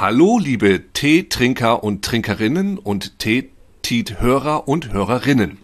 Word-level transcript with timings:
Hallo, 0.00 0.38
liebe 0.38 0.92
Teetrinker 0.92 1.82
und 1.82 2.04
Trinkerinnen 2.04 2.78
und 2.78 3.18
Teetit-Hörer 3.18 4.68
und 4.68 4.92
Hörerinnen. 4.92 5.58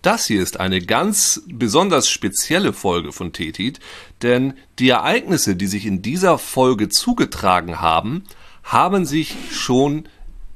Das 0.00 0.24
hier 0.24 0.42
ist 0.42 0.58
eine 0.58 0.80
ganz 0.80 1.42
besonders 1.46 2.08
spezielle 2.08 2.72
Folge 2.72 3.12
von 3.12 3.34
Tetit, 3.34 3.78
denn 4.22 4.54
die 4.78 4.88
Ereignisse, 4.88 5.54
die 5.54 5.66
sich 5.66 5.84
in 5.84 6.00
dieser 6.00 6.38
Folge 6.38 6.88
zugetragen 6.88 7.82
haben, 7.82 8.24
haben 8.62 9.04
sich 9.04 9.36
schon 9.50 10.08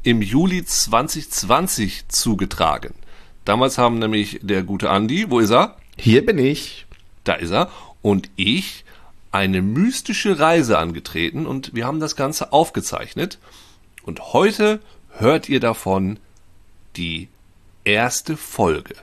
im 0.02 0.22
Juli 0.22 0.64
2020 0.64 2.08
zugetragen. 2.08 2.94
Damals 3.44 3.76
haben 3.76 3.98
nämlich 3.98 4.40
der 4.40 4.62
gute 4.62 4.88
Andi, 4.88 5.26
wo 5.28 5.38
ist 5.40 5.50
er? 5.50 5.76
Hier 5.98 6.24
bin 6.24 6.38
ich. 6.38 6.86
Da 7.24 7.34
ist 7.34 7.50
er. 7.50 7.70
Und 8.00 8.30
ich 8.36 8.86
eine 9.32 9.62
mystische 9.62 10.38
Reise 10.38 10.78
angetreten 10.78 11.46
und 11.46 11.74
wir 11.74 11.86
haben 11.86 12.00
das 12.00 12.16
Ganze 12.16 12.52
aufgezeichnet. 12.52 13.38
Und 14.04 14.32
heute 14.32 14.80
hört 15.08 15.48
ihr 15.48 15.60
davon 15.60 16.18
die 16.96 17.28
erste 17.84 18.36
Folge. 18.36 18.94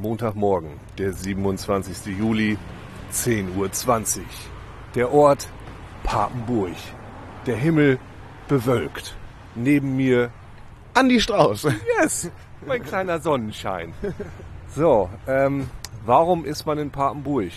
Montagmorgen, 0.00 0.80
der 0.98 1.12
27. 1.12 2.18
Juli, 2.18 2.56
10.20 3.12 4.18
Uhr. 4.18 4.24
Der 4.94 5.12
Ort 5.12 5.48
Papenburg. 6.02 6.76
Der 7.46 7.56
Himmel 7.56 7.98
bewölkt. 8.48 9.14
Neben 9.54 9.96
mir, 9.96 10.30
Andi 10.94 11.20
Strauß. 11.20 11.68
yes, 12.00 12.30
mein 12.66 12.82
kleiner 12.82 13.20
Sonnenschein. 13.20 13.94
So, 14.74 15.08
ähm, 15.26 15.68
warum 16.04 16.44
ist 16.44 16.66
man 16.66 16.78
in 16.78 16.90
Papenburg? 16.90 17.52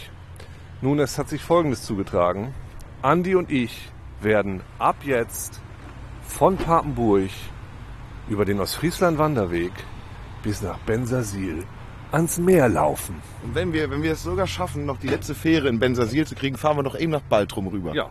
Nun, 0.81 0.99
es 0.99 1.17
hat 1.17 1.29
sich 1.29 1.41
Folgendes 1.41 1.83
zugetragen. 1.83 2.53
Andi 3.01 3.35
und 3.35 3.51
ich 3.51 3.89
werden 4.21 4.61
ab 4.79 4.97
jetzt 5.03 5.59
von 6.27 6.57
Papenburg 6.57 7.29
über 8.27 8.45
den 8.45 8.59
Ostfriesland-Wanderweg 8.59 9.71
bis 10.43 10.61
nach 10.61 10.77
Bensersiel 10.79 11.65
ans 12.13 12.37
Meer 12.37 12.69
laufen. 12.69 13.15
Und 13.43 13.55
wenn 13.55 13.73
wir, 13.73 13.89
wenn 13.89 14.03
wir 14.03 14.13
es 14.13 14.23
sogar 14.23 14.47
schaffen, 14.47 14.85
noch 14.85 14.99
die 14.99 15.07
letzte 15.07 15.33
Fähre 15.35 15.67
in 15.67 15.79
Bensersiel 15.79 16.25
zu 16.27 16.35
kriegen, 16.35 16.57
fahren 16.57 16.77
wir 16.77 16.83
doch 16.83 16.97
eben 16.97 17.11
nach 17.11 17.21
Baltrum 17.21 17.67
rüber. 17.67 17.93
Ja, 17.93 18.09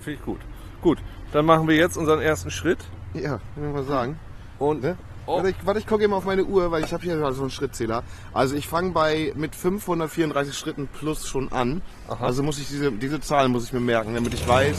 finde 0.00 0.18
ich 0.18 0.24
gut. 0.24 0.40
Gut, 0.82 0.98
dann 1.32 1.46
machen 1.46 1.68
wir 1.68 1.76
jetzt 1.76 1.96
unseren 1.96 2.20
ersten 2.20 2.50
Schritt. 2.50 2.78
Ja, 3.14 3.40
will 3.54 3.68
ich 3.68 3.74
mal 3.74 3.84
sagen. 3.84 4.18
Und 4.58 4.82
Ne? 4.82 4.96
Oh. 5.26 5.36
Warte, 5.36 5.50
ich, 5.50 5.56
warte, 5.64 5.80
ich 5.80 5.86
gucke 5.86 6.04
eben 6.04 6.12
auf 6.12 6.26
meine 6.26 6.44
Uhr, 6.44 6.70
weil 6.70 6.84
ich 6.84 6.92
habe 6.92 7.02
hier 7.02 7.18
so 7.32 7.42
einen 7.42 7.50
Schrittzähler. 7.50 8.02
Also 8.34 8.56
ich 8.56 8.68
fange 8.68 8.90
bei 8.90 9.32
mit 9.36 9.54
534 9.54 10.54
Schritten 10.54 10.86
plus 10.86 11.26
schon 11.26 11.50
an. 11.50 11.80
Also 12.20 12.42
muss 12.42 12.58
ich 12.58 12.68
diese, 12.68 12.92
diese 12.92 13.20
Zahlen 13.20 13.50
muss 13.50 13.64
ich 13.64 13.72
mir 13.72 13.80
merken, 13.80 14.14
damit 14.14 14.34
ich 14.34 14.46
weiß, 14.46 14.76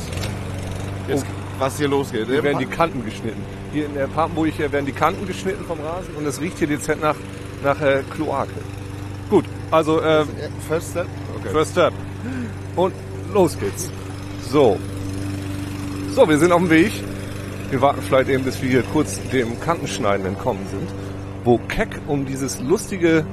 jetzt, 1.08 1.26
was 1.58 1.78
hier 1.80 1.88
losgeht. 1.88 2.28
hier 2.28 2.44
werden 2.44 2.60
die 2.60 2.68
Kanten 2.68 3.04
geschnitten. 3.04 3.42
Hier 3.74 3.88
in 3.88 3.96
der 3.96 4.08
Papenburg 4.08 4.50
hier 4.50 4.72
werden 4.72 4.86
die 4.86 4.92
Kanten 4.92 5.26
geschnitten 5.26 5.66
vom 5.66 5.80
Rasen 5.80 6.16
und 6.16 6.26
es 6.28 6.40
riecht 6.40 6.60
hier 6.60 6.68
dezent 6.68 7.02
nach, 7.02 7.16
nach 7.66 7.82
äh, 7.82 8.04
Kloake. 8.16 8.54
Gut, 9.30 9.46
also 9.72 10.02
ähm, 10.02 10.28
First 10.70 10.92
Step? 10.92 11.08
Okay. 11.40 11.50
First 11.50 11.72
Step. 11.72 11.94
Und 12.76 12.94
los 13.34 13.58
geht's. 13.60 13.90
So. 14.50 14.78
So, 16.14 16.30
wir 16.30 16.38
sind 16.38 16.52
auf 16.52 16.62
dem 16.62 16.70
Weg. 16.70 16.92
Wir 17.72 17.82
warten 17.82 18.02
vielleicht 18.02 18.30
eben, 18.30 18.44
bis 18.44 18.62
wir 18.62 18.70
hier 18.70 18.84
kurz 18.84 19.20
dem 19.32 19.60
Kantenschneiden 19.60 20.26
entkommen 20.26 20.66
sind, 20.70 20.88
wo 21.44 21.58
Keck 21.58 22.00
um 22.08 22.26
dieses 22.26 22.62
lustige 22.62 23.26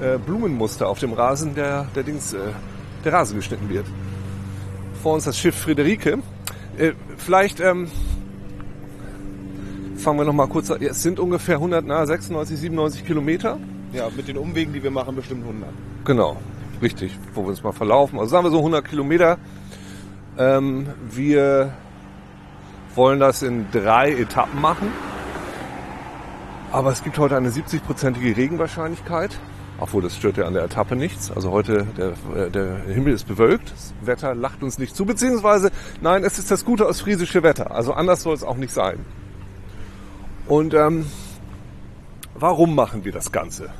äh, 0.00 0.18
Blumenmuster 0.18 0.88
auf 0.88 0.98
dem 0.98 1.14
Rasen 1.14 1.54
der, 1.54 1.86
der 1.94 2.02
Dings, 2.02 2.34
äh, 2.34 2.38
der 3.04 3.12
Rasen 3.14 3.36
geschnitten 3.36 3.68
wird. 3.70 3.86
Vor 5.02 5.14
uns 5.14 5.24
das 5.24 5.38
Schiff 5.38 5.56
Friederike. 5.56 6.18
Äh, 6.78 6.92
vielleicht 7.16 7.60
ähm, 7.60 7.90
fangen 10.02 10.18
wir 10.18 10.24
noch 10.24 10.32
mal 10.32 10.48
kurz 10.48 10.70
an. 10.70 10.82
Es 10.82 11.02
sind 11.02 11.20
ungefähr 11.20 11.56
100, 11.56 11.84
na, 11.86 12.04
96, 12.04 12.58
97 12.58 13.06
Kilometer. 13.06 13.58
Ja, 13.92 14.08
mit 14.14 14.28
den 14.28 14.36
Umwegen, 14.36 14.72
die 14.72 14.82
wir 14.82 14.90
machen, 14.90 15.14
bestimmt 15.14 15.44
100. 15.44 15.68
Genau, 16.04 16.36
richtig, 16.80 17.16
wo 17.34 17.42
wir 17.42 17.48
uns 17.48 17.62
mal 17.62 17.72
verlaufen. 17.72 18.18
Also 18.18 18.30
sagen 18.30 18.44
wir 18.44 18.50
so 18.50 18.58
100 18.58 18.84
Kilometer. 18.86 19.38
Ähm, 20.38 20.88
wir 21.10 21.72
wollen 22.94 23.20
das 23.20 23.42
in 23.42 23.66
drei 23.70 24.12
Etappen 24.12 24.60
machen. 24.60 24.88
Aber 26.72 26.90
es 26.90 27.04
gibt 27.04 27.18
heute 27.18 27.36
eine 27.36 27.50
70-prozentige 27.50 28.36
Regenwahrscheinlichkeit. 28.36 29.38
Obwohl, 29.78 30.02
das 30.02 30.16
stört 30.16 30.36
ja 30.36 30.46
an 30.46 30.54
der 30.54 30.64
Etappe 30.64 30.96
nichts. 30.96 31.30
Also 31.30 31.50
heute, 31.50 31.86
der, 31.96 32.12
äh, 32.36 32.50
der 32.50 32.78
Himmel 32.86 33.12
ist 33.12 33.28
bewölkt, 33.28 33.72
das 33.72 33.94
Wetter 34.02 34.34
lacht 34.34 34.62
uns 34.62 34.78
nicht 34.78 34.96
zu. 34.96 35.04
Beziehungsweise, 35.04 35.70
nein, 36.00 36.24
es 36.24 36.38
ist 36.38 36.50
das 36.50 36.64
gute 36.64 36.86
ostfriesische 36.86 37.42
Wetter. 37.42 37.72
Also 37.72 37.92
anders 37.92 38.22
soll 38.22 38.34
es 38.34 38.42
auch 38.42 38.56
nicht 38.56 38.72
sein. 38.72 39.04
Und 40.46 40.74
ähm, 40.74 41.06
warum 42.34 42.74
machen 42.74 43.04
wir 43.04 43.12
das 43.12 43.30
Ganze? 43.32 43.70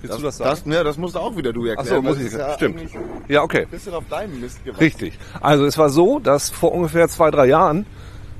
Willst 0.00 0.18
du 0.18 0.22
das 0.22 0.36
sagen? 0.38 0.50
Das, 0.50 0.66
ne, 0.66 0.82
das 0.84 0.96
musst 0.98 1.16
auch 1.16 1.36
wieder 1.36 1.52
du 1.52 1.66
erklären. 1.66 1.88
Ach 1.88 1.96
so, 1.96 2.02
muss 2.02 2.18
Das 2.18 2.26
ich- 2.26 2.32
ja 2.32 2.54
stimmt. 2.54 2.80
ja, 3.28 3.42
okay. 3.42 3.66
Bisschen 3.70 3.94
auf 3.94 4.04
deinem 4.08 4.40
Mist 4.40 4.64
gewachsen. 4.64 4.82
Richtig. 4.82 5.18
Also 5.40 5.64
es 5.64 5.78
war 5.78 5.90
so, 5.90 6.18
dass 6.18 6.50
vor 6.50 6.72
ungefähr 6.72 7.08
zwei, 7.08 7.30
drei 7.30 7.46
Jahren 7.46 7.86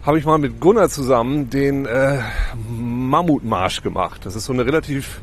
habe 0.04 0.18
ich 0.18 0.24
mal 0.24 0.38
mit 0.38 0.58
Gunnar 0.60 0.88
zusammen 0.88 1.50
den 1.50 1.86
äh, 1.86 2.18
Mammutmarsch 2.68 3.82
gemacht. 3.82 4.26
Das 4.26 4.34
ist 4.34 4.46
so 4.46 4.52
eine 4.52 4.66
relativ, 4.66 5.20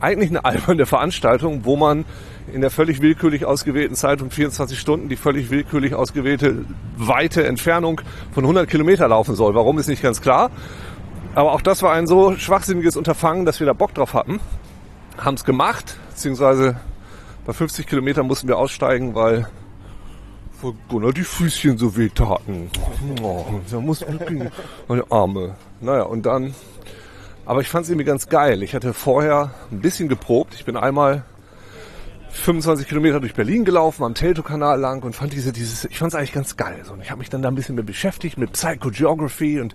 eigentlich 0.00 0.30
eine 0.30 0.44
alberne 0.44 0.86
Veranstaltung, 0.86 1.64
wo 1.64 1.76
man 1.76 2.04
in 2.52 2.60
der 2.60 2.70
völlig 2.70 3.00
willkürlich 3.00 3.44
ausgewählten 3.44 3.96
Zeit 3.96 4.20
von 4.20 4.30
24 4.30 4.78
Stunden 4.78 5.08
die 5.08 5.16
völlig 5.16 5.50
willkürlich 5.50 5.94
ausgewählte 5.94 6.64
weite 6.96 7.44
Entfernung 7.46 8.00
von 8.32 8.44
100 8.44 8.68
Kilometer 8.68 9.08
laufen 9.08 9.34
soll. 9.34 9.54
Warum 9.56 9.78
ist 9.78 9.88
nicht 9.88 10.02
ganz 10.02 10.20
klar. 10.20 10.50
Aber 11.34 11.52
auch 11.52 11.62
das 11.62 11.82
war 11.82 11.92
ein 11.92 12.06
so 12.06 12.36
schwachsinniges 12.36 12.96
Unterfangen, 12.96 13.46
dass 13.46 13.58
wir 13.58 13.66
da 13.66 13.72
Bock 13.72 13.94
drauf 13.94 14.12
hatten. 14.12 14.40
Haben 15.16 15.34
es 15.34 15.44
gemacht, 15.44 15.96
beziehungsweise 16.10 16.76
bei 17.46 17.52
50 17.52 17.86
Kilometern 17.86 18.26
mussten 18.26 18.48
wir 18.48 18.58
aussteigen, 18.58 19.14
weil 19.14 19.48
vor 20.60 20.74
Gunnar 20.88 21.12
die 21.12 21.24
Füßchen 21.24 21.78
so 21.78 21.96
weh 21.96 22.08
taten. 22.08 22.70
Da 23.70 23.80
muss 23.80 24.04
meine 24.88 25.04
Arme. 25.10 25.56
Naja, 25.80 26.02
und 26.02 26.26
dann. 26.26 26.54
Aber 27.46 27.60
ich 27.60 27.68
fand 27.68 27.84
es 27.84 27.90
irgendwie 27.90 28.04
ganz 28.04 28.28
geil. 28.28 28.62
Ich 28.62 28.74
hatte 28.74 28.94
vorher 28.94 29.52
ein 29.72 29.80
bisschen 29.80 30.08
geprobt. 30.08 30.54
Ich 30.54 30.64
bin 30.64 30.76
einmal 30.76 31.24
25 32.32 32.88
Kilometer 32.88 33.20
durch 33.20 33.34
Berlin 33.34 33.64
gelaufen, 33.64 34.04
am 34.04 34.14
Teltow-Kanal 34.14 34.80
lang 34.80 35.02
und 35.02 35.14
fand 35.14 35.34
diese, 35.34 35.52
dieses, 35.52 35.84
ich 35.84 35.98
fand 35.98 36.12
es 36.12 36.18
eigentlich 36.18 36.32
ganz 36.32 36.56
geil. 36.56 36.80
So, 36.82 36.94
und 36.94 37.02
ich 37.02 37.10
habe 37.10 37.18
mich 37.18 37.28
dann 37.28 37.42
da 37.42 37.48
ein 37.48 37.54
bisschen 37.54 37.74
mit 37.74 37.84
beschäftigt, 37.84 38.38
mit 38.38 38.52
Psychogeography 38.52 39.60
und 39.60 39.74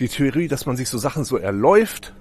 die 0.00 0.08
Theorie, 0.08 0.48
dass 0.48 0.64
man 0.64 0.76
sich 0.76 0.88
so 0.88 0.96
Sachen 0.96 1.24
so 1.24 1.36
erläuft. 1.36 2.14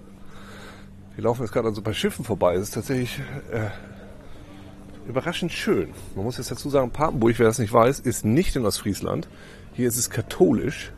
Wir 1.15 1.23
laufen 1.23 1.41
jetzt 1.43 1.53
gerade 1.53 1.69
an 1.69 1.73
so 1.73 1.81
ein 1.81 1.85
paar 1.85 1.93
Schiffen 1.93 2.25
vorbei. 2.25 2.55
Es 2.55 2.63
ist 2.63 2.73
tatsächlich 2.73 3.19
äh, 3.51 3.69
überraschend 5.07 5.53
schön. 5.53 5.89
Man 6.15 6.25
muss 6.25 6.37
jetzt 6.37 6.51
dazu 6.51 6.69
sagen, 6.69 6.91
Papenburg, 6.91 7.39
wer 7.39 7.47
das 7.47 7.57
nicht 7.57 7.71
weiß, 7.71 8.01
ist 8.01 8.25
nicht 8.25 8.55
in 8.57 8.65
Ostfriesland. 8.65 9.29
Hier 9.73 9.87
ist 9.87 9.97
es 9.97 10.09
katholisch. 10.09 10.91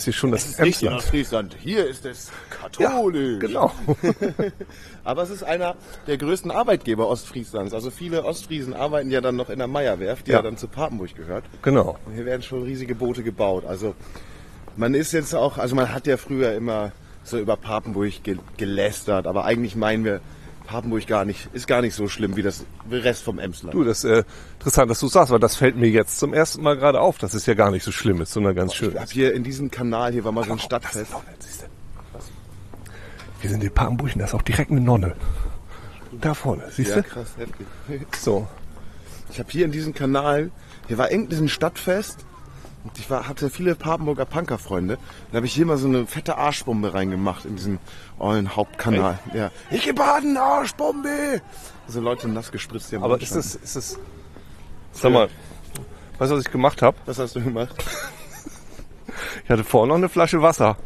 Ist 0.00 0.04
hier 0.04 0.12
schon 0.12 0.30
das 0.32 0.58
Nicht 0.58 0.82
in. 0.82 0.92
Ostfriesland. 0.92 1.56
Hier 1.60 1.86
ist 1.86 2.04
es 2.06 2.30
katholisch. 2.50 3.38
Genau. 3.40 3.72
Aber 5.04 5.22
es 5.22 5.30
ist 5.30 5.42
einer 5.42 5.76
der 6.06 6.18
größten 6.18 6.50
Arbeitgeber 6.50 7.08
Ostfrieslands. 7.08 7.72
Also 7.74 7.90
viele 7.90 8.24
Ostfriesen 8.24 8.74
arbeiten 8.74 9.10
ja 9.10 9.20
dann 9.20 9.36
noch 9.36 9.50
in 9.50 9.58
der 9.58 9.68
Meierwerft, 9.68 10.26
die 10.26 10.32
ja, 10.32 10.38
Ja. 10.38 10.42
dann 10.42 10.56
zu 10.56 10.68
Papenburg 10.68 11.14
gehört. 11.14 11.44
genau. 11.62 11.98
Und 12.06 12.14
hier 12.14 12.24
werden 12.26 12.42
schon 12.42 12.62
riesige 12.62 12.94
Boote 12.94 13.22
gebaut. 13.22 13.64
Also 13.66 13.94
man 14.76 14.94
ist 14.94 15.12
jetzt 15.12 15.34
auch, 15.34 15.58
also 15.58 15.74
man 15.74 15.92
hat 15.92 16.06
ja 16.06 16.16
früher 16.16 16.52
immer 16.54 16.92
so 17.24 17.38
über 17.38 17.56
Papenburg 17.56 18.22
ge 18.22 18.38
gelästert, 18.56 19.26
aber 19.26 19.44
eigentlich 19.44 19.76
meinen 19.76 20.04
wir, 20.04 20.20
Papenburg 20.70 21.04
gar 21.08 21.24
nicht, 21.24 21.48
ist 21.52 21.66
gar 21.66 21.80
nicht 21.82 21.96
so 21.96 22.06
schlimm 22.06 22.36
wie 22.36 22.42
das 22.42 22.64
Rest 22.88 23.24
vom 23.24 23.40
Emsland. 23.40 23.74
Du, 23.74 23.82
das 23.82 24.04
ist 24.04 24.10
äh, 24.10 24.22
interessant, 24.54 24.88
dass 24.88 25.00
du 25.00 25.08
sagst, 25.08 25.32
weil 25.32 25.40
das 25.40 25.56
fällt 25.56 25.74
mir 25.74 25.88
jetzt 25.88 26.20
zum 26.20 26.32
ersten 26.32 26.62
Mal 26.62 26.76
gerade 26.76 27.00
auf, 27.00 27.18
dass 27.18 27.34
es 27.34 27.44
ja 27.46 27.54
gar 27.54 27.72
nicht 27.72 27.82
so 27.82 27.90
schlimm 27.90 28.20
ist, 28.20 28.32
sondern 28.32 28.54
ganz 28.54 28.74
schön. 28.74 28.92
Ich 28.92 28.96
hab 29.00 29.10
hier 29.10 29.34
in 29.34 29.42
diesem 29.42 29.72
Kanal, 29.72 30.12
hier 30.12 30.22
war 30.22 30.30
mal 30.30 30.44
so 30.44 30.52
ein 30.52 30.58
Das 30.58 30.64
Stadtfest. 30.66 31.12
Wir 33.40 33.50
sind 33.50 33.64
in 33.64 33.74
Papenburg 33.74 34.12
und 34.12 34.20
da 34.20 34.26
ist 34.26 34.34
auch 34.34 34.42
direkt 34.42 34.70
eine 34.70 34.80
Nonne. 34.80 35.16
Da 36.20 36.34
vorne, 36.34 36.62
siehst 36.70 36.90
Ja, 36.90 36.96
du? 36.96 37.02
krass, 37.02 37.30
heftig. 37.36 37.66
So. 38.16 38.46
Ich 39.32 39.40
habe 39.40 39.50
hier 39.50 39.64
in 39.64 39.72
diesem 39.72 39.92
Kanal, 39.92 40.52
hier 40.86 40.98
war 40.98 41.10
irgendein 41.10 41.48
Stadtfest 41.48 42.26
Und 42.82 42.98
ich 42.98 43.10
war, 43.10 43.28
hatte 43.28 43.50
viele 43.50 43.74
Papenburger 43.74 44.24
Punkerfreunde. 44.24 44.98
Da 45.30 45.36
habe 45.36 45.46
ich 45.46 45.52
hier 45.52 45.66
mal 45.66 45.76
so 45.76 45.86
eine 45.86 46.06
fette 46.06 46.38
Arschbombe 46.38 46.94
reingemacht 46.94 47.44
in 47.44 47.56
diesen 47.56 47.78
ollen 48.18 48.56
Hauptkanal. 48.56 49.18
Ja. 49.34 49.50
Ich 49.70 49.82
geh 49.82 49.92
baden, 49.92 50.36
Arschbombe! 50.36 51.42
Also 51.86 52.00
Leute 52.00 52.28
nass 52.28 52.50
gespritzt 52.50 52.88
hier 52.88 52.98
im 52.98 53.04
Aber 53.04 53.20
ist 53.20 53.36
das, 53.36 53.54
ist 53.54 53.76
das, 53.76 53.98
sag 54.92 55.12
mal, 55.12 55.28
weißt 56.18 56.30
du, 56.30 56.36
was 56.36 56.46
ich 56.46 56.50
gemacht 56.50 56.80
habe? 56.82 56.96
Was 57.04 57.18
hast 57.18 57.36
du 57.36 57.42
gemacht? 57.42 57.74
Ich 59.44 59.50
hatte 59.50 59.64
vorhin 59.64 59.88
noch 59.88 59.96
eine 59.96 60.08
Flasche 60.08 60.40
Wasser. 60.40 60.76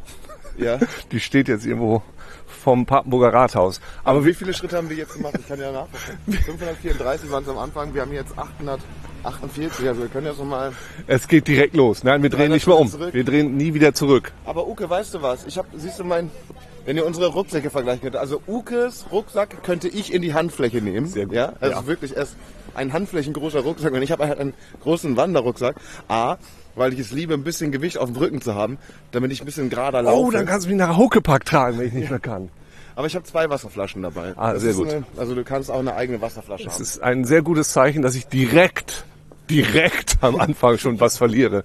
Ja. 0.56 0.78
Die 1.12 1.20
steht 1.20 1.48
jetzt 1.48 1.66
irgendwo 1.66 2.02
vom 2.64 2.86
Papenburger 2.86 3.32
Rathaus. 3.32 3.80
Aber 4.04 4.24
wie 4.24 4.32
viele 4.34 4.54
Schritte 4.54 4.76
haben 4.78 4.88
wir 4.88 4.96
jetzt 4.96 5.12
gemacht? 5.14 5.34
Ich 5.38 5.46
kann 5.46 5.60
ja 5.60 5.70
nachgucken. 5.70 6.32
534 6.32 7.30
waren 7.30 7.42
es 7.44 7.48
am 7.50 7.58
Anfang, 7.58 7.92
wir 7.94 8.00
haben 8.02 8.12
jetzt 8.12 8.32
848, 8.38 9.86
also 9.86 10.00
wir 10.00 10.08
können 10.08 10.26
jetzt 10.26 10.38
nochmal... 10.38 10.72
Es 11.06 11.28
geht 11.28 11.46
direkt 11.46 11.76
los. 11.76 12.02
Nein, 12.04 12.22
wir 12.22 12.30
drehen 12.30 12.50
nicht 12.52 12.66
mehr 12.66 12.76
um. 12.76 12.88
Zurück. 12.88 13.12
Wir 13.12 13.24
drehen 13.24 13.56
nie 13.56 13.74
wieder 13.74 13.92
zurück. 13.94 14.32
Aber 14.46 14.66
Uke, 14.66 14.88
weißt 14.88 15.12
du 15.14 15.22
was? 15.22 15.44
Ich 15.46 15.58
hab, 15.58 15.66
siehst 15.76 15.98
du 15.98 16.04
mein, 16.04 16.30
wenn 16.86 16.96
ihr 16.96 17.04
unsere 17.04 17.26
Rucksäcke 17.28 17.68
vergleichen 17.70 18.00
könnt, 18.02 18.16
also 18.16 18.40
Ukes 18.46 19.04
Rucksack 19.12 19.62
könnte 19.62 19.88
ich 19.88 20.12
in 20.12 20.22
die 20.22 20.32
Handfläche 20.32 20.78
nehmen. 20.80 21.06
Sehr 21.06 21.26
gut. 21.26 21.34
Ja, 21.34 21.52
also 21.60 21.76
Ja. 21.80 21.86
wirklich 21.86 22.16
erst 22.16 22.34
ein 22.74 22.92
handflächengroßer 22.94 23.60
Rucksack 23.60 23.92
und 23.92 24.02
ich 24.02 24.10
habe 24.10 24.26
halt 24.26 24.38
einen 24.40 24.54
großen 24.82 25.16
Wanderrucksack. 25.16 25.76
A, 26.08 26.36
weil 26.76 26.92
ich 26.92 26.98
es 27.00 27.10
liebe, 27.12 27.34
ein 27.34 27.44
bisschen 27.44 27.72
Gewicht 27.72 27.98
auf 27.98 28.06
dem 28.10 28.16
Rücken 28.16 28.40
zu 28.40 28.54
haben, 28.54 28.78
damit 29.12 29.32
ich 29.32 29.40
ein 29.42 29.46
bisschen 29.46 29.70
gerader 29.70 30.02
laufe. 30.02 30.16
Oh, 30.18 30.30
dann 30.30 30.46
kannst 30.46 30.66
du 30.66 30.70
mich 30.70 30.78
nach 30.78 30.96
Huckepack 30.96 31.44
tragen, 31.44 31.78
wenn 31.78 31.88
ich 31.88 31.92
nicht 31.92 32.10
mehr 32.10 32.18
kann. 32.20 32.48
Aber 32.96 33.06
ich 33.08 33.14
habe 33.16 33.24
zwei 33.24 33.50
Wasserflaschen 33.50 34.02
dabei. 34.02 34.34
Ah, 34.36 34.52
Das 34.52 34.62
sehr 34.62 34.74
gut. 34.74 34.88
Eine, 34.88 35.04
also 35.16 35.34
du 35.34 35.42
kannst 35.44 35.70
auch 35.70 35.80
eine 35.80 35.94
eigene 35.96 36.20
Wasserflasche 36.20 36.64
Das 36.64 36.74
haben. 36.74 36.82
ist 36.82 37.02
ein 37.02 37.24
sehr 37.24 37.42
gutes 37.42 37.70
Zeichen, 37.72 38.02
dass 38.02 38.14
ich 38.14 38.26
direkt, 38.28 39.04
direkt 39.50 40.18
am 40.20 40.36
Anfang 40.38 40.78
schon 40.78 41.00
was 41.00 41.18
verliere. 41.18 41.64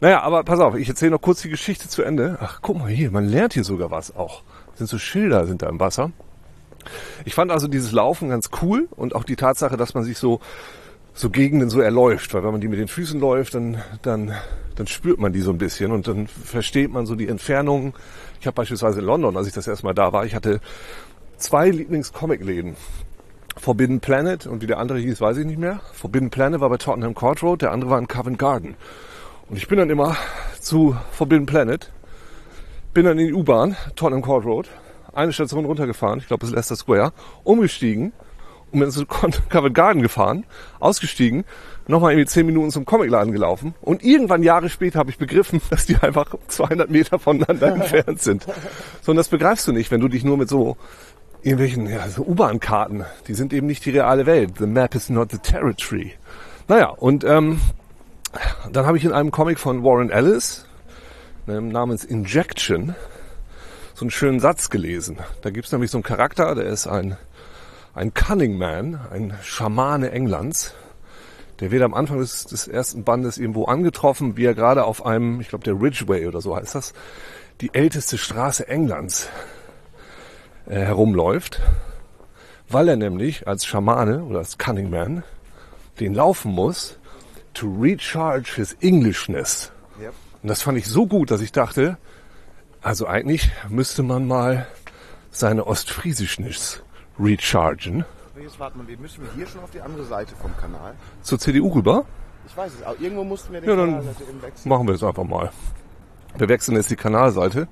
Naja, 0.00 0.22
aber 0.22 0.42
pass 0.42 0.60
auf, 0.60 0.74
ich 0.74 0.88
erzähle 0.88 1.12
noch 1.12 1.20
kurz 1.20 1.42
die 1.42 1.50
Geschichte 1.50 1.88
zu 1.88 2.02
Ende. 2.02 2.38
Ach, 2.40 2.60
guck 2.62 2.78
mal 2.78 2.88
hier, 2.88 3.10
man 3.10 3.26
lernt 3.26 3.54
hier 3.54 3.64
sogar 3.64 3.90
was 3.90 4.16
auch. 4.16 4.42
Sind 4.74 4.86
so 4.88 4.98
Schilder 4.98 5.46
sind 5.46 5.62
da 5.62 5.68
im 5.68 5.78
Wasser. 5.80 6.10
Ich 7.24 7.34
fand 7.34 7.50
also 7.50 7.68
dieses 7.68 7.92
Laufen 7.92 8.28
ganz 8.28 8.50
cool 8.62 8.88
und 8.90 9.14
auch 9.14 9.24
die 9.24 9.36
Tatsache, 9.36 9.76
dass 9.76 9.94
man 9.94 10.04
sich 10.04 10.18
so 10.18 10.40
so 11.14 11.30
Gegenden 11.30 11.70
so 11.70 11.80
erläuft, 11.80 12.34
weil 12.34 12.42
wenn 12.42 12.50
man 12.50 12.60
die 12.60 12.68
mit 12.68 12.80
den 12.80 12.88
Füßen 12.88 13.20
läuft, 13.20 13.54
dann 13.54 13.80
dann 14.02 14.34
dann 14.74 14.88
spürt 14.88 15.20
man 15.20 15.32
die 15.32 15.40
so 15.40 15.52
ein 15.52 15.58
bisschen 15.58 15.92
und 15.92 16.08
dann 16.08 16.26
versteht 16.26 16.90
man 16.90 17.06
so 17.06 17.14
die 17.14 17.28
Entfernungen. 17.28 17.94
Ich 18.40 18.46
habe 18.46 18.56
beispielsweise 18.56 18.98
in 18.98 19.06
London, 19.06 19.36
als 19.36 19.46
ich 19.46 19.54
das 19.54 19.68
erste 19.68 19.86
Mal 19.86 19.94
da 19.94 20.12
war, 20.12 20.26
ich 20.26 20.34
hatte 20.34 20.60
zwei 21.36 21.70
Lieblings-Comic-Läden. 21.70 22.76
Forbidden 23.56 24.00
Planet 24.00 24.48
und 24.48 24.62
wie 24.62 24.66
der 24.66 24.78
andere 24.78 24.98
hieß, 24.98 25.20
weiß 25.20 25.36
ich 25.36 25.46
nicht 25.46 25.60
mehr. 25.60 25.80
Forbidden 25.92 26.30
Planet 26.30 26.60
war 26.60 26.70
bei 26.70 26.76
Tottenham 26.76 27.14
Court 27.14 27.40
Road, 27.44 27.62
der 27.62 27.70
andere 27.70 27.90
war 27.90 28.00
in 28.00 28.08
Covent 28.08 28.36
Garden. 28.36 28.74
Und 29.48 29.56
ich 29.56 29.68
bin 29.68 29.78
dann 29.78 29.90
immer 29.90 30.16
zu 30.60 30.96
Forbidden 31.12 31.46
Planet, 31.46 31.92
bin 32.92 33.04
dann 33.04 33.16
in 33.16 33.28
die 33.28 33.32
U-Bahn, 33.32 33.76
Tottenham 33.94 34.22
Court 34.22 34.44
Road, 34.44 34.68
eine 35.12 35.32
Station 35.32 35.64
runtergefahren, 35.66 36.18
ich 36.18 36.26
glaube 36.26 36.44
es 36.44 36.50
ist 36.50 36.56
Leicester 36.56 36.76
Square, 36.76 37.12
umgestiegen 37.44 38.12
und 38.74 38.80
bin 38.80 38.90
zu 38.90 39.06
Covent 39.48 39.74
Garden 39.74 40.02
gefahren, 40.02 40.44
ausgestiegen, 40.80 41.44
nochmal 41.86 42.12
irgendwie 42.12 42.28
zehn 42.28 42.46
Minuten 42.46 42.70
zum 42.70 42.84
Comicladen 42.84 43.32
gelaufen 43.32 43.74
und 43.80 44.04
irgendwann 44.04 44.42
Jahre 44.42 44.68
später 44.68 44.98
habe 44.98 45.10
ich 45.10 45.18
begriffen, 45.18 45.60
dass 45.70 45.86
die 45.86 45.96
einfach 45.96 46.34
200 46.48 46.90
Meter 46.90 47.18
voneinander 47.18 47.68
entfernt 47.72 48.20
sind. 48.20 48.46
So, 49.00 49.12
und 49.12 49.16
das 49.16 49.28
begreifst 49.28 49.66
du 49.66 49.72
nicht, 49.72 49.90
wenn 49.90 50.00
du 50.00 50.08
dich 50.08 50.24
nur 50.24 50.36
mit 50.36 50.48
so 50.48 50.76
irgendwelchen 51.42 51.86
ja, 51.86 52.08
so 52.08 52.22
U-Bahn-Karten, 52.22 53.04
die 53.28 53.34
sind 53.34 53.52
eben 53.52 53.66
nicht 53.66 53.84
die 53.84 53.90
reale 53.90 54.26
Welt. 54.26 54.54
The 54.58 54.66
map 54.66 54.94
is 54.94 55.10
not 55.10 55.30
the 55.30 55.38
territory. 55.38 56.14
Naja, 56.68 56.88
und 56.88 57.22
ähm, 57.24 57.60
dann 58.72 58.86
habe 58.86 58.96
ich 58.96 59.04
in 59.04 59.12
einem 59.12 59.30
Comic 59.30 59.58
von 59.58 59.84
Warren 59.84 60.10
Ellis 60.10 60.66
namens 61.46 62.04
Injection 62.04 62.94
so 63.94 64.04
einen 64.04 64.10
schönen 64.10 64.40
Satz 64.40 64.70
gelesen. 64.70 65.18
Da 65.42 65.50
gibt 65.50 65.66
es 65.66 65.72
nämlich 65.72 65.90
so 65.90 65.98
einen 65.98 66.02
Charakter, 66.02 66.54
der 66.54 66.64
ist 66.64 66.86
ein, 66.86 67.16
ein 67.94 68.12
Cunning 68.12 68.58
Man, 68.58 68.98
ein 69.10 69.34
Schamane 69.42 70.10
Englands. 70.10 70.74
Der 71.60 71.70
wird 71.70 71.82
am 71.82 71.94
Anfang 71.94 72.18
des, 72.18 72.44
des 72.46 72.66
ersten 72.66 73.04
Bandes 73.04 73.38
irgendwo 73.38 73.66
angetroffen, 73.66 74.36
wie 74.36 74.44
er 74.44 74.54
gerade 74.54 74.84
auf 74.84 75.06
einem, 75.06 75.40
ich 75.40 75.48
glaube 75.48 75.64
der 75.64 75.80
Ridgeway 75.80 76.26
oder 76.26 76.40
so 76.40 76.56
heißt 76.56 76.74
das, 76.74 76.92
die 77.60 77.72
älteste 77.72 78.18
Straße 78.18 78.66
Englands 78.66 79.28
äh, 80.66 80.80
herumläuft, 80.80 81.60
weil 82.68 82.88
er 82.88 82.96
nämlich 82.96 83.46
als 83.46 83.64
Schamane 83.64 84.24
oder 84.24 84.40
als 84.40 84.58
Cunning 84.58 84.90
Man 84.90 85.22
den 86.00 86.14
laufen 86.14 86.50
muss 86.50 86.98
to 87.52 87.72
recharge 87.80 88.50
his 88.56 88.76
Englishness. 88.80 89.70
Ja. 90.02 90.10
Und 90.42 90.48
das 90.48 90.62
fand 90.62 90.76
ich 90.76 90.86
so 90.86 91.06
gut, 91.06 91.30
dass 91.30 91.40
ich 91.40 91.52
dachte, 91.52 91.98
also 92.82 93.06
eigentlich 93.06 93.48
müsste 93.68 94.02
man 94.02 94.26
mal 94.26 94.66
seine 95.30 95.68
Ostfriesischness 95.68 96.83
rechargen. 97.18 98.04
Jetzt 98.40 98.58
warten 98.58 98.86
wir, 98.86 98.98
müssen 98.98 99.26
hier 99.36 99.46
schon 99.46 99.62
auf 99.62 99.70
die 99.70 99.80
andere 99.80 100.04
Seite 100.04 100.34
vom 100.36 100.56
Kanal. 100.56 100.94
Zur 101.22 101.38
CDU 101.38 101.68
rüber. 101.68 102.04
Ich 102.46 102.56
weiß 102.56 102.72
es, 102.74 102.82
aber 102.82 103.00
irgendwo 103.00 103.24
mussten 103.24 103.52
wir 103.52 103.60
den 103.60 103.70
Ja, 103.70 103.76
dann 103.76 104.04
machen 104.64 104.86
wir 104.86 104.94
es 104.94 105.02
einfach 105.02 105.24
mal. 105.24 105.50
Wir 106.36 106.48
wechseln 106.48 106.76
jetzt 106.76 106.90
die 106.90 106.96
Kanalseite. 106.96 107.68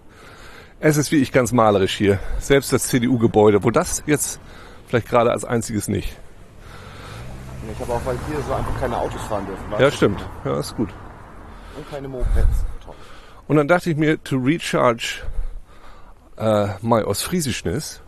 Es 0.79 0.97
ist 0.97 1.13
wie 1.13 1.17
ich 1.17 1.33
ganz 1.33 1.53
malerisch 1.53 1.95
hier. 1.97 2.19
Selbst 2.39 2.73
das 2.73 2.85
CDU-Gebäude, 2.89 3.65
wo 3.65 3.71
das 3.71 4.03
jetzt 4.07 4.41
vielleicht 4.87 5.09
gerade 5.09 5.31
als 5.31 5.45
einziges 5.45 5.89
nicht. 5.89 6.17
Ich 7.73 7.81
habe 7.81 7.93
auch, 7.93 8.05
weil 8.05 8.19
hier 8.29 8.41
so 8.47 8.53
einfach 8.53 8.81
keine 8.81 8.97
Autos 8.97 9.23
fahren 9.23 9.47
dürfen. 9.47 9.65
Ja, 9.79 9.91
stimmt. 9.91 10.25
Ja, 10.45 10.59
ist 10.59 10.77
gut. 10.77 10.91
Und 11.77 11.91
keine 11.91 12.09
Mopeds. 12.09 12.65
Toll. 12.85 12.95
Und 13.47 13.57
dann 13.57 13.69
dachte 13.69 13.91
ich 13.91 13.97
mir, 13.97 14.23
to 14.23 14.37
recharge 14.37 15.23
äh, 16.37 16.69
my 16.81 17.03
Ostfriesischness, 17.03 18.02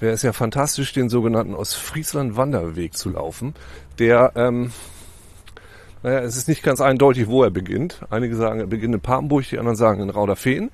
wäre 0.00 0.14
es 0.14 0.22
ja 0.22 0.32
fantastisch, 0.32 0.92
den 0.92 1.08
sogenannten 1.08 1.54
Ostfriesland-Wanderweg 1.54 2.96
zu 2.96 3.10
laufen, 3.10 3.54
der, 3.98 4.32
ähm, 4.34 4.72
naja, 6.02 6.20
es 6.20 6.36
ist 6.36 6.48
nicht 6.48 6.62
ganz 6.62 6.80
eindeutig, 6.80 7.28
wo 7.28 7.44
er 7.44 7.50
beginnt. 7.50 8.00
Einige 8.08 8.34
sagen, 8.34 8.60
er 8.60 8.66
beginnt 8.66 8.94
in 8.94 9.00
Papenburg, 9.00 9.46
die 9.48 9.58
anderen 9.58 9.76
sagen 9.76 10.02
in 10.02 10.10
Rauderfehn. 10.10 10.70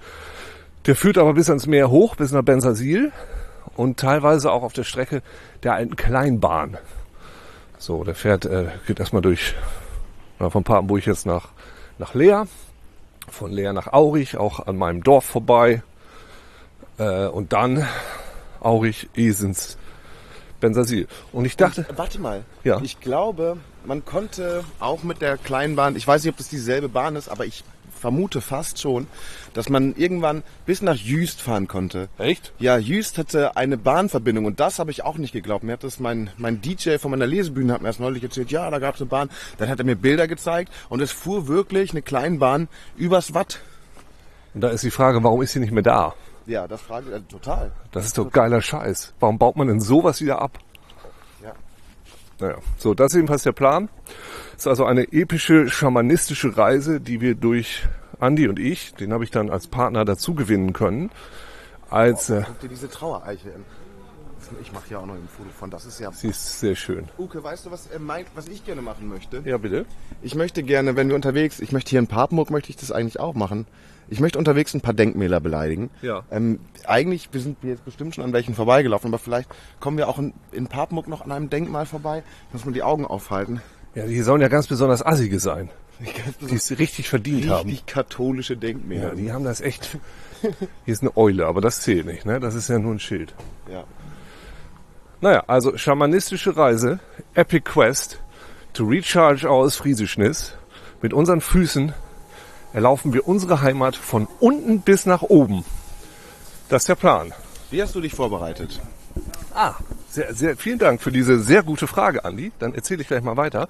Der 0.86 0.94
führt 0.94 1.18
aber 1.18 1.34
bis 1.34 1.48
ans 1.48 1.66
Meer 1.66 1.90
hoch, 1.90 2.14
bis 2.14 2.30
nach 2.30 2.42
Bensersiel 2.42 3.10
und 3.76 3.98
teilweise 3.98 4.52
auch 4.52 4.62
auf 4.62 4.72
der 4.72 4.84
Strecke 4.84 5.22
der 5.64 5.74
alten 5.74 5.96
Kleinbahn. 5.96 6.78
So, 7.78 8.04
der 8.04 8.14
fährt, 8.14 8.46
äh, 8.46 8.66
geht 8.86 9.00
erstmal 9.00 9.22
durch, 9.22 9.54
na, 10.38 10.48
von 10.48 10.62
Papenburg 10.62 11.04
jetzt 11.04 11.26
nach, 11.26 11.48
nach 11.98 12.14
Leer, 12.14 12.46
von 13.28 13.50
Leer 13.50 13.72
nach 13.72 13.92
Aurich, 13.92 14.36
auch 14.36 14.66
an 14.66 14.76
meinem 14.76 15.02
Dorf 15.02 15.24
vorbei. 15.24 15.82
Äh, 16.98 17.26
und 17.26 17.52
dann 17.52 17.84
Aurich, 18.60 19.08
Esens, 19.14 19.76
Bensersiel. 20.60 21.06
Und 21.32 21.44
ich 21.44 21.56
dachte, 21.56 21.86
Warte 21.96 22.20
mal. 22.20 22.44
Ja. 22.64 22.80
Ich 22.82 23.00
glaube, 23.00 23.58
man 23.84 24.04
konnte 24.04 24.64
auch 24.80 25.02
mit 25.02 25.20
der 25.20 25.36
Kleinbahn, 25.36 25.96
ich 25.96 26.06
weiß 26.06 26.24
nicht, 26.24 26.32
ob 26.32 26.38
das 26.38 26.48
dieselbe 26.48 26.88
Bahn 26.88 27.16
ist, 27.16 27.28
aber 27.28 27.44
ich 27.44 27.64
vermute 27.96 28.40
fast 28.40 28.80
schon, 28.80 29.06
dass 29.54 29.68
man 29.68 29.94
irgendwann 29.96 30.42
bis 30.66 30.82
nach 30.82 30.96
Jüst 30.96 31.40
fahren 31.40 31.66
konnte. 31.66 32.08
echt? 32.18 32.52
Ja, 32.58 32.76
Jüst 32.78 33.18
hatte 33.18 33.56
eine 33.56 33.76
Bahnverbindung 33.76 34.44
und 34.44 34.60
das 34.60 34.78
habe 34.78 34.90
ich 34.90 35.02
auch 35.02 35.18
nicht 35.18 35.32
geglaubt. 35.32 35.64
Mir 35.64 35.72
hat 35.72 35.84
das 35.84 35.98
mein, 35.98 36.30
mein 36.36 36.60
DJ 36.60 36.98
von 36.98 37.10
meiner 37.10 37.26
Lesebühne 37.26 37.72
hat 37.72 37.80
mir 37.80 37.88
erst 37.88 38.00
neulich 38.00 38.22
erzählt, 38.22 38.50
ja, 38.50 38.70
da 38.70 38.78
gab 38.78 38.94
es 38.94 39.00
eine 39.00 39.08
Bahn. 39.08 39.30
Dann 39.58 39.68
hat 39.68 39.78
er 39.78 39.84
mir 39.84 39.96
Bilder 39.96 40.28
gezeigt 40.28 40.72
und 40.88 41.00
es 41.00 41.10
fuhr 41.10 41.48
wirklich 41.48 41.90
eine 41.92 42.02
Kleinbahn 42.02 42.68
übers 42.96 43.34
Watt. 43.34 43.60
Und 44.54 44.60
da 44.60 44.68
ist 44.68 44.84
die 44.84 44.90
Frage, 44.90 45.22
warum 45.22 45.42
ist 45.42 45.52
sie 45.52 45.60
nicht 45.60 45.72
mehr 45.72 45.82
da? 45.82 46.14
Ja, 46.46 46.68
das 46.68 46.80
frage 46.80 47.10
ich 47.10 47.14
äh, 47.16 47.20
total. 47.20 47.72
Das 47.92 48.06
ist 48.06 48.18
doch 48.18 48.30
geiler 48.30 48.62
Scheiß. 48.62 49.14
Warum 49.20 49.38
baut 49.38 49.56
man 49.56 49.68
denn 49.68 49.80
sowas 49.80 50.20
wieder 50.20 50.40
ab? 50.40 50.58
Ja. 51.42 51.52
Naja, 52.40 52.58
so, 52.78 52.94
das 52.94 53.12
ist 53.12 53.16
jedenfalls 53.16 53.42
der 53.42 53.52
Plan. 53.52 53.88
ist 54.56 54.66
also 54.66 54.84
eine 54.84 55.12
epische, 55.12 55.68
schamanistische 55.68 56.56
Reise, 56.56 57.00
die 57.00 57.20
wir 57.20 57.34
durch 57.34 57.86
Andi 58.20 58.48
und 58.48 58.58
ich, 58.58 58.94
den 58.94 59.12
habe 59.12 59.24
ich 59.24 59.30
dann 59.30 59.50
als 59.50 59.66
Partner 59.66 60.04
dazu 60.04 60.34
gewinnen 60.34 60.72
können, 60.72 61.10
als, 61.90 62.30
äh, 62.30 62.42
Guck 62.46 62.60
dir 62.60 62.68
diese 62.68 62.88
Trauereiche 62.88 63.52
an. 63.54 63.64
Ich 64.60 64.72
mache 64.72 64.84
hier 64.86 65.00
auch 65.00 65.06
noch 65.06 65.14
ein 65.14 65.28
Foto 65.28 65.50
von. 65.50 65.70
Das 65.70 65.86
ist 65.86 65.98
ja. 65.98 66.12
sie 66.12 66.28
ist 66.28 66.60
sehr 66.60 66.76
schön. 66.76 67.08
Uke, 67.18 67.42
weißt 67.42 67.66
du, 67.66 67.72
was, 67.72 67.88
er 67.88 67.98
meint, 67.98 68.28
was 68.36 68.46
ich 68.46 68.64
gerne 68.64 68.80
machen 68.80 69.08
möchte? 69.08 69.42
Ja, 69.44 69.58
bitte. 69.58 69.86
Ich 70.22 70.36
möchte 70.36 70.62
gerne, 70.62 70.94
wenn 70.94 71.08
wir 71.08 71.16
unterwegs, 71.16 71.58
ich 71.58 71.72
möchte 71.72 71.90
hier 71.90 71.98
in 71.98 72.06
Papenburg, 72.06 72.50
möchte 72.50 72.70
ich 72.70 72.76
das 72.76 72.92
eigentlich 72.92 73.18
auch 73.18 73.34
machen. 73.34 73.66
Ich 74.08 74.20
möchte 74.20 74.38
unterwegs 74.38 74.74
ein 74.74 74.80
paar 74.80 74.94
Denkmäler 74.94 75.40
beleidigen. 75.40 75.90
Ja. 76.02 76.22
Ähm, 76.30 76.60
eigentlich, 76.86 77.28
wir 77.32 77.40
sind 77.40 77.58
jetzt 77.62 77.84
bestimmt 77.84 78.14
schon 78.14 78.24
an 78.24 78.32
welchen 78.32 78.54
vorbeigelaufen, 78.54 79.08
aber 79.08 79.18
vielleicht 79.18 79.48
kommen 79.80 79.98
wir 79.98 80.08
auch 80.08 80.18
in, 80.18 80.32
in 80.52 80.68
Papenburg 80.68 81.08
noch 81.08 81.24
an 81.24 81.32
einem 81.32 81.50
Denkmal 81.50 81.86
vorbei. 81.86 82.22
Muss 82.52 82.64
man 82.64 82.74
die 82.74 82.82
Augen 82.82 83.04
aufhalten. 83.04 83.60
Ja, 83.94 84.06
die 84.06 84.20
sollen 84.22 84.40
ja 84.40 84.48
ganz 84.48 84.66
besonders 84.66 85.04
assige 85.04 85.40
sein. 85.40 85.70
Die 86.50 86.54
es 86.54 86.78
richtig 86.78 87.08
verdient 87.08 87.48
haben. 87.48 87.70
Richtig 87.70 87.86
katholische 87.86 88.56
Denkmäler. 88.56 89.08
Ja, 89.08 89.14
die 89.14 89.32
haben 89.32 89.44
das 89.44 89.60
echt. 89.60 89.98
Hier 90.42 90.92
ist 90.92 91.02
eine 91.02 91.16
Eule, 91.16 91.46
aber 91.46 91.62
das 91.62 91.80
zählt 91.80 92.04
nicht, 92.04 92.26
ne? 92.26 92.38
Das 92.38 92.54
ist 92.54 92.68
ja 92.68 92.78
nur 92.78 92.92
ein 92.92 93.00
Schild. 93.00 93.34
Ja. 93.70 93.84
Naja, 95.22 95.44
also 95.46 95.76
schamanistische 95.78 96.56
Reise, 96.56 97.00
Epic 97.34 97.62
Quest 97.64 98.20
to 98.74 98.84
recharge 98.84 99.48
our 99.48 99.70
Friesischness 99.70 100.54
mit 101.00 101.14
unseren 101.14 101.40
Füßen 101.40 101.94
erlaufen 102.76 103.14
wir 103.14 103.26
unsere 103.26 103.62
Heimat 103.62 103.96
von 103.96 104.28
unten 104.38 104.82
bis 104.82 105.06
nach 105.06 105.22
oben. 105.22 105.64
Das 106.68 106.82
ist 106.82 106.88
der 106.90 106.94
Plan. 106.94 107.32
Wie 107.70 107.82
hast 107.82 107.94
du 107.94 108.02
dich 108.02 108.14
vorbereitet? 108.14 108.82
Ah, 109.54 109.76
sehr, 110.10 110.34
sehr, 110.34 110.58
vielen 110.58 110.78
Dank 110.78 111.00
für 111.00 111.10
diese 111.10 111.40
sehr 111.40 111.62
gute 111.62 111.86
Frage, 111.86 112.26
Andi. 112.26 112.52
Dann 112.58 112.74
erzähle 112.74 113.00
ich 113.00 113.08
gleich 113.08 113.22
mal 113.22 113.38
weiter. 113.38 113.68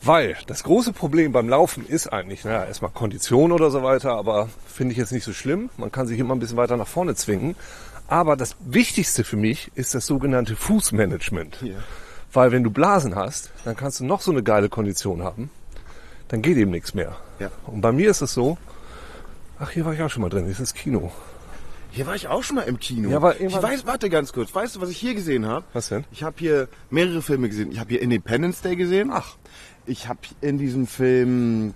Weil 0.00 0.36
das 0.46 0.62
große 0.62 0.92
Problem 0.92 1.32
beim 1.32 1.48
Laufen 1.48 1.84
ist 1.84 2.12
eigentlich, 2.12 2.44
naja, 2.44 2.64
erstmal 2.64 2.92
Kondition 2.92 3.50
oder 3.50 3.70
so 3.70 3.82
weiter, 3.82 4.12
aber 4.12 4.48
finde 4.68 4.92
ich 4.92 4.98
jetzt 4.98 5.10
nicht 5.10 5.24
so 5.24 5.32
schlimm. 5.32 5.70
Man 5.76 5.90
kann 5.90 6.06
sich 6.06 6.20
immer 6.20 6.36
ein 6.36 6.38
bisschen 6.38 6.56
weiter 6.56 6.76
nach 6.76 6.86
vorne 6.86 7.16
zwingen. 7.16 7.56
Aber 8.06 8.36
das 8.36 8.54
Wichtigste 8.60 9.24
für 9.24 9.36
mich 9.36 9.72
ist 9.74 9.96
das 9.96 10.06
sogenannte 10.06 10.54
Fußmanagement. 10.54 11.58
Ja. 11.62 11.74
Weil 12.32 12.52
wenn 12.52 12.62
du 12.62 12.70
Blasen 12.70 13.16
hast, 13.16 13.50
dann 13.64 13.74
kannst 13.74 13.98
du 13.98 14.04
noch 14.04 14.20
so 14.20 14.30
eine 14.30 14.44
geile 14.44 14.68
Kondition 14.68 15.24
haben. 15.24 15.50
Dann 16.28 16.42
geht 16.42 16.56
eben 16.56 16.70
nichts 16.70 16.94
mehr. 16.94 17.16
Ja. 17.38 17.50
Und 17.66 17.80
bei 17.80 17.92
mir 17.92 18.10
ist 18.10 18.20
es 18.20 18.34
so, 18.34 18.58
ach, 19.58 19.70
hier 19.70 19.84
war 19.84 19.92
ich 19.94 20.02
auch 20.02 20.10
schon 20.10 20.22
mal 20.22 20.28
drin, 20.28 20.54
das 20.58 20.74
Kino. 20.74 21.10
Hier 21.90 22.06
war 22.06 22.14
ich 22.14 22.28
auch 22.28 22.42
schon 22.42 22.56
mal 22.56 22.62
im 22.62 22.78
Kino. 22.78 23.08
Ja, 23.10 23.16
aber 23.16 23.40
ich 23.40 23.52
weiß, 23.62 23.86
warte 23.86 24.10
ganz 24.10 24.32
kurz. 24.32 24.54
Weißt 24.54 24.76
du, 24.76 24.80
was 24.80 24.90
ich 24.90 24.98
hier 24.98 25.14
gesehen 25.14 25.46
habe? 25.46 25.64
Was 25.72 25.88
denn? 25.88 26.04
Ich 26.12 26.22
habe 26.22 26.36
hier 26.38 26.68
mehrere 26.90 27.22
Filme 27.22 27.48
gesehen. 27.48 27.72
Ich 27.72 27.80
habe 27.80 27.90
hier 27.90 28.02
Independence 28.02 28.60
Day 28.60 28.76
gesehen. 28.76 29.10
Ach. 29.12 29.36
Ich 29.86 30.06
habe 30.06 30.20
in 30.42 30.58
diesem 30.58 30.86
Film, 30.86 31.72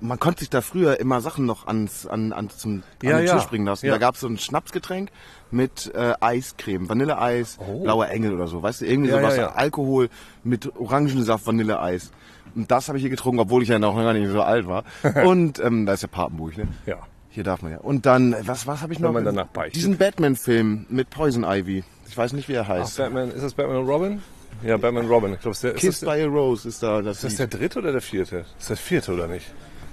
man 0.00 0.18
konnte 0.20 0.40
sich 0.40 0.50
da 0.50 0.60
früher 0.60 1.00
immer 1.00 1.22
Sachen 1.22 1.46
noch 1.46 1.66
ans, 1.66 2.06
an, 2.06 2.34
an, 2.34 2.50
zum, 2.50 2.82
Ja, 3.02 3.12
an 3.12 3.16
den 3.22 3.26
ja. 3.26 3.38
Tisch 3.38 3.46
bringen 3.48 3.64
lassen. 3.64 3.86
Ja. 3.86 3.92
Da 3.92 3.98
gab 3.98 4.16
es 4.16 4.20
so 4.20 4.28
ein 4.28 4.36
Schnapsgetränk 4.36 5.08
mit 5.50 5.90
äh, 5.94 6.12
Eiscreme, 6.20 6.86
Vanilleeis, 6.90 7.56
Oh. 7.58 7.82
blauer 7.84 8.08
Engel 8.10 8.34
oder 8.34 8.48
so. 8.48 8.62
Weißt 8.62 8.82
du, 8.82 8.84
irgendwie 8.86 9.10
sowas. 9.10 9.38
Alkohol 9.38 10.10
mit 10.44 10.76
Orangensaft, 10.76 11.46
Vanilleeis. 11.46 12.10
Und 12.54 12.70
das 12.70 12.88
habe 12.88 12.98
ich 12.98 13.02
hier 13.02 13.10
getrunken, 13.10 13.40
obwohl 13.40 13.62
ich 13.62 13.68
ja 13.68 13.78
noch 13.78 13.96
gar 13.96 14.12
nicht 14.12 14.30
so 14.30 14.42
alt 14.42 14.66
war. 14.66 14.84
Und 15.24 15.58
ähm, 15.60 15.86
da 15.86 15.94
ist 15.94 16.02
ja 16.02 16.08
Papenburg, 16.08 16.56
ne? 16.58 16.68
Ja. 16.86 16.98
Hier 17.30 17.44
darf 17.44 17.62
man 17.62 17.72
ja. 17.72 17.78
Und 17.78 18.06
dann, 18.06 18.34
was, 18.42 18.66
was 18.66 18.80
habe 18.80 18.92
ich 18.92 18.98
noch? 18.98 19.12
man 19.12 19.24
danach 19.24 19.46
beichtet. 19.48 19.76
Diesen 19.76 19.96
Batman-Film 19.98 20.86
mit 20.88 21.10
Poison 21.10 21.44
Ivy. 21.44 21.84
Ich 22.08 22.16
weiß 22.16 22.32
nicht, 22.32 22.48
wie 22.48 22.54
er 22.54 22.62
Ach, 22.62 22.68
heißt. 22.68 22.96
Batman, 22.98 23.30
ist 23.30 23.42
das 23.42 23.54
Batman 23.54 23.76
und 23.78 23.86
Robin? 23.88 24.22
Ja, 24.64 24.76
Batman 24.76 25.06
Robin. 25.06 25.34
Ich 25.34 25.40
glaube, 25.40 25.52
ist, 25.52 25.62
der- 25.62 25.74
ist, 25.74 25.80
Kiss 25.80 26.00
das, 26.00 26.08
by 26.08 26.22
a 26.22 26.26
Rose 26.26 26.66
ist 26.68 26.82
da 26.82 27.00
das, 27.02 27.18
ist 27.22 27.24
das 27.24 27.36
der 27.36 27.46
dritte 27.58 27.78
oder 27.78 27.92
der 27.92 28.00
vierte? 28.00 28.44
Ist 28.58 28.70
das 28.70 28.80
vierte 28.80 29.12
oder 29.12 29.28
nicht? 29.28 29.46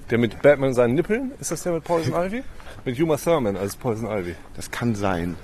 Der 0.10 0.18
mit 0.18 0.42
Batman 0.42 0.74
seinen 0.74 0.96
Nippeln? 0.96 1.34
Ist 1.40 1.52
das 1.52 1.62
der 1.64 1.74
mit 1.74 1.84
Poison 1.84 2.14
Ivy? 2.26 2.44
Mit 2.86 3.00
Uma 3.00 3.18
Thurman 3.18 3.58
als 3.58 3.76
Poison 3.76 4.10
Ivy. 4.10 4.34
Das 4.56 4.72
kann 4.72 4.96
sein. 4.96 5.36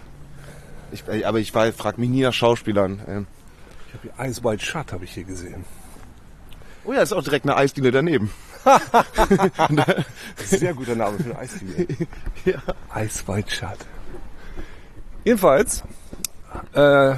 Ich, 0.91 1.03
äh, 1.07 1.23
aber 1.25 1.39
ich 1.39 1.53
weiß, 1.53 1.75
frag 1.75 1.97
mich 1.97 2.09
nie 2.09 2.21
nach 2.23 2.33
Schauspielern. 2.33 3.01
Ähm, 3.07 3.27
Ich 3.89 3.93
habe 3.93 4.03
hier 4.15 4.25
Eyes 4.25 4.43
Wide 4.43 4.59
Shut 4.63 4.91
habe 4.93 5.03
ich 5.03 5.11
hier 5.13 5.23
gesehen. 5.25 5.65
Oh 6.85 6.93
ja, 6.93 7.01
ist 7.01 7.13
auch 7.13 7.23
direkt 7.23 7.45
eine 7.45 7.55
Eisdiele 7.55 7.91
daneben. 7.91 8.31
Sehr 10.37 10.73
guter 10.73 10.95
Name 10.95 11.17
für 11.17 11.25
eine 11.25 11.39
Eisdiele. 11.39 11.87
Ja. 12.45 12.61
Shut. 13.47 13.77
Jedenfalls 15.23 15.83
äh, 16.73 17.13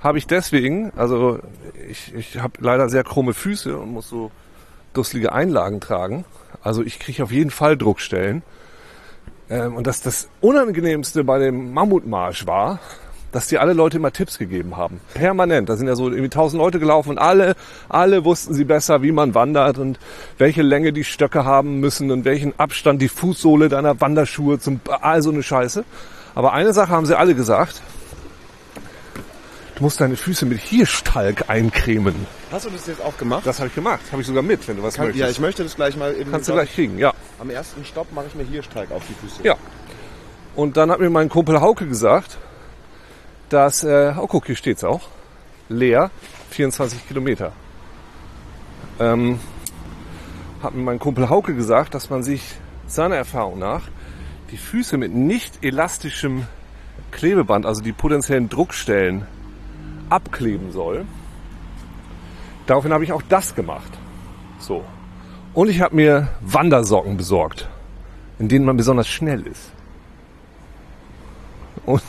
habe 0.00 0.18
ich 0.18 0.26
deswegen, 0.26 0.92
also 0.96 1.40
ich, 1.88 2.14
ich 2.14 2.38
habe 2.38 2.58
leider 2.60 2.90
sehr 2.90 3.04
krumme 3.04 3.32
Füße 3.32 3.78
und 3.78 3.92
muss 3.92 4.08
so 4.08 4.30
dusselige 4.92 5.32
Einlagen 5.32 5.80
tragen. 5.80 6.26
Also 6.62 6.82
ich 6.82 6.98
kriege 6.98 7.22
auf 7.22 7.32
jeden 7.32 7.50
Fall 7.50 7.78
Druckstellen. 7.78 8.42
Ähm, 9.48 9.76
und 9.76 9.86
das, 9.86 10.02
das 10.02 10.28
Unangenehmste 10.40 11.24
bei 11.24 11.38
dem 11.38 11.72
Mammutmarsch 11.72 12.46
war, 12.46 12.80
dass 13.34 13.48
die 13.48 13.58
alle 13.58 13.72
Leute 13.72 13.96
immer 13.96 14.12
Tipps 14.12 14.38
gegeben 14.38 14.76
haben. 14.76 15.00
Permanent. 15.12 15.68
Da 15.68 15.76
sind 15.76 15.88
ja 15.88 15.96
so 15.96 16.08
irgendwie 16.08 16.28
tausend 16.28 16.62
Leute 16.62 16.78
gelaufen 16.78 17.10
und 17.10 17.18
alle, 17.18 17.56
alle 17.88 18.24
wussten 18.24 18.54
sie 18.54 18.64
besser, 18.64 19.02
wie 19.02 19.10
man 19.10 19.34
wandert 19.34 19.76
und 19.78 19.98
welche 20.38 20.62
Länge 20.62 20.92
die 20.92 21.02
Stöcke 21.02 21.44
haben 21.44 21.80
müssen 21.80 22.12
und 22.12 22.24
welchen 22.24 22.56
Abstand 22.60 23.02
die 23.02 23.08
Fußsohle 23.08 23.68
deiner 23.68 24.00
Wanderschuhe 24.00 24.60
zum, 24.60 24.80
all 24.88 25.20
so 25.20 25.30
eine 25.30 25.42
Scheiße. 25.42 25.84
Aber 26.36 26.52
eine 26.52 26.72
Sache 26.72 26.90
haben 26.90 27.06
sie 27.06 27.18
alle 27.18 27.34
gesagt. 27.34 27.82
Du 29.74 29.82
musst 29.82 30.00
deine 30.00 30.14
Füße 30.14 30.46
mit 30.46 30.60
Hirschtalg 30.60 31.50
eincremen. 31.50 32.14
Hast 32.52 32.66
du 32.66 32.70
das 32.70 32.86
jetzt 32.86 33.02
auch 33.02 33.16
gemacht? 33.16 33.44
Das 33.44 33.58
habe 33.58 33.66
ich 33.66 33.74
gemacht. 33.74 34.00
Habe 34.12 34.22
ich 34.22 34.28
sogar 34.28 34.44
mit, 34.44 34.68
wenn 34.68 34.76
du 34.76 34.84
was 34.84 34.94
Kann, 34.94 35.06
möchtest. 35.06 35.24
ja, 35.24 35.28
ich 35.28 35.40
möchte 35.40 35.64
das 35.64 35.74
gleich 35.74 35.96
mal 35.96 36.14
eben. 36.14 36.30
Kannst 36.30 36.48
du 36.48 36.52
gleich 36.52 36.72
kriegen, 36.72 36.98
ja. 36.98 37.12
Am 37.40 37.50
ersten 37.50 37.84
Stopp 37.84 38.12
mache 38.12 38.26
ich 38.28 38.36
mir 38.36 38.44
hier 38.44 38.62
Steig 38.62 38.92
auf 38.92 39.02
die 39.08 39.14
Füße. 39.14 39.42
Ja. 39.42 39.56
Und 40.54 40.76
dann 40.76 40.92
hat 40.92 41.00
mir 41.00 41.10
mein 41.10 41.28
Kumpel 41.28 41.60
Hauke 41.60 41.88
gesagt, 41.88 42.38
dass, 43.48 43.84
äh, 43.84 44.14
oh 44.18 44.26
guck, 44.26 44.46
hier 44.46 44.56
steht's 44.56 44.84
auch, 44.84 45.08
leer, 45.68 46.10
24 46.50 47.06
Kilometer. 47.06 47.52
Ähm, 48.98 49.40
hat 50.62 50.74
mir 50.74 50.82
mein 50.82 50.98
Kumpel 50.98 51.28
Hauke 51.28 51.54
gesagt, 51.54 51.94
dass 51.94 52.10
man 52.10 52.22
sich 52.22 52.42
seiner 52.86 53.16
Erfahrung 53.16 53.58
nach 53.58 53.82
die 54.50 54.56
Füße 54.56 54.96
mit 54.96 55.12
nicht 55.14 55.64
elastischem 55.64 56.46
Klebeband, 57.10 57.66
also 57.66 57.82
die 57.82 57.92
potenziellen 57.92 58.48
Druckstellen, 58.48 59.26
abkleben 60.10 60.70
soll. 60.72 61.06
Daraufhin 62.66 62.92
habe 62.92 63.04
ich 63.04 63.12
auch 63.12 63.22
das 63.28 63.54
gemacht. 63.54 63.90
So. 64.58 64.84
Und 65.54 65.68
ich 65.68 65.80
habe 65.80 65.96
mir 65.96 66.28
Wandersocken 66.40 67.16
besorgt 67.16 67.68
in 68.38 68.48
denen 68.48 68.64
man 68.64 68.76
besonders 68.76 69.08
schnell 69.08 69.46
ist. 69.46 69.72
Und 71.86 72.02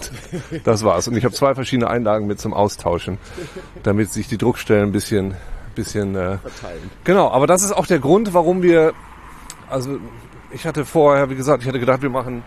das 0.63 0.83
war's. 0.83 1.07
Und 1.07 1.17
ich 1.17 1.25
habe 1.25 1.33
zwei 1.33 1.53
verschiedene 1.55 1.89
Einlagen 1.89 2.27
mit 2.27 2.39
zum 2.39 2.53
Austauschen, 2.53 3.17
damit 3.83 4.11
sich 4.11 4.27
die 4.27 4.37
Druckstellen 4.37 4.89
ein 4.89 4.91
bisschen, 4.91 5.35
bisschen 5.75 6.15
äh, 6.15 6.37
Verteilen. 6.37 6.89
Genau, 7.03 7.29
aber 7.29 7.47
das 7.47 7.63
ist 7.63 7.71
auch 7.71 7.85
der 7.85 7.99
Grund, 7.99 8.33
warum 8.33 8.61
wir, 8.61 8.93
also 9.69 9.99
ich 10.51 10.65
hatte 10.65 10.85
vorher, 10.85 11.29
wie 11.29 11.35
gesagt, 11.35 11.63
ich 11.63 11.67
hatte 11.67 11.79
gedacht, 11.79 12.01
wir 12.01 12.09
machen, 12.09 12.43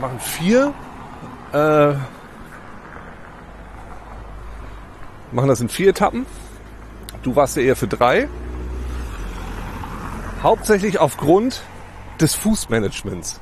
machen 0.00 0.20
vier, 0.20 0.72
äh, 1.52 1.94
machen 5.32 5.48
das 5.48 5.60
in 5.60 5.68
vier 5.68 5.90
Etappen. 5.90 6.26
Du 7.22 7.36
warst 7.36 7.56
ja 7.56 7.62
eher 7.62 7.76
für 7.76 7.88
drei. 7.88 8.28
Hauptsächlich 10.42 10.98
aufgrund 10.98 11.62
des 12.20 12.34
Fußmanagements. 12.34 13.40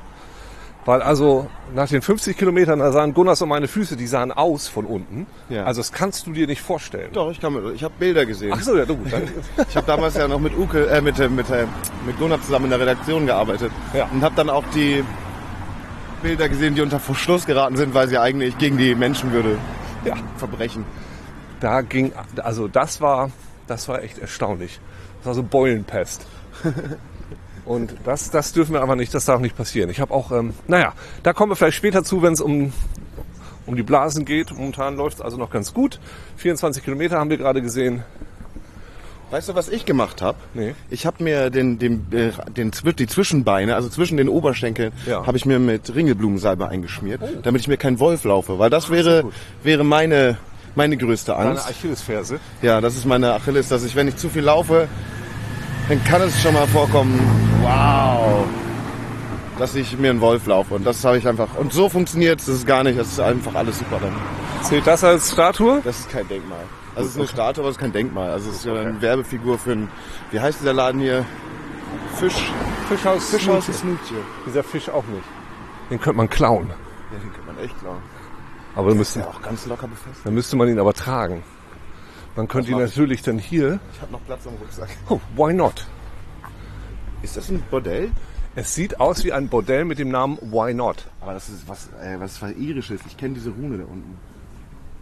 Weil 0.89 1.03
also 1.03 1.45
nach 1.75 1.87
den 1.87 2.01
50 2.01 2.35
Kilometern, 2.35 2.79
da 2.79 2.91
sahen 2.91 3.13
Gunnars 3.13 3.43
und 3.43 3.49
meine 3.49 3.67
Füße, 3.67 3.95
die 3.95 4.07
sahen 4.07 4.31
aus 4.31 4.67
von 4.67 4.87
unten. 4.87 5.27
Ja. 5.47 5.65
Also 5.65 5.81
das 5.81 5.91
kannst 5.91 6.25
du 6.25 6.31
dir 6.31 6.47
nicht 6.47 6.61
vorstellen. 6.61 7.11
Doch, 7.13 7.29
ich 7.29 7.39
kann 7.39 7.53
mir, 7.53 7.73
ich 7.73 7.83
habe 7.83 7.93
Bilder 7.99 8.25
gesehen. 8.25 8.53
Ach 8.55 8.63
so, 8.63 8.75
ja, 8.75 8.85
du, 8.85 8.97
dann, 9.11 9.21
Ich 9.69 9.75
habe 9.77 9.85
damals 9.85 10.15
ja 10.15 10.27
noch 10.27 10.39
mit 10.39 10.57
Uke, 10.57 10.87
äh, 10.89 10.99
mit, 10.99 11.19
äh, 11.19 11.29
mit, 11.29 11.47
äh, 11.51 11.67
mit 12.07 12.17
Gunnar 12.17 12.41
zusammen 12.41 12.65
in 12.65 12.71
der 12.71 12.79
Redaktion 12.79 13.27
gearbeitet. 13.27 13.71
Ja. 13.93 14.09
Und 14.11 14.23
habe 14.23 14.33
dann 14.35 14.49
auch 14.49 14.63
die 14.73 15.03
Bilder 16.23 16.49
gesehen, 16.49 16.73
die 16.73 16.81
unter 16.81 16.99
Verschluss 16.99 17.45
geraten 17.45 17.77
sind, 17.77 17.93
weil 17.93 18.07
sie 18.07 18.17
eigentlich 18.17 18.57
gegen 18.57 18.79
die 18.79 18.95
Menschenwürde 18.95 19.59
ja. 20.05 20.15
verbrechen. 20.37 20.85
da 21.59 21.81
ging, 21.81 22.13
also 22.37 22.67
das 22.67 22.99
war, 22.99 23.29
das 23.67 23.87
war 23.89 24.01
echt 24.01 24.17
erstaunlich. 24.17 24.79
Das 25.19 25.27
war 25.27 25.33
so 25.35 25.43
Beulenpest. 25.43 26.25
Und 27.69 27.93
das, 28.03 28.31
das 28.31 28.51
dürfen 28.51 28.73
wir 28.73 28.81
aber 28.81 28.95
nicht, 28.95 29.13
das 29.13 29.25
darf 29.25 29.39
nicht 29.39 29.55
passieren. 29.55 29.91
Ich 29.91 29.99
habe 30.01 30.11
auch, 30.11 30.31
ähm, 30.31 30.53
naja, 30.67 30.93
da 31.21 31.33
kommen 31.33 31.51
wir 31.51 31.55
vielleicht 31.55 31.77
später 31.77 32.03
zu, 32.03 32.23
wenn 32.23 32.33
es 32.33 32.41
um, 32.41 32.73
um 33.67 33.75
die 33.75 33.83
Blasen 33.83 34.25
geht. 34.25 34.51
Momentan 34.57 34.95
läuft 34.97 35.17
es 35.17 35.21
also 35.21 35.37
noch 35.37 35.51
ganz 35.51 35.71
gut. 35.71 35.99
24 36.37 36.83
Kilometer 36.83 37.19
haben 37.19 37.29
wir 37.29 37.37
gerade 37.37 37.61
gesehen. 37.61 38.03
Weißt 39.29 39.47
du, 39.47 39.53
was 39.53 39.69
ich 39.69 39.85
gemacht 39.85 40.23
habe? 40.23 40.39
Nee. 40.55 40.73
Ich 40.89 41.05
habe 41.05 41.23
mir 41.23 41.51
den, 41.51 41.77
den, 41.77 42.07
äh, 42.11 42.31
den, 42.51 42.71
Zwi- 42.71 42.93
die 42.95 43.05
Zwischenbeine, 43.05 43.75
also 43.75 43.87
zwischen 43.87 44.17
den 44.17 44.27
Oberschenkeln, 44.29 44.91
Ja. 45.05 45.19
Oh. 45.21 45.27
habe 45.27 45.37
ich 45.37 45.45
mir 45.45 45.59
mit 45.59 45.93
Ringelblumensalbe 45.93 46.67
eingeschmiert, 46.67 47.21
damit 47.43 47.61
ich 47.61 47.67
mir 47.67 47.77
keinen 47.77 47.99
Wolf 47.99 48.23
laufe. 48.23 48.57
Weil 48.57 48.71
das 48.71 48.89
wäre, 48.89 49.25
wäre 49.61 49.83
meine, 49.83 50.37
meine 50.73 50.97
größte 50.97 51.35
Angst. 51.35 51.67
Achillesferse. 51.69 52.39
Ja, 52.63 52.81
das 52.81 52.95
ist 52.95 53.05
meine 53.05 53.33
Achilles, 53.35 53.67
dass 53.69 53.83
ich, 53.83 53.95
wenn 53.95 54.07
ich 54.07 54.15
zu 54.17 54.29
viel 54.29 54.41
laufe, 54.41 54.87
dann 55.89 56.03
kann 56.03 56.21
es 56.21 56.39
schon 56.39 56.53
mal 56.53 56.67
vorkommen, 56.67 57.19
wow, 57.63 58.45
dass 59.57 59.73
ich 59.73 59.97
mir 59.97 60.11
einen 60.11 60.21
Wolf 60.21 60.45
laufe. 60.45 60.75
Und 60.75 60.85
das 60.85 61.03
habe 61.03 61.17
ich 61.17 61.27
einfach. 61.27 61.55
Und 61.57 61.73
so 61.73 61.89
funktioniert 61.89 62.47
es 62.47 62.65
gar 62.65 62.83
nicht. 62.83 62.97
Das 62.97 63.07
ist 63.07 63.19
einfach 63.19 63.55
alles 63.55 63.79
super 63.79 63.99
dann. 63.99 64.15
Zählt 64.61 64.85
das 64.85 65.03
als 65.03 65.31
Statue? 65.31 65.81
Das 65.83 65.99
ist 65.99 66.09
kein 66.09 66.27
Denkmal. 66.27 66.59
Also 66.95 67.07
es 67.07 67.15
ist 67.15 67.19
eine 67.19 67.27
Statue, 67.27 67.63
aber 67.63 67.69
es 67.69 67.77
ist 67.77 67.81
kein 67.81 67.91
Denkmal. 67.91 68.29
Also 68.29 68.49
es 68.51 68.57
ist 68.57 68.65
ja 68.65 68.73
eine 68.75 69.01
Werbefigur 69.01 69.57
für 69.57 69.71
ein, 69.71 69.89
wie 70.31 70.39
heißt 70.39 70.61
dieser 70.61 70.73
Laden 70.73 71.01
hier? 71.01 71.25
Fisch. 72.15 72.51
Fischhaus, 72.87 73.29
Fischhaus 73.29 73.65
Smoothie. 73.65 74.15
Dieser 74.45 74.63
Fisch 74.63 74.89
auch 74.89 75.05
nicht. 75.05 75.23
Den 75.89 75.99
könnte 75.99 76.17
man 76.17 76.29
klauen. 76.29 76.67
Ja, 76.69 77.17
den 77.17 77.33
kann 77.33 77.45
man 77.47 77.63
echt 77.63 77.79
klauen. 77.79 78.01
Aber 78.75 78.89
dann 78.89 78.97
müsste, 78.97 79.19
ja 79.19 79.27
auch 79.27 79.41
ganz 79.41 79.65
locker 79.65 79.87
befestigt. 79.87 80.25
dann 80.25 80.33
müsste 80.35 80.55
man 80.55 80.67
ihn 80.67 80.79
aber 80.79 80.93
tragen. 80.93 81.43
Man 82.39 82.47
könnte 82.47 82.71
ihn 82.71 82.77
natürlich 82.77 83.21
dann 83.21 83.37
hier. 83.37 83.81
Ich 83.93 84.01
habe 84.01 84.13
noch 84.13 84.23
Platz 84.25 84.47
am 84.47 84.53
Rucksack. 84.61 84.87
Oh, 85.09 85.19
why 85.35 85.53
not? 85.53 85.85
Ist 87.21 87.35
das 87.35 87.49
ein 87.49 87.61
Bordell? 87.69 88.11
Es 88.55 88.73
sieht 88.73 89.01
aus 89.01 89.25
wie 89.25 89.33
ein 89.33 89.49
Bordell 89.49 89.83
mit 89.83 89.99
dem 89.99 90.07
Namen 90.07 90.37
Why 90.37 90.73
Not. 90.73 91.05
Aber 91.19 91.33
das 91.33 91.49
ist 91.49 91.67
was, 91.67 91.89
äh, 92.01 92.17
was 92.17 92.41
was 92.41 92.53
irisches. 92.53 93.01
Ich 93.07 93.17
kenne 93.17 93.33
diese 93.33 93.49
Rune 93.49 93.79
da 93.79 93.83
unten. 93.83 94.17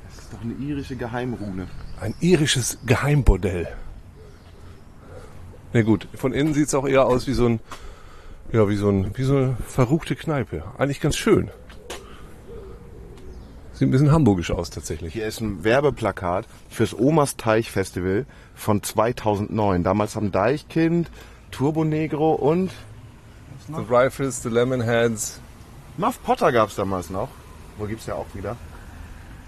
Das 0.08 0.24
ist 0.24 0.34
doch 0.34 0.41
eine 0.41 0.53
irische 0.53 0.96
Geheimrune. 0.96 1.67
Ein 2.01 2.15
irisches 2.22 2.79
Geheimbordell. 2.88 3.67
Na 5.74 5.84
gut, 5.84 6.08
von 6.15 6.34
innen 6.34 6.56
sieht 6.56 6.70
es 6.70 6.74
auch 6.74 6.88
eher 6.88 7.06
aus 7.06 7.27
wie 7.27 7.34
so 7.34 7.46
ein 7.46 7.60
Ja, 8.51 8.67
wie 8.67 8.77
so, 8.77 8.89
ein, 8.89 9.15
wie 9.15 9.24
so 9.24 9.38
eine 9.38 9.58
verruchte 9.67 10.15
Kneipe. 10.15 10.63
Eigentlich 10.79 11.01
ganz 11.01 11.15
schön. 11.17 11.51
Sieht 13.77 13.89
ein 13.89 13.91
bisschen 13.91 14.12
hamburgisch 14.12 14.50
aus 14.50 14.72
tatsächlich. 14.72 15.13
Hier 15.13 15.27
ist 15.27 15.39
ein 15.39 15.63
Werbeplakat 15.63 16.48
fürs 16.67 16.98
Omas 16.98 17.38
Teich 17.38 17.69
Festival 17.69 18.25
von 18.55 18.81
2009. 18.81 19.84
Damals 19.84 20.15
haben 20.15 20.31
Deichkind, 20.31 21.12
Turbo 21.51 21.84
Negro 21.84 22.34
und 22.34 22.72
The 23.67 23.84
Rifles, 23.88 24.41
The 24.41 24.50
Lemonheads. 24.50 25.39
Muff 25.96 26.19
Potter 26.24 26.51
gab's 26.51 26.75
damals 26.75 27.12
noch. 27.12 27.29
Wo 27.77 27.86
gibt's 27.86 28.07
ja 28.07 28.15
auch 28.15 28.25
wieder. 28.34 28.57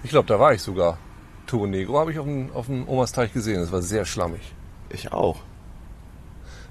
Ich 0.04 0.12
glaube, 0.12 0.28
da 0.28 0.40
war 0.40 0.54
ich 0.54 0.62
sogar. 0.62 1.00
Turbo 1.48 1.66
Negro 1.66 1.98
habe 1.98 2.12
ich 2.12 2.20
auf 2.20 2.28
dem, 2.28 2.52
auf 2.54 2.68
dem 2.68 2.88
Omas 2.88 3.12
Teich 3.12 3.34
gesehen. 3.34 3.62
Das 3.62 3.72
war 3.72 3.82
sehr 3.82 4.06
schlammig. 4.06 4.54
Ich 4.92 5.12
auch. 5.12 5.38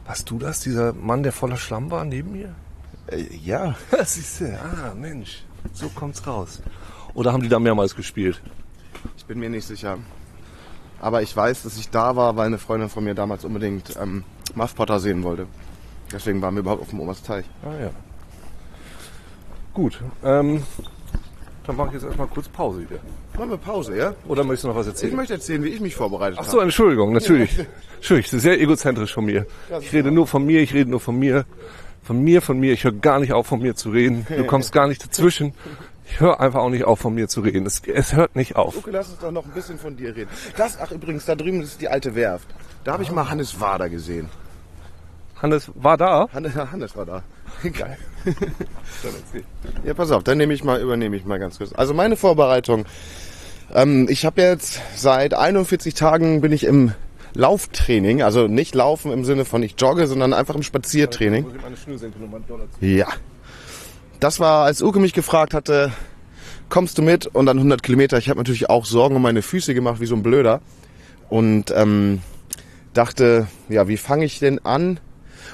Warst 0.06 0.30
du 0.30 0.38
das, 0.38 0.60
dieser 0.60 0.92
Mann, 0.92 1.24
der 1.24 1.32
voller 1.32 1.56
Schlamm 1.56 1.90
war 1.90 2.04
neben 2.04 2.30
mir? 2.30 2.54
Äh, 3.08 3.24
ja. 3.44 3.74
Siehst 4.04 4.42
du, 4.42 4.60
ah 4.60 4.94
Mensch, 4.94 5.42
so 5.72 5.88
kommt's 5.88 6.24
raus. 6.24 6.62
Oder 7.18 7.32
haben 7.32 7.42
die 7.42 7.48
da 7.48 7.58
mehrmals 7.58 7.96
gespielt? 7.96 8.40
Ich 9.16 9.24
bin 9.24 9.40
mir 9.40 9.50
nicht 9.50 9.66
sicher. 9.66 9.98
Aber 11.00 11.20
ich 11.20 11.36
weiß, 11.36 11.64
dass 11.64 11.76
ich 11.76 11.90
da 11.90 12.14
war, 12.14 12.36
weil 12.36 12.46
eine 12.46 12.58
Freundin 12.58 12.88
von 12.88 13.02
mir 13.02 13.14
damals 13.16 13.44
unbedingt 13.44 13.96
ähm, 14.00 14.22
Muff 14.54 14.76
Potter 14.76 15.00
sehen 15.00 15.24
wollte. 15.24 15.46
Deswegen 16.12 16.40
waren 16.42 16.54
wir 16.54 16.60
überhaupt 16.60 16.80
auf 16.80 16.90
dem 16.90 17.00
Omas 17.00 17.20
Teich. 17.24 17.44
Ah 17.64 17.74
ja. 17.82 17.90
Gut, 19.74 20.00
ähm, 20.22 20.62
dann 21.66 21.74
mache 21.76 21.88
ich 21.88 21.94
jetzt 21.94 22.04
erstmal 22.04 22.28
kurz 22.28 22.48
Pause 22.48 22.84
hier. 22.88 23.00
Machen 23.36 23.50
wir 23.50 23.56
Pause, 23.58 23.96
ja? 23.96 24.14
Oder 24.28 24.44
möchtest 24.44 24.64
du 24.64 24.68
noch 24.68 24.76
was 24.76 24.86
Ich 24.86 24.92
erzählen? 24.92 25.16
möchte 25.16 25.34
erzählen, 25.34 25.64
wie 25.64 25.70
ich 25.70 25.80
mich 25.80 25.96
vorbereitet 25.96 26.38
Ach 26.40 26.44
habe. 26.44 26.50
so, 26.52 26.60
Entschuldigung, 26.60 27.12
natürlich. 27.12 27.50
Entschuldigung, 27.96 28.30
das 28.30 28.32
ist 28.34 28.42
sehr 28.42 28.60
egozentrisch 28.60 29.12
von 29.12 29.24
mir. 29.24 29.44
Ich 29.80 29.92
rede 29.92 30.12
nur 30.12 30.28
von 30.28 30.46
mir, 30.46 30.60
ich 30.62 30.72
rede 30.72 30.88
nur 30.88 31.00
von 31.00 31.18
mir. 31.18 31.46
Von 32.04 32.22
mir, 32.22 32.42
von 32.42 32.60
mir. 32.60 32.72
Ich 32.74 32.84
höre 32.84 32.92
gar 32.92 33.18
nicht 33.18 33.32
auf, 33.32 33.48
von 33.48 33.60
mir 33.60 33.74
zu 33.74 33.90
reden. 33.90 34.24
Du 34.28 34.44
kommst 34.46 34.72
gar 34.72 34.86
nicht 34.86 35.04
dazwischen. 35.04 35.52
Ich 36.10 36.20
höre 36.20 36.40
einfach 36.40 36.60
auch 36.60 36.70
nicht 36.70 36.84
auf, 36.84 36.98
von 36.98 37.14
mir 37.14 37.28
zu 37.28 37.40
reden. 37.40 37.66
Es, 37.66 37.82
es 37.86 38.14
hört 38.14 38.34
nicht 38.34 38.56
auf. 38.56 38.76
Okay, 38.76 38.90
lass 38.92 39.10
uns 39.10 39.18
doch 39.18 39.30
noch 39.30 39.44
ein 39.44 39.52
bisschen 39.52 39.78
von 39.78 39.96
dir 39.96 40.16
reden. 40.16 40.30
Das, 40.56 40.78
ach 40.80 40.90
übrigens, 40.90 41.24
da 41.26 41.34
drüben 41.34 41.60
ist 41.60 41.80
die 41.80 41.88
alte 41.88 42.14
Werft. 42.14 42.48
Da 42.84 42.92
habe 42.92 43.02
ich 43.02 43.12
mal 43.12 43.28
Hannes 43.28 43.60
Wader 43.60 43.88
gesehen. 43.88 44.28
Hannes 45.40 45.70
war 45.74 45.96
da. 45.96 46.28
Hannes, 46.32 46.54
Hannes 46.54 46.96
war 46.96 47.06
da. 47.06 47.22
Geil. 47.62 47.96
Ja, 49.84 49.94
pass 49.94 50.10
auf, 50.10 50.24
dann 50.24 50.38
nehme 50.38 50.52
ich 50.54 50.64
mal, 50.64 50.80
übernehme 50.80 51.16
ich 51.16 51.24
mal 51.24 51.38
ganz 51.38 51.58
kurz. 51.58 51.72
Also 51.72 51.94
meine 51.94 52.16
Vorbereitung. 52.16 52.86
Ähm, 53.72 54.06
ich 54.08 54.24
habe 54.24 54.40
jetzt 54.40 54.80
seit 54.96 55.34
41 55.34 55.94
Tagen 55.94 56.40
bin 56.40 56.52
ich 56.52 56.64
im 56.64 56.92
Lauftraining, 57.34 58.22
also 58.22 58.48
nicht 58.48 58.74
laufen 58.74 59.12
im 59.12 59.24
Sinne 59.24 59.44
von 59.44 59.62
ich 59.62 59.74
jogge, 59.78 60.06
sondern 60.06 60.32
einfach 60.32 60.54
im 60.54 60.62
Spaziertraining. 60.62 61.44
Ja. 62.80 63.06
Das 64.20 64.40
war, 64.40 64.64
als 64.64 64.82
Uke 64.82 64.98
mich 64.98 65.12
gefragt 65.12 65.54
hatte, 65.54 65.92
kommst 66.68 66.98
du 66.98 67.02
mit? 67.02 67.26
Und 67.26 67.46
dann 67.46 67.58
100 67.58 67.82
Kilometer. 67.82 68.18
Ich 68.18 68.28
habe 68.28 68.38
natürlich 68.38 68.68
auch 68.68 68.84
Sorgen 68.84 69.16
um 69.16 69.22
meine 69.22 69.42
Füße 69.42 69.74
gemacht, 69.74 70.00
wie 70.00 70.06
so 70.06 70.16
ein 70.16 70.22
Blöder. 70.22 70.60
Und 71.28 71.72
ähm, 71.74 72.20
dachte, 72.94 73.46
ja, 73.68 73.86
wie 73.86 73.96
fange 73.96 74.24
ich 74.24 74.38
denn 74.38 74.64
an? 74.64 74.98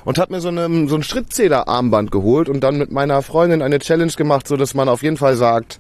Und 0.04 0.18
habe 0.18 0.32
mir 0.32 0.40
so, 0.40 0.48
eine, 0.48 0.88
so 0.88 0.96
ein 0.96 1.02
Schrittzähler-Armband 1.02 2.10
geholt 2.10 2.48
und 2.48 2.60
dann 2.60 2.78
mit 2.78 2.90
meiner 2.90 3.22
Freundin 3.22 3.62
eine 3.62 3.78
Challenge 3.78 4.12
gemacht, 4.12 4.48
so 4.48 4.56
dass 4.56 4.74
man 4.74 4.88
auf 4.88 5.02
jeden 5.02 5.16
Fall 5.16 5.36
sagt, 5.36 5.78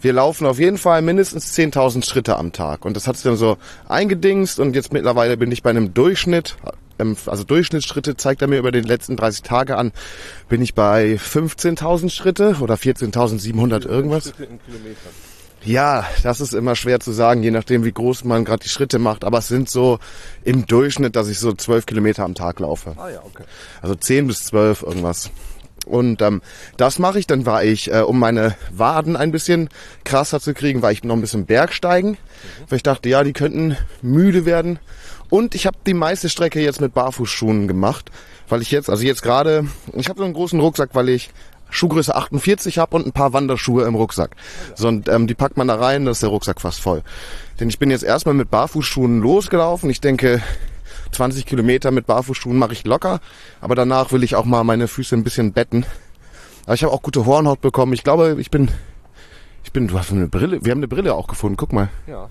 wir 0.00 0.12
laufen 0.12 0.46
auf 0.46 0.58
jeden 0.58 0.78
Fall 0.78 1.02
mindestens 1.02 1.52
10.000 1.56 2.04
Schritte 2.04 2.36
am 2.36 2.52
Tag. 2.52 2.84
Und 2.84 2.96
das 2.96 3.06
hat 3.06 3.16
sich 3.16 3.24
dann 3.24 3.36
so 3.36 3.58
eingedingst 3.88 4.58
und 4.60 4.74
jetzt 4.74 4.92
mittlerweile 4.92 5.36
bin 5.36 5.52
ich 5.52 5.62
bei 5.62 5.70
einem 5.70 5.92
Durchschnitt, 5.94 6.56
also 7.00 7.44
Durchschnittsschritte 7.44 8.16
zeigt 8.16 8.42
er 8.42 8.48
mir 8.48 8.58
über 8.58 8.72
den 8.72 8.84
letzten 8.84 9.16
30 9.16 9.42
Tage 9.42 9.76
an, 9.76 9.92
bin 10.48 10.62
ich 10.62 10.74
bei 10.74 11.14
15.000 11.14 12.10
Schritte 12.10 12.56
oder 12.60 12.74
14.700 12.74 13.86
irgendwas. 13.86 14.32
Ja, 15.62 16.06
das 16.22 16.40
ist 16.40 16.54
immer 16.54 16.74
schwer 16.74 17.00
zu 17.00 17.12
sagen, 17.12 17.42
je 17.42 17.50
nachdem, 17.50 17.84
wie 17.84 17.92
groß 17.92 18.24
man 18.24 18.44
gerade 18.44 18.62
die 18.62 18.70
Schritte 18.70 18.98
macht. 18.98 19.24
Aber 19.24 19.38
es 19.38 19.48
sind 19.48 19.68
so 19.68 19.98
im 20.42 20.66
Durchschnitt, 20.66 21.16
dass 21.16 21.28
ich 21.28 21.38
so 21.38 21.52
12 21.52 21.84
Kilometer 21.86 22.24
am 22.24 22.34
Tag 22.34 22.60
laufe. 22.60 22.94
Ah 22.96 23.10
ja, 23.10 23.22
okay. 23.22 23.44
Also 23.82 23.94
10 23.94 24.26
bis 24.26 24.44
12 24.46 24.82
irgendwas. 24.82 25.30
Und 25.86 26.22
ähm, 26.22 26.40
das 26.76 26.98
mache 26.98 27.18
ich. 27.18 27.26
Dann 27.26 27.46
war 27.46 27.64
ich, 27.64 27.92
äh, 27.92 28.00
um 28.00 28.18
meine 28.18 28.54
Waden 28.70 29.16
ein 29.16 29.32
bisschen 29.32 29.68
krasser 30.04 30.40
zu 30.40 30.54
kriegen, 30.54 30.82
war 30.82 30.92
ich 30.92 31.04
noch 31.04 31.14
ein 31.14 31.20
bisschen 31.20 31.46
Bergsteigen. 31.46 32.16
Weil 32.68 32.76
ich 32.76 32.82
dachte, 32.82 33.08
ja, 33.08 33.22
die 33.22 33.32
könnten 33.32 33.76
müde 34.02 34.44
werden. 34.44 34.78
Und 35.30 35.54
ich 35.54 35.66
habe 35.66 35.78
die 35.86 35.94
meiste 35.94 36.28
Strecke 36.28 36.60
jetzt 36.60 36.80
mit 36.80 36.92
Barfußschuhen 36.92 37.68
gemacht. 37.68 38.10
Weil 38.48 38.62
ich 38.62 38.72
jetzt, 38.72 38.90
also 38.90 39.04
jetzt 39.04 39.22
gerade, 39.22 39.66
ich 39.94 40.08
habe 40.08 40.18
so 40.18 40.24
einen 40.24 40.34
großen 40.34 40.58
Rucksack, 40.58 40.90
weil 40.94 41.08
ich 41.08 41.30
Schuhgröße 41.70 42.14
48 42.14 42.78
habe 42.78 42.96
und 42.96 43.06
ein 43.06 43.12
paar 43.12 43.32
Wanderschuhe 43.32 43.84
im 43.84 43.94
Rucksack. 43.94 44.34
So, 44.74 44.88
und 44.88 45.08
ähm, 45.08 45.28
die 45.28 45.34
packt 45.34 45.56
man 45.56 45.68
da 45.68 45.76
rein, 45.76 46.04
dann 46.04 46.12
ist 46.12 46.22
der 46.22 46.30
Rucksack 46.30 46.60
fast 46.60 46.80
voll. 46.80 47.02
Denn 47.60 47.68
ich 47.68 47.78
bin 47.78 47.90
jetzt 47.90 48.02
erstmal 48.02 48.34
mit 48.34 48.50
Barfußschuhen 48.50 49.20
losgelaufen. 49.20 49.88
Ich 49.88 50.00
denke, 50.00 50.42
20 51.12 51.46
Kilometer 51.46 51.90
mit 51.90 52.06
Barfußschuhen 52.06 52.58
mache 52.58 52.72
ich 52.72 52.84
locker, 52.84 53.20
aber 53.60 53.74
danach 53.74 54.12
will 54.12 54.24
ich 54.24 54.34
auch 54.34 54.44
mal 54.44 54.64
meine 54.64 54.88
Füße 54.88 55.14
ein 55.14 55.24
bisschen 55.24 55.52
betten. 55.52 55.86
Aber 56.64 56.74
ich 56.74 56.82
habe 56.82 56.92
auch 56.92 57.02
gute 57.02 57.26
Hornhaut 57.26 57.60
bekommen. 57.60 57.92
Ich 57.92 58.04
glaube, 58.04 58.36
ich 58.38 58.50
bin, 58.50 58.68
ich 59.64 59.72
bin, 59.72 59.88
du 59.88 59.98
hast 59.98 60.10
eine 60.10 60.28
Brille, 60.28 60.64
wir 60.64 60.72
haben 60.72 60.80
eine 60.80 60.88
Brille 60.88 61.14
auch 61.14 61.26
gefunden, 61.26 61.56
guck 61.56 61.72
mal. 61.72 61.88
Ja, 62.06 62.28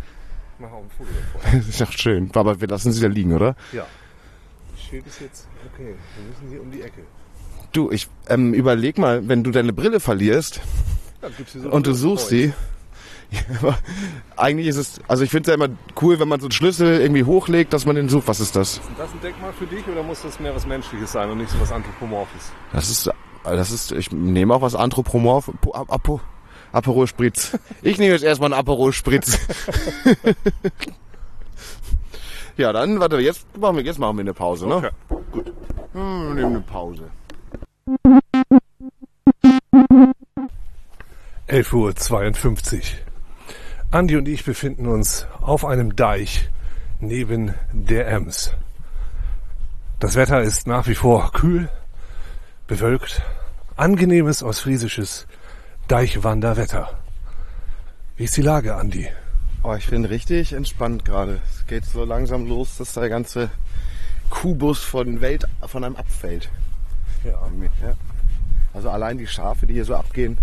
ich 0.60 0.65
mache 0.65 0.74
auch 0.74 0.84
ein 0.84 0.89
Foto 0.98 1.10
davon. 1.34 1.60
Das 1.60 1.67
ist 1.69 1.82
doch 1.82 1.91
schön, 1.91 2.30
aber 2.34 2.60
wir 2.60 2.67
lassen 2.67 2.91
sie 2.91 3.02
da 3.02 3.08
liegen, 3.08 3.34
oder? 3.34 3.56
Ja. 3.72 3.86
Das 4.74 4.82
Schild 4.82 5.08
ist 5.08 5.22
jetzt, 5.22 5.48
okay, 5.74 5.95
wir 6.17 6.24
müssen 6.30 6.50
hier 6.50 6.62
um 6.62 6.72
die 6.72 6.82
Ecke. 6.82 7.02
Du, 7.72 7.91
ich 7.91 8.08
ähm, 8.28 8.54
überleg 8.54 8.98
mal, 8.98 9.28
wenn 9.28 9.43
du 9.43 9.52
deine 9.52 9.74
Brille 9.74 10.00
verlierst 10.00 10.60
Ja, 11.22 11.30
so 11.62 11.69
und 11.69 11.86
du 11.88 11.93
suchst 11.93 12.32
ja, 12.32 12.50
aber 13.62 13.78
eigentlich 14.38 14.65
ist 14.67 14.78
es, 14.78 15.00
also 15.08 15.24
ich 15.24 15.30
finde 15.30 15.52
es 15.52 15.56
ja 15.60 15.63
immer 15.65 15.76
cool, 16.02 16.19
wenn 16.19 16.28
man 16.28 16.39
so 16.39 16.48
einen 16.48 16.52
Schlüssel 16.52 17.00
irgendwie 17.00 17.24
hochlegt, 17.24 17.72
dass 17.74 17.86
man 17.86 17.95
den 17.95 18.10
sucht. 18.10 18.28
Was 18.28 18.39
ist 18.39 18.56
das? 18.56 18.74
Ist 18.78 18.82
das 18.98 19.12
ein 19.12 19.22
Denkmal 19.22 19.54
für 19.54 19.67
dich 19.67 19.88
oder 19.88 20.02
muss 20.02 20.24
das 20.24 20.39
mehr 20.39 20.56
was 20.56 20.65
Menschliches 20.65 21.12
sein 21.12 21.30
und 21.30 21.38
nicht 21.38 21.52
so 21.52 21.62
was 21.62 21.72
Anthropomorphes? 21.72 22.52
Das 22.74 22.89
ist, 22.89 23.10
das 23.43 23.72
ist, 23.72 23.91
ich 23.91 24.12
nehme 24.12 24.54
auch 24.56 24.62
was 24.63 24.74
Anthropomorph, 24.74 25.52
Po- 25.62 25.74
Ap- 25.76 25.91
Apo, 25.93 26.22
Aperol 26.71 27.08
Spritz. 27.08 27.58
Ich 27.82 27.97
nehme 27.97 28.13
jetzt 28.13 28.23
erstmal 28.23 28.53
einen 28.53 28.60
Aperol 28.60 28.93
Spritz. 28.93 29.38
ja, 32.58 32.71
dann, 32.73 32.99
warte, 32.99 33.17
jetzt 33.19 33.45
machen 33.58 33.77
wir, 33.77 33.84
jetzt 33.84 33.99
machen 33.99 34.17
wir 34.17 34.21
eine 34.21 34.34
Pause, 34.34 34.67
ne? 34.67 34.75
Okay. 34.75 34.91
Gut. 35.32 35.53
Hm, 35.93 36.27
wir 36.27 36.34
nehmen 36.36 36.55
eine 36.55 36.62
Pause. 36.62 37.10
11.52 41.47 42.75
Uhr. 42.75 42.82
Andi 43.91 44.17
und 44.17 44.27
ich 44.27 44.45
befinden 44.45 44.86
uns 44.86 45.25
auf 45.41 45.65
einem 45.65 45.95
Deich 45.95 46.49
neben 46.99 47.55
der 47.73 48.08
Ems. 48.08 48.53
Das 49.99 50.15
Wetter 50.15 50.41
ist 50.41 50.67
nach 50.67 50.88
wie 50.88 50.95
vor 50.95 51.32
kühl, 51.32 51.69
bewölkt, 52.67 53.23
angenehmes 53.75 54.43
ostfriesisches 54.43 55.25
Deichwanderwetter. 55.89 56.88
Wie 58.15 58.25
ist 58.25 58.38
die 58.38 58.43
Lage, 58.43 58.75
Andi? 58.75 59.08
Oh, 59.63 59.73
ich 59.73 59.89
bin 59.89 60.06
richtig 60.06 60.54
entspannt 60.54 61.04
gerade. 61.04 61.41
Es 61.49 61.65
geht 61.65 61.84
so 61.84 62.06
langsam 62.06 62.45
los, 62.45 62.78
dass 62.78 62.93
der 62.93 63.10
ganze 63.10 63.49
Kubus 64.30 64.84
von 64.84 65.19
Welt 65.19 65.45
von 65.65 65.84
einem 65.84 65.95
abfällt. 65.95 66.47
Ja. 67.23 67.41
Ja. 67.82 67.95
Also 68.71 68.91
allein 68.91 69.17
die 69.17 69.25
Schafe, 69.25 69.65
die 69.65 69.73
hier 69.73 69.86
so 69.86 69.95
abgehen, 69.95 70.38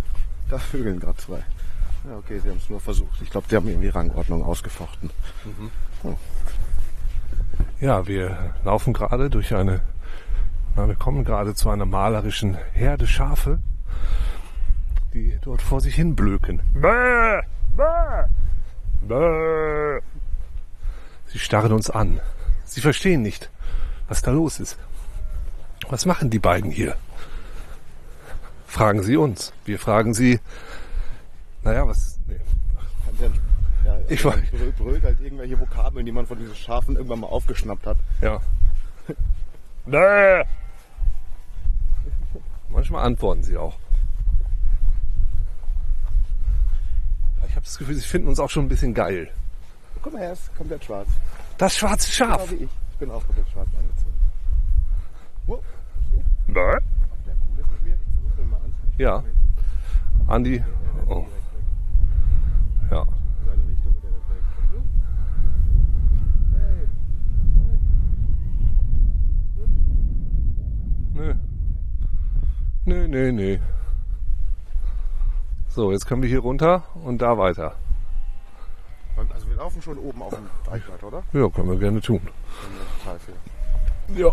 da 0.50 0.58
vögeln 0.58 0.98
gerade 0.98 1.16
zwei. 1.18 1.38
Ja, 2.08 2.16
okay, 2.18 2.40
sie 2.40 2.50
haben 2.50 2.58
es 2.58 2.68
nur 2.68 2.80
versucht. 2.80 3.22
Ich 3.22 3.30
glaube, 3.30 3.46
die 3.48 3.54
haben 3.54 3.68
irgendwie 3.68 3.88
Rangordnung 3.88 4.44
ausgefochten. 4.44 5.10
Ja, 7.80 8.04
wir 8.08 8.52
laufen 8.64 8.92
gerade 8.92 9.30
durch 9.30 9.54
eine, 9.54 9.80
na, 10.74 10.88
wir 10.88 10.96
kommen 10.96 11.24
gerade 11.24 11.54
zu 11.54 11.70
einer 11.70 11.86
malerischen 11.86 12.58
Herde 12.72 13.06
Schafe, 13.06 13.60
die 15.16 15.38
dort 15.40 15.62
vor 15.62 15.80
sich 15.80 15.94
hin 15.94 16.14
blöken. 16.14 16.60
Bäh, 16.74 17.40
bäh, 17.76 18.24
bäh. 19.02 20.00
Sie 21.26 21.38
starren 21.38 21.72
uns 21.72 21.88
an. 21.90 22.20
Sie 22.64 22.80
verstehen 22.80 23.22
nicht, 23.22 23.50
was 24.08 24.20
da 24.22 24.30
los 24.30 24.60
ist. 24.60 24.78
Was 25.88 26.04
machen 26.04 26.28
die 26.30 26.38
beiden 26.38 26.70
hier? 26.70 26.96
Fragen 28.66 29.02
Sie 29.02 29.16
uns. 29.16 29.52
Wir 29.64 29.78
fragen 29.78 30.12
Sie, 30.12 30.38
naja, 31.62 31.86
was, 31.86 32.18
nee. 32.26 32.36
Ja, 33.84 33.96
Ich 34.08 34.22
weiß. 34.24 34.38
brüllt 34.76 35.02
halt 35.02 35.20
irgendwelche 35.20 35.58
Vokabeln, 35.58 36.04
die 36.04 36.12
man 36.12 36.26
von 36.26 36.38
diesen 36.38 36.54
Schafen 36.54 36.96
irgendwann 36.96 37.20
mal 37.20 37.28
aufgeschnappt 37.28 37.86
hat. 37.86 37.96
Ja. 38.20 38.40
Bäh. 39.86 40.44
Manchmal 42.68 43.06
antworten 43.06 43.42
sie 43.42 43.56
auch. 43.56 43.78
Ich 47.48 47.54
habe 47.55 47.55
das 47.66 47.78
Gefühl, 47.78 47.96
sie 47.96 48.02
finden 48.02 48.28
uns 48.28 48.38
auch 48.38 48.48
schon 48.50 48.66
ein 48.66 48.68
bisschen 48.68 48.94
geil. 48.94 49.28
Guck 50.00 50.12
mal 50.12 50.22
her, 50.22 50.32
ist 50.32 50.54
komplett 50.56 50.84
schwarz. 50.84 51.08
Das 51.58 51.76
schwarze 51.76 52.10
Schaf. 52.10 52.48
Genau 52.48 52.50
wie 52.50 52.64
ich. 52.64 52.70
Ich 52.92 52.98
bin 52.98 53.10
auch 53.10 53.26
komplett 53.26 53.48
schwarz 53.50 53.68
angezogen. 53.76 54.12
Oh, 55.48 55.60
coole 56.46 56.78
Ja. 58.98 59.22
Andi. 60.28 60.62
Oh. 61.08 61.26
Ja. 62.90 63.04
Nö. 71.14 71.34
Nö, 72.84 73.08
nö, 73.08 73.32
nö. 73.32 73.58
So, 75.76 75.92
jetzt 75.92 76.06
können 76.06 76.22
wir 76.22 76.28
hier 76.30 76.38
runter 76.38 76.84
und 77.04 77.20
da 77.20 77.36
weiter. 77.36 77.74
Also 79.34 79.46
wir 79.46 79.56
laufen 79.56 79.82
schon 79.82 79.98
oben 79.98 80.22
auf 80.22 80.32
dem 80.34 80.46
Deichblatt, 80.64 81.04
oder? 81.04 81.22
Ja, 81.34 81.50
können 81.50 81.68
wir 81.68 81.78
gerne 81.78 82.00
tun. 82.00 82.16
Ist 82.16 83.04
total 83.04 83.18
viel. 83.18 84.18
Ja. 84.18 84.32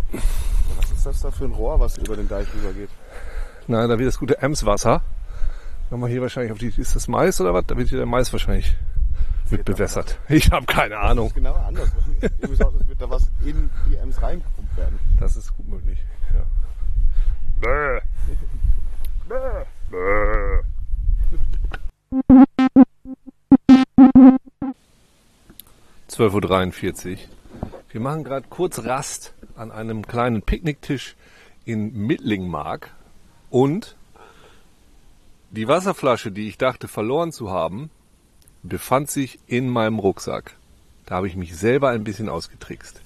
Was 0.78 0.90
ist 0.90 1.04
das 1.04 1.20
da 1.20 1.30
für 1.30 1.44
ein 1.44 1.52
Rohr, 1.52 1.78
was 1.78 1.98
über 1.98 2.16
den 2.16 2.28
Deich 2.28 2.46
rübergeht? 2.54 2.88
Nein, 3.66 3.90
da 3.90 3.98
wird 3.98 4.08
das 4.08 4.18
gute 4.18 4.40
Emswasser. 4.40 5.02
Wenn 5.90 6.00
man 6.00 6.08
hier 6.08 6.22
wahrscheinlich 6.22 6.50
auf 6.50 6.56
die, 6.56 6.68
ist 6.68 6.96
das 6.96 7.08
Mais 7.08 7.38
oder 7.42 7.52
was? 7.52 7.66
Da 7.66 7.76
wird 7.76 7.90
hier 7.90 7.98
der 7.98 8.06
Mais 8.06 8.32
wahrscheinlich 8.32 8.74
mit 9.50 9.66
bewässert. 9.66 10.18
Ich 10.30 10.50
habe 10.50 10.64
keine 10.64 10.96
Ahnung. 10.96 11.30
Genau 11.34 11.52
anders. 11.52 11.92
Irgendwie 12.22 12.54
so, 12.54 12.68
als 12.68 12.88
wird 12.88 13.02
da 13.02 13.10
was 13.10 13.30
in 13.44 13.68
die 13.90 13.96
Ems 13.96 14.22
reingepumpt 14.22 14.78
werden. 14.78 14.98
Das 15.20 15.36
ist 15.36 15.54
gut 15.58 15.68
möglich. 15.68 15.98
Ja. 16.32 16.40
Bäh. 17.60 18.00
Bäh. 19.28 19.64
Bäh. 19.90 20.73
Zwölf 26.06 26.34
Uhr. 26.34 26.40
dreiundvierzig. 26.40 27.28
Wir 27.90 28.00
machen 28.00 28.22
gerade 28.22 28.46
kurz 28.48 28.84
Rast 28.84 29.34
an 29.56 29.72
einem 29.72 30.06
kleinen 30.06 30.42
Picknicktisch 30.42 31.16
in 31.64 31.92
Mittlingmark 31.92 32.92
und 33.50 33.96
die 35.50 35.66
Wasserflasche, 35.66 36.30
die 36.30 36.48
ich 36.48 36.58
dachte 36.58 36.86
verloren 36.86 37.32
zu 37.32 37.50
haben, 37.50 37.90
befand 38.62 39.10
sich 39.10 39.40
in 39.46 39.68
meinem 39.68 39.98
Rucksack. 39.98 40.56
Da 41.06 41.16
habe 41.16 41.26
ich 41.26 41.36
mich 41.36 41.56
selber 41.56 41.90
ein 41.90 42.04
bisschen 42.04 42.28
ausgetrickst. 42.28 43.00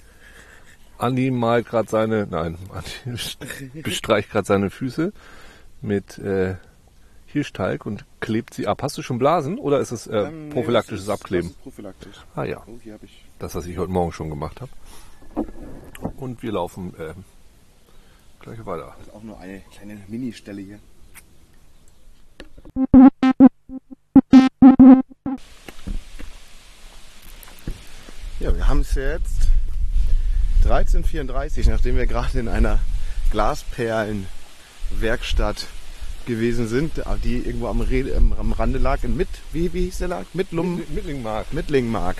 Andi 0.99 1.31
malt 1.31 1.67
gerade 1.67 1.89
seine, 1.89 2.27
nein, 2.29 2.57
Andi 2.71 3.17
bestreicht 3.81 4.29
gerade 4.29 4.45
seine 4.45 4.69
Füße 4.69 5.13
mit 5.81 6.17
äh, 6.19 6.57
Hirschtalg 7.31 7.85
und 7.85 8.05
klebt 8.21 8.53
sie 8.53 8.67
ab. 8.67 8.81
Hast 8.83 8.97
du 8.97 9.01
schon 9.01 9.19
Blasen 9.19 9.57
oder 9.59 9.79
ist 9.79 9.91
es 9.91 10.07
äh, 10.07 10.17
Ähm, 10.27 10.47
nee, 10.47 10.53
prophylaktisches 10.53 11.05
das 11.05 11.15
ist, 11.15 11.21
Abkleben? 11.21 11.49
Das 11.49 11.57
ist 11.57 11.63
prophylaktisch. 11.63 12.15
Ah 12.35 12.43
ja, 12.43 12.63
Oh, 12.67 12.77
ich. 13.03 13.23
das, 13.39 13.55
was 13.55 13.65
ich 13.65 13.77
heute 13.77 13.91
Morgen 13.91 14.11
schon 14.11 14.29
gemacht 14.29 14.61
habe. 14.61 14.71
Und 16.17 16.41
wir 16.41 16.51
laufen 16.51 16.93
äh, 16.97 17.13
gleich 18.39 18.65
weiter. 18.65 18.95
Das 18.97 19.07
ist 19.07 19.13
auch 19.13 19.23
nur 19.23 19.39
eine 19.39 19.61
kleine 19.71 20.01
Ministelle 20.07 20.61
hier. 20.61 20.79
Ja, 28.39 28.55
wir 28.55 28.67
haben 28.67 28.79
es 28.81 28.93
jetzt 28.95 29.49
13.34, 30.65 31.69
nachdem 31.69 31.95
wir 31.97 32.05
gerade 32.07 32.39
in 32.39 32.47
einer 32.47 32.79
Glasperlenwerkstatt 33.31 35.67
gewesen 36.29 36.67
sind, 36.67 36.93
die 37.23 37.37
irgendwo 37.37 37.67
am, 37.67 37.81
Re 37.81 38.05
am 38.15 38.53
Rande 38.53 38.79
lag, 38.79 39.03
in 39.03 39.17
Mitt, 39.17 39.27
wie, 39.51 39.73
wie 39.73 39.85
hieß 39.85 39.97
der 39.97 40.07
Lag? 40.07 40.25
Mittlum, 40.33 40.81
Mittlingmark. 40.93 41.51
Mittlingmark. 41.51 42.17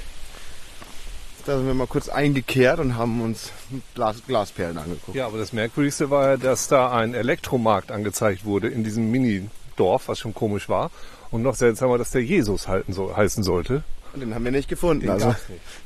Da 1.46 1.58
sind 1.58 1.68
wir 1.68 1.74
mal 1.74 1.88
kurz 1.88 2.10
eingekehrt 2.10 2.80
und 2.80 2.98
haben 2.98 3.22
uns 3.22 3.52
Glas, 3.96 4.18
Glasperlen 4.28 4.78
angeguckt. 4.78 5.16
Ja, 5.16 5.28
aber 5.28 5.38
das 5.38 5.54
Merkwürdigste 5.54 6.10
war 6.10 6.32
ja, 6.32 6.38
dass 6.38 6.68
da 6.68 6.92
ein 6.92 7.14
Elektromarkt 7.14 7.92
angezeigt 7.92 8.44
wurde 8.44 8.68
in 8.68 8.84
diesem 8.84 9.10
Mini-Dorf, 9.10 10.10
was 10.10 10.20
schon 10.20 10.34
komisch 10.34 10.68
war. 10.68 10.92
Und 11.32 11.44
noch 11.44 11.56
seltsamer, 11.56 11.98
dass 11.98 12.12
der 12.12 12.24
Jesus 12.24 12.68
halten 12.68 12.92
so, 12.92 13.16
heißen 13.16 13.44
sollte. 13.44 13.84
Und 14.14 14.22
den 14.22 14.34
haben 14.34 14.44
wir 14.44 14.52
nicht 14.52 14.68
gefunden. 14.68 15.04
Den 15.04 15.12
also, 15.12 15.28
nicht. 15.28 15.40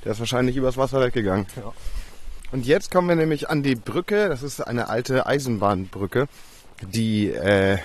der 0.05 0.13
ist 0.13 0.19
wahrscheinlich 0.19 0.55
übers 0.55 0.77
Wasser 0.77 1.01
weggegangen. 1.01 1.45
Ja. 1.55 1.73
Und 2.51 2.65
jetzt 2.65 2.91
kommen 2.91 3.09
wir 3.09 3.15
nämlich 3.15 3.49
an 3.49 3.63
die 3.63 3.75
Brücke. 3.75 4.29
Das 4.29 4.43
ist 4.43 4.61
eine 4.61 4.87
alte 4.87 5.25
Eisenbahnbrücke, 5.25 6.27
die 6.81 7.29
äh, 7.29 7.77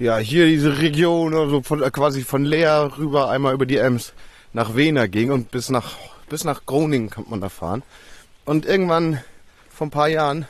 ja 0.00 0.18
hier 0.18 0.46
diese 0.46 0.78
Region, 0.78 1.34
also 1.34 1.62
von, 1.62 1.82
äh, 1.82 1.90
quasi 1.90 2.22
von 2.22 2.44
Leer 2.44 2.92
rüber 2.98 3.30
einmal 3.30 3.54
über 3.54 3.66
die 3.66 3.76
Ems 3.76 4.12
nach 4.52 4.74
Wena 4.74 5.06
ging 5.06 5.30
und 5.30 5.50
bis 5.52 5.70
nach 5.70 5.96
bis 6.30 6.44
nach 6.44 6.64
Groningen 6.64 7.10
kommt 7.10 7.30
man 7.30 7.40
da 7.40 7.48
fahren. 7.48 7.82
Und 8.46 8.64
irgendwann 8.64 9.20
vor 9.68 9.88
ein 9.88 9.90
paar 9.90 10.08
Jahren 10.08 10.46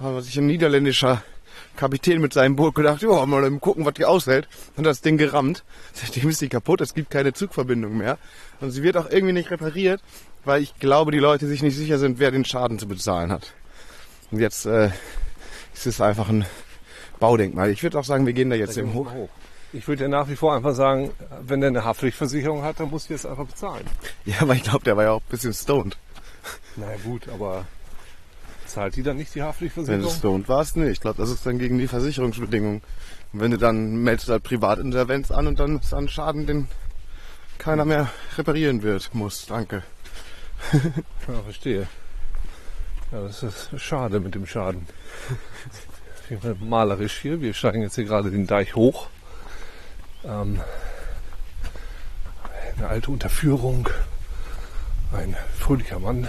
hat 0.00 0.24
sich 0.24 0.38
ein 0.38 0.46
niederländischer 0.46 1.22
Kapitän 1.76 2.20
mit 2.20 2.32
seinem 2.32 2.56
Boot 2.56 2.74
gedacht, 2.74 3.02
ja, 3.02 3.26
mal 3.26 3.50
gucken, 3.58 3.84
was 3.84 3.94
die 3.94 4.04
aushält. 4.04 4.48
Und 4.76 4.84
das 4.84 5.00
Ding 5.00 5.18
gerammt. 5.18 5.64
Seitdem 5.92 6.30
ist 6.30 6.40
die 6.40 6.48
kaputt, 6.48 6.80
es 6.80 6.94
gibt 6.94 7.10
keine 7.10 7.32
Zugverbindung 7.32 7.96
mehr. 7.96 8.18
Und 8.60 8.70
sie 8.70 8.82
wird 8.82 8.96
auch 8.96 9.10
irgendwie 9.10 9.32
nicht 9.32 9.50
repariert, 9.50 10.00
weil 10.44 10.62
ich 10.62 10.78
glaube, 10.78 11.10
die 11.10 11.18
Leute 11.18 11.46
sich 11.46 11.62
nicht 11.62 11.76
sicher 11.76 11.98
sind, 11.98 12.18
wer 12.18 12.30
den 12.30 12.44
Schaden 12.44 12.78
zu 12.78 12.86
bezahlen 12.86 13.32
hat. 13.32 13.52
Und 14.30 14.40
jetzt 14.40 14.66
äh, 14.66 14.90
ist 15.74 15.86
es 15.86 16.00
einfach 16.00 16.28
ein 16.28 16.46
Baudenkmal. 17.22 17.70
Ich 17.70 17.82
würde 17.84 17.98
auch 18.00 18.04
sagen, 18.04 18.26
wir 18.26 18.32
gehen 18.32 18.50
da 18.50 18.56
jetzt 18.56 18.76
eben 18.76 18.92
hoch. 18.94 19.06
Ich 19.72 19.86
würde 19.86 20.02
ja 20.02 20.08
nach 20.08 20.28
wie 20.28 20.34
vor 20.34 20.54
einfach 20.56 20.74
sagen, 20.74 21.12
wenn 21.40 21.60
der 21.60 21.68
eine 21.68 21.84
Haftpflichtversicherung 21.84 22.62
hat, 22.62 22.80
dann 22.80 22.90
muss 22.90 23.06
die 23.06 23.14
es 23.14 23.24
einfach 23.24 23.46
bezahlen. 23.46 23.86
Ja, 24.24 24.40
aber 24.40 24.54
ich 24.54 24.64
glaube, 24.64 24.84
der 24.84 24.96
war 24.96 25.04
ja 25.04 25.12
auch 25.12 25.20
ein 25.20 25.30
bisschen 25.30 25.54
stoned. 25.54 25.96
Na 26.76 26.90
ja, 26.90 26.96
gut, 27.04 27.28
aber 27.28 27.64
zahlt 28.66 28.96
die 28.96 29.04
dann 29.04 29.18
nicht 29.18 29.34
die 29.34 29.38
Wenn 29.38 29.46
Haftpflichtversicherung? 29.46 30.02
du 30.02 30.10
stoned 30.10 30.48
warst, 30.48 30.76
nee. 30.76 30.90
Ich 30.90 31.00
glaube, 31.00 31.16
das 31.16 31.30
ist 31.30 31.46
dann 31.46 31.58
gegen 31.58 31.78
die 31.78 31.86
Versicherungsbedingungen. 31.86 32.82
Und 33.32 33.40
wenn 33.40 33.52
du 33.52 33.56
dann 33.56 34.02
meldest 34.02 34.28
halt 34.28 34.42
Privatinsolvenz 34.42 35.30
an 35.30 35.46
und 35.46 35.60
dann 35.60 35.78
ist 35.78 35.92
dann 35.92 36.08
Schaden, 36.08 36.46
den 36.46 36.66
keiner 37.58 37.84
mehr 37.84 38.10
reparieren 38.36 38.82
wird, 38.82 39.14
muss. 39.14 39.46
Danke. 39.46 39.84
Ja, 41.28 41.40
verstehe. 41.44 41.86
Ja, 43.12 43.22
das 43.22 43.44
ist 43.44 43.70
schade 43.76 44.18
mit 44.18 44.34
dem 44.34 44.44
Schaden. 44.44 44.86
Auf 46.32 46.44
jeden 46.44 46.58
Fall 46.58 46.66
malerisch 46.66 47.20
hier. 47.20 47.42
Wir 47.42 47.52
steigen 47.52 47.82
jetzt 47.82 47.96
hier 47.96 48.04
gerade 48.04 48.30
den 48.30 48.46
Deich 48.46 48.74
hoch. 48.74 49.08
Ähm, 50.24 50.62
eine 52.78 52.88
alte 52.88 53.10
Unterführung. 53.10 53.90
Ein 55.12 55.36
fröhlicher 55.58 55.98
Mann 55.98 56.26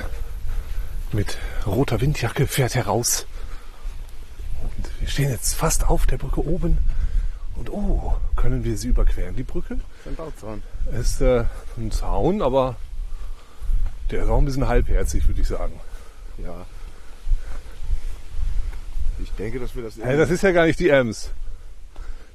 mit 1.14 1.38
roter 1.66 2.02
Windjacke 2.02 2.48
fährt 2.48 2.76
heraus. 2.76 3.28
Und 4.62 4.92
wir 5.00 5.08
stehen 5.08 5.30
jetzt 5.30 5.56
fast 5.56 5.88
auf 5.88 6.06
der 6.06 6.18
Brücke 6.18 6.46
oben. 6.46 6.80
Und 7.56 7.70
oh, 7.72 8.14
können 8.36 8.66
wir 8.66 8.78
sie 8.78 8.90
überqueren, 8.90 9.38
die 9.38 9.44
Brücke? 9.44 9.76
Das 9.76 10.00
ist 10.02 10.08
ein 10.08 10.16
Bauzaun. 10.16 10.64
ist 10.92 11.22
äh, 11.22 11.46
ein 11.78 11.92
Zaun, 11.92 12.42
aber 12.42 12.76
der 14.12 14.24
ist 14.24 14.30
auch 14.30 14.40
ein 14.40 14.46
bisschen 14.46 14.68
halbherzig, 14.68 15.26
würde 15.30 15.40
ich 15.40 15.48
sagen. 15.48 15.80
Ja. 16.40 16.66
Ich 19.22 19.32
denke, 19.34 19.60
dass 19.60 19.76
wir 19.76 19.84
das... 19.84 19.98
Hey, 19.98 20.18
das 20.18 20.30
ist 20.30 20.44
ja 20.44 20.52
gar 20.52 20.66
nicht 20.66 20.80
die 20.80 20.90
Ems. 20.90 21.30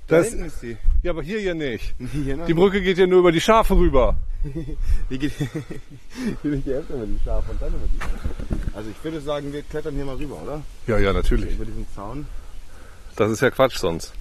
da 0.07 0.19
Das, 0.19 0.29
hinten 0.29 0.45
ist 0.45 0.63
die. 0.63 0.77
ja, 1.03 1.11
aber 1.11 1.23
hier 1.23 1.41
ja 1.41 1.55
nicht. 1.55 1.95
Hier 2.13 2.37
noch? 2.37 2.47
Die 2.47 2.55
Brücke 2.55 2.81
geht 2.81 2.99
ja 2.99 3.07
nur 3.07 3.21
über 3.21 3.33
die 3.33 3.41
Schafe 3.41 3.75
rüber. 3.77 4.17
Die 5.11 5.19
geht 5.19 5.33
hier 5.33 5.49
nicht 6.53 6.65
die 6.67 6.73
Hälfte 6.73 6.93
über 6.95 7.07
die 7.07 7.19
Schafe 7.25 7.51
und 7.51 7.61
dann 7.61 7.71
über 7.71 7.89
die 7.93 7.99
Schafe. 7.99 8.29
Also 8.73 8.89
ich 8.91 9.03
würde 9.05 9.21
sagen, 9.21 9.53
wir 9.53 9.63
klettern 9.63 9.97
hier 9.97 10.05
mal 10.05 10.15
rüber, 10.15 10.41
oder? 10.41 10.63
Ja, 10.87 10.97
ja, 10.99 11.13
natürlich. 11.13 11.55
Über 11.55 11.65
diesen 11.65 11.87
Zaun. 11.93 12.25
Das 13.17 13.33
ist 13.33 13.41
ja 13.41 13.51
Quatsch 13.51 13.79
sonst. 13.79 14.13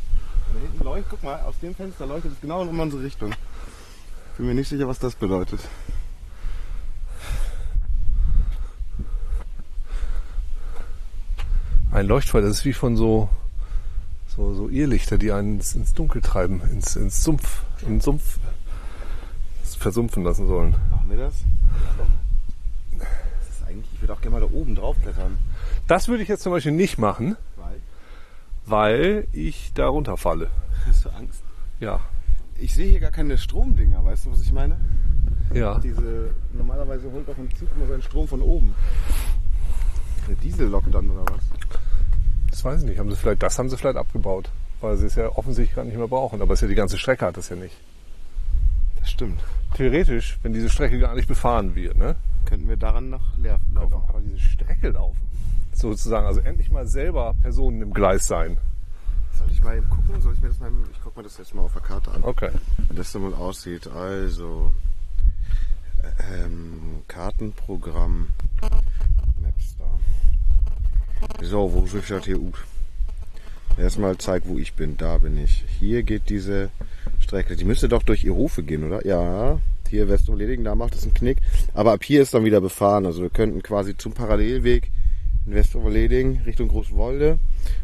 Da 0.52 0.60
hinten 0.60 0.84
leuchtet, 0.84 1.08
guck 1.12 1.24
mal, 1.24 1.39
aus 1.41 1.54
dem 1.62 1.76
Fenster 1.76 2.08
leuchtet 2.08 2.32
es 2.34 2.41
genau 2.41 2.63
in 2.63 2.80
unsere 2.80 3.04
Richtung. 3.04 3.32
Bin 4.38 4.48
mir 4.48 4.56
nicht 4.56 4.70
sicher, 4.70 4.88
was 4.88 4.98
das 4.98 5.13
bedeutet. 5.13 5.60
Ein 11.91 12.08
Leuchtfeuer, 12.08 12.41
das 12.41 12.52
ist 12.60 12.65
wie 12.65 12.73
von 12.73 12.95
so, 12.97 13.30
so, 14.28 14.54
so 14.54 14.69
Irrlichter, 14.69 15.17
die 15.17 15.32
einen 15.32 15.56
ins, 15.56 15.73
ins 15.76 15.93
Dunkel 15.93 16.21
treiben, 16.21 16.62
ins, 16.71 16.95
ins 16.95 17.23
Sumpf, 17.23 17.63
in 17.82 17.88
den 17.89 18.02
Sumpf 18.02 18.39
versumpfen 19.80 20.23
lassen 20.23 20.47
sollen. 20.47 20.76
Machen 20.89 21.10
wir 21.10 21.17
das? 21.17 21.36
Das 22.97 23.50
ist 23.50 23.67
eigentlich, 23.67 23.91
ich 23.93 24.02
würde 24.02 24.13
auch 24.13 24.21
gerne 24.21 24.39
mal 24.39 24.45
da 24.45 24.52
oben 24.52 24.76
drauf 24.76 24.95
klettern. 25.02 25.38
Das 25.88 26.08
würde 26.08 26.23
ich 26.23 26.30
jetzt 26.30 26.43
zum 26.43 26.52
Beispiel 26.52 26.71
nicht 26.71 26.97
machen, 26.97 27.38
Weil? 27.56 27.76
weil 28.65 29.28
ich 29.32 29.71
da 29.76 29.88
runterfalle. 29.88 30.50
Hast 30.88 31.06
du 31.06 31.10
Angst? 31.10 31.41
Ja. 31.80 32.00
Ich 32.58 32.73
sehe 32.73 32.89
hier 32.89 33.00
gar 33.00 33.12
keine 33.12 33.38
Stromdinger, 33.38 34.04
weißt 34.04 34.26
du, 34.26 34.32
was 34.32 34.41
ich 34.41 34.52
meine? 34.52 34.78
Ja. 35.54 35.78
Diese, 35.80 36.32
normalerweise 36.54 37.10
holt 37.12 37.28
doch 37.28 37.38
ein 37.38 37.50
Zug 37.56 37.69
immer 37.76 37.88
seinen 37.88 38.02
Strom 38.02 38.28
von 38.28 38.41
oben. 38.41 38.73
Eine 40.26 40.36
Diesellok 40.38 40.91
dann 40.91 41.10
oder 41.12 41.21
was? 41.32 41.43
Das 42.58 42.65
weiß 42.65 42.82
ich 42.82 42.89
nicht. 42.89 42.98
Haben 42.98 43.12
sie 43.12 43.15
vielleicht, 43.15 43.43
das 43.43 43.60
haben 43.60 43.70
sie 43.70 43.78
vielleicht 43.78 43.98
abgebaut, 43.98 44.50
weil 44.82 44.98
sie 44.98 45.06
es 45.06 45.13
ja 45.13 45.30
offensichtlich 45.30 45.76
gar 45.76 45.86
nicht 45.86 45.96
mehr 45.96 46.08
brauchen. 46.08 46.41
Aber 46.41 46.54
es 46.54 46.58
ist 46.58 46.62
ja 46.63 46.67
die 46.67 46.74
ganze 46.74 46.98
Strecke 46.98 47.28
hat 47.28 47.38
das 47.38 47.50
ja 47.50 47.56
nicht. 47.56 47.78
Das 49.00 49.12
stimmt. 49.12 49.43
Theoretisch, 49.76 50.39
wenn 50.41 50.54
diese 50.54 50.67
Strecke 50.67 50.98
gar 50.98 51.13
nicht 51.13 51.28
befahren 51.28 51.76
wird, 51.76 51.98
ne? 51.98 52.15
Könnten 52.46 52.67
wir 52.67 52.76
daran 52.76 53.12
nach 53.12 53.38
leer 53.38 53.60
laufen. 53.76 53.93
auch 53.93 54.12
mal 54.12 54.24
diese 54.24 54.39
Strecke 54.39 54.89
laufen. 54.89 55.20
Sozusagen, 55.72 56.26
also 56.26 56.39
endlich 56.39 56.72
mal 56.72 56.88
selber 56.88 57.36
Personen 57.43 57.80
im 57.84 57.93
Gleis 57.93 58.26
sein. 58.26 58.58
Soll 59.38 59.52
ich 59.52 59.62
mal 59.62 59.78
eben 59.78 59.88
gucken? 59.91 60.20
Soll 60.20 60.34
ich 60.34 60.41
mir 60.41 60.48
das 60.48 60.60
mal, 60.60 60.72
ich 60.91 61.00
guck 61.04 61.15
mir 61.15 61.22
das 61.22 61.38
jetzt 61.38 61.54
mal 61.54 61.62
auf 61.62 61.74
der 61.74 61.84
Karte 61.84 62.10
an. 62.10 62.24
Okay. 62.24 62.50
Wie 62.89 62.96
das 62.96 63.12
so 63.12 63.20
mal 63.20 63.36
aussieht. 63.36 63.86
Also, 63.86 64.72
ähm, 66.34 67.04
Kartenprogramm. 67.08 68.30
So, 71.41 71.71
wo 71.73 71.97
ich 71.97 72.08
das 72.08 72.25
hier 72.25 72.39
ut? 72.39 72.56
Erstmal 73.77 74.17
zeig, 74.17 74.43
wo 74.45 74.58
ich 74.58 74.73
bin. 74.73 74.97
Da 74.97 75.17
bin 75.17 75.38
ich. 75.38 75.63
Hier 75.80 76.03
geht 76.03 76.30
diese 76.30 76.69
Strecke. 77.19 77.56
Die 77.56 77.65
müsste 77.65 77.88
doch 77.88 78.03
durch 78.03 78.23
Irufe 78.23 78.63
gehen, 78.63 78.84
oder? 78.84 79.06
Ja. 79.06 79.60
Hier 79.89 80.10
Westumleding, 80.10 80.63
da 80.63 80.75
macht 80.75 80.95
es 80.95 81.03
einen 81.03 81.13
Knick. 81.13 81.38
Aber 81.73 81.93
ab 81.93 82.03
hier 82.03 82.21
ist 82.21 82.34
dann 82.34 82.43
wieder 82.43 82.60
befahren. 82.60 83.06
Also 83.06 83.21
wir 83.21 83.30
könnten 83.30 83.63
quasi 83.63 83.95
zum 83.95 84.13
Parallelweg 84.13 84.91
in 85.45 85.53
Westoverleding 85.53 86.41
Richtung 86.45 86.67
Großwolde. 86.67 87.39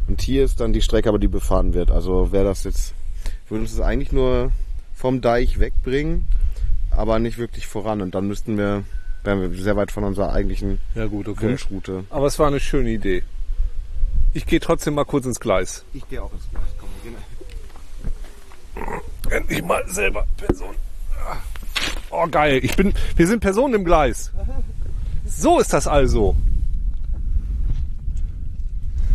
Und 0.08 0.22
hier 0.22 0.44
ist 0.44 0.60
dann 0.60 0.74
die 0.74 0.82
Strecke, 0.82 1.10
aber 1.10 1.20
die 1.20 1.28
befahren 1.28 1.74
wird. 1.74 1.92
Also 1.92 2.32
wäre 2.32 2.44
das 2.44 2.66
jetzt, 2.66 2.94
würde 3.48 3.62
uns 3.62 3.76
das 3.76 3.86
eigentlich 3.86 4.12
nur 4.12 4.52
vom 4.94 5.22
Deich 5.22 5.60
wegbringen, 5.60 6.26
aber 6.92 7.20
nicht 7.20 7.38
wirklich 7.38 7.68
voran. 7.68 8.02
Und 8.02 8.16
dann 8.16 8.28
müssten 8.28 8.58
wir, 8.58 8.84
wären 9.24 9.42
wir 9.42 9.64
sehr 9.64 9.76
weit 9.76 9.92
von 9.92 10.04
unserer 10.04 10.34
eigentlichen 10.34 10.80
Ja 10.96 11.06
gut, 11.08 11.28
okay. 11.28 11.50
Wunschroute. 11.50 12.04
Aber 12.10 12.28
es 12.28 12.40
war 12.40 12.48
eine 12.48 12.60
schöne 12.60 12.90
Idee. 12.92 13.24
Ich 14.34 14.46
gehe 14.46 14.60
trotzdem 14.60 14.96
mal 14.96 15.06
kurz 15.06 15.26
ins 15.26 15.40
Gleis. 15.40 15.86
Ich 15.94 16.08
gehe 16.10 16.22
auch 16.22 16.34
ins 16.34 16.50
Gleis. 16.50 16.64
Komm, 16.80 16.90
wir 17.04 17.12
gehen 17.12 17.22
Endlich 19.30 19.64
mal 19.64 19.88
selber 19.88 20.26
Person. 20.38 20.76
Oh 22.10 22.28
geil, 22.30 22.60
ich 22.64 22.76
bin, 22.76 22.94
wir 23.16 23.28
sind 23.28 23.40
Personen 23.40 23.76
im 23.76 23.86
Gleis. 23.86 24.32
So 25.26 25.60
ist 25.60 25.74
das 25.74 25.88
also. 25.88 26.36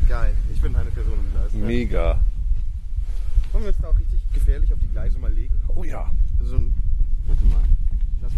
Geil, 0.09 0.35
ich 0.53 0.61
bin 0.61 0.75
eine 0.75 0.91
Person 0.91 1.15
im 1.15 1.33
Gleis. 1.33 1.53
Mega. 1.53 2.21
Wollen 3.53 3.65
wir 3.65 3.69
uns 3.69 3.79
da 3.81 3.89
auch 3.89 3.99
richtig 3.99 4.21
gefährlich 4.33 4.73
auf 4.73 4.79
die 4.81 4.89
Gleise 4.89 5.19
mal 5.19 5.33
legen? 5.33 5.55
Oh 5.75 5.85
ja. 5.85 6.11
So 6.43 6.57
ein, 6.57 6.75
warte 7.27 7.45
mal. 7.45 7.63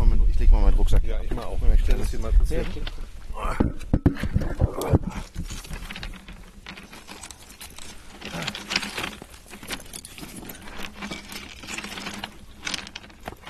Mal 0.01 0.07
meinen, 0.07 0.31
ich 0.31 0.39
leg 0.39 0.51
mal 0.51 0.63
meinen 0.63 0.75
Rucksack. 0.75 1.05
Ja, 1.05 1.21
ich 1.21 1.31
mal 1.33 1.45
auch. 1.45 1.59
Ich 1.75 1.81
stelle 1.83 1.99
das 1.99 2.09
hier 2.09 2.21
mal 2.21 2.33
kurz. 2.33 2.51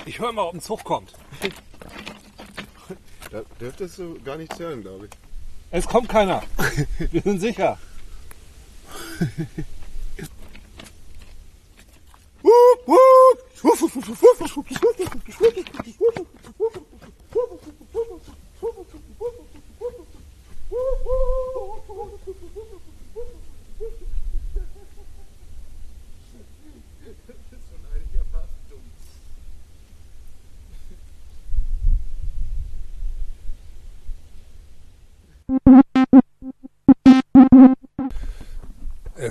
Ich 0.05 0.19
höre 0.19 0.33
mal, 0.33 0.41
ob 0.41 0.55
ein 0.55 0.61
Zug 0.61 0.83
kommt. 0.83 1.13
Da 3.31 3.43
dürftest 3.61 3.97
du 3.99 4.19
gar 4.21 4.35
nichts 4.35 4.59
hören, 4.59 4.81
glaube 4.81 5.05
ich. 5.05 5.11
Es 5.69 5.87
kommt 5.87 6.09
keiner. 6.09 6.43
Wir 7.11 7.21
sind 7.21 7.39
sicher. 7.39 7.79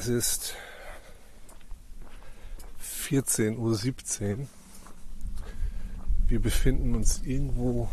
Es 0.00 0.08
ist 0.08 0.54
14.17 2.82 3.58
Uhr. 4.38 4.46
Wir 6.26 6.40
befinden 6.40 6.94
uns 6.94 7.20
irgendwo 7.22 7.86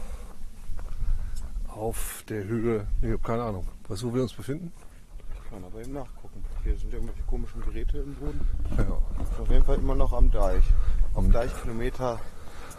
auf 1.67 2.24
der 2.30 2.46
Höhe, 2.46 2.88
ich 3.02 3.10
habe 3.10 3.20
keine 3.20 3.43
Ahnung, 3.43 3.67
was 3.89 4.06
wo 4.06 4.13
wir 4.13 4.22
uns 4.22 4.32
befinden. 4.32 4.72
Kann 5.50 5.62
aber 5.65 5.82
eben 5.82 5.91
nachgucken. 5.91 6.46
Hier 6.63 6.78
sind 6.78 6.93
irgendwelche 6.93 7.24
komischen 7.24 7.60
Geräte 7.60 7.98
im 7.98 8.15
Boden. 8.15 8.48
Ja. 8.78 9.02
Auf 9.41 9.50
jeden 9.50 9.65
Fall 9.65 9.76
immer 9.80 9.96
noch 9.96 10.13
am 10.13 10.32
Deich. 10.32 10.63
Am 11.13 11.30
Deich 11.30 11.52
Kilometer 11.62 12.22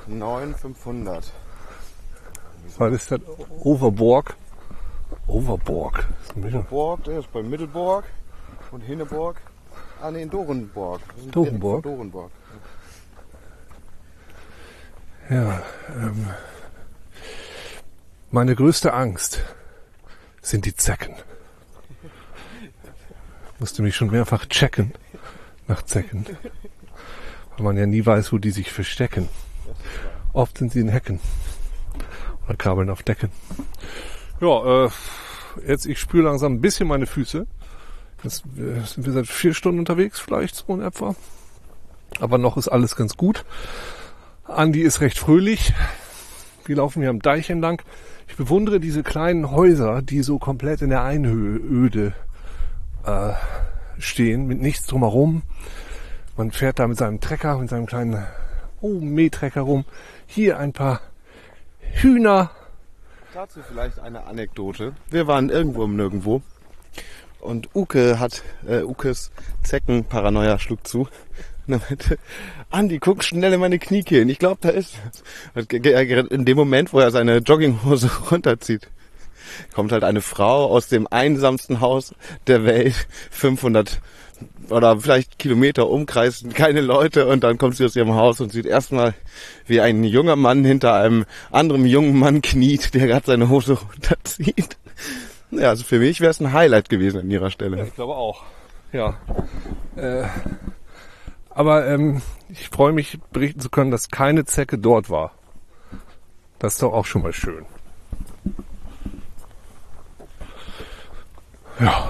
9500. 0.06 1.30
Was 2.78 2.92
ist 2.94 3.10
das? 3.10 3.20
Overborg? 3.60 4.34
Overborg. 5.26 5.96
Das 6.08 6.28
ist 6.28 6.36
ein 6.36 6.40
bisschen- 6.40 6.64
Borg, 6.64 7.04
der 7.04 7.18
ist 7.18 7.30
bei 7.30 7.42
Mittelborg 7.42 8.06
Ah 10.00 10.08
in 10.10 10.30
Dorenborg. 10.30 11.00
Wir 11.14 11.22
sind 11.22 11.34
Dorenborg? 11.34 11.82
direkt 11.82 11.82
vor 11.82 11.82
Dorenborg. 11.82 12.30
Ja, 15.30 15.62
ähm, 15.94 16.26
meine 18.30 18.54
größte 18.54 18.92
Angst 18.94 19.42
sind 20.42 20.64
die 20.64 20.74
Zecken. 20.74 21.14
Musste 23.58 23.82
mich 23.82 23.96
schon 23.96 24.10
mehrfach 24.10 24.46
checken 24.46 24.92
nach 25.66 25.82
Zecken, 25.82 26.24
weil 27.56 27.64
man 27.64 27.76
ja 27.76 27.86
nie 27.86 28.04
weiß, 28.04 28.32
wo 28.32 28.38
die 28.38 28.50
sich 28.50 28.72
verstecken. 28.72 29.28
Oft 30.32 30.58
sind 30.58 30.72
sie 30.72 30.80
in 30.80 30.88
Hecken 30.88 31.20
oder 32.46 32.56
kabeln 32.56 32.90
auf 32.90 33.02
Decken. 33.02 33.30
Ja, 34.40 34.86
äh, 34.86 34.90
jetzt 35.66 35.86
ich 35.86 35.98
spüre 35.98 36.24
langsam 36.24 36.54
ein 36.54 36.60
bisschen 36.60 36.86
meine 36.86 37.06
Füße. 37.06 37.46
Jetzt 38.22 38.44
sind 38.56 39.06
wir 39.06 39.12
seit 39.12 39.26
vier 39.26 39.54
Stunden 39.54 39.78
unterwegs, 39.78 40.18
vielleicht 40.18 40.54
so 40.54 40.74
in 40.74 40.82
etwa. 40.82 41.14
Aber 42.20 42.38
noch 42.38 42.56
ist 42.56 42.68
alles 42.68 42.96
ganz 42.96 43.16
gut. 43.16 43.44
Andi 44.44 44.80
ist 44.80 45.00
recht 45.00 45.18
fröhlich. 45.18 45.72
Wir 46.64 46.76
laufen 46.76 47.00
hier 47.00 47.10
am 47.10 47.20
Deich 47.20 47.50
entlang. 47.50 47.82
Ich 48.28 48.36
bewundere 48.36 48.80
diese 48.80 49.02
kleinen 49.02 49.50
Häuser, 49.50 50.02
die 50.02 50.22
so 50.22 50.38
komplett 50.38 50.82
in 50.82 50.90
der 50.90 51.02
Einöde 51.02 52.12
äh, 53.04 53.32
stehen, 53.98 54.46
mit 54.46 54.60
nichts 54.60 54.86
drumherum. 54.86 55.42
Man 56.36 56.50
fährt 56.50 56.78
da 56.78 56.86
mit 56.86 56.98
seinem 56.98 57.20
Trecker, 57.20 57.58
mit 57.58 57.70
seinem 57.70 57.86
kleinen 57.86 58.26
oh, 58.80 59.00
Mähtrecker 59.00 59.62
rum. 59.62 59.84
Hier 60.26 60.58
ein 60.58 60.72
paar 60.72 61.00
Hühner. 61.80 62.50
Dazu 63.32 63.60
vielleicht 63.66 63.98
eine 63.98 64.24
Anekdote. 64.26 64.94
Wir 65.10 65.26
waren 65.26 65.50
irgendwo 65.50 65.84
im 65.84 65.96
Nirgendwo. 65.96 66.42
Und 67.40 67.68
Uke 67.74 68.18
hat, 68.18 68.42
äh, 68.66 68.82
Ukes 68.82 69.30
Zeckenparanoia 69.62 70.58
schlug 70.58 70.86
zu. 70.86 71.08
Und 71.66 71.88
meinte, 71.88 72.18
Andi, 72.70 72.98
guck 72.98 73.22
schnell 73.22 73.52
in 73.52 73.60
meine 73.60 73.78
Kniekehlen. 73.78 74.28
Ich 74.30 74.38
glaube, 74.38 74.58
da 74.60 74.70
ist 74.70 74.96
In 75.54 76.44
dem 76.44 76.56
Moment, 76.56 76.92
wo 76.92 77.00
er 77.00 77.10
seine 77.10 77.38
Jogginghose 77.38 78.10
runterzieht, 78.30 78.88
kommt 79.74 79.92
halt 79.92 80.04
eine 80.04 80.22
Frau 80.22 80.66
aus 80.66 80.88
dem 80.88 81.06
einsamsten 81.06 81.80
Haus 81.80 82.14
der 82.46 82.64
Welt, 82.64 83.06
500 83.30 84.00
oder 84.70 84.98
vielleicht 85.00 85.38
Kilometer 85.38 85.88
Umkreis, 85.88 86.44
keine 86.54 86.80
Leute 86.80 87.26
und 87.26 87.42
dann 87.42 87.58
kommt 87.58 87.76
sie 87.76 87.84
aus 87.84 87.96
ihrem 87.96 88.14
Haus 88.14 88.40
und 88.40 88.52
sieht 88.52 88.66
erstmal, 88.66 89.14
wie 89.66 89.80
ein 89.80 90.04
junger 90.04 90.36
Mann 90.36 90.64
hinter 90.64 90.94
einem 90.94 91.24
anderen 91.50 91.86
jungen 91.86 92.18
Mann 92.18 92.42
kniet, 92.42 92.94
der 92.94 93.06
gerade 93.06 93.26
seine 93.26 93.48
Hose 93.48 93.74
runterzieht. 93.74 94.76
Ja, 95.50 95.70
also 95.70 95.84
für 95.84 95.98
mich 95.98 96.20
wäre 96.20 96.30
es 96.30 96.40
ein 96.40 96.52
Highlight 96.52 96.88
gewesen 96.88 97.20
an 97.20 97.30
ihrer 97.30 97.50
Stelle. 97.50 97.84
Ich 97.84 97.94
glaube 97.94 98.14
auch. 98.14 98.42
Ja. 98.92 99.18
Äh, 99.96 100.24
aber 101.50 101.86
ähm, 101.88 102.22
ich 102.48 102.68
freue 102.68 102.92
mich, 102.92 103.18
berichten 103.32 103.60
zu 103.60 103.70
können, 103.70 103.90
dass 103.90 104.08
keine 104.08 104.44
Zecke 104.44 104.78
dort 104.78 105.10
war. 105.10 105.32
Das 106.58 106.74
ist 106.74 106.82
doch 106.82 106.92
auch 106.92 107.06
schon 107.06 107.22
mal 107.22 107.32
schön. 107.32 107.64
Ja. 111.80 112.08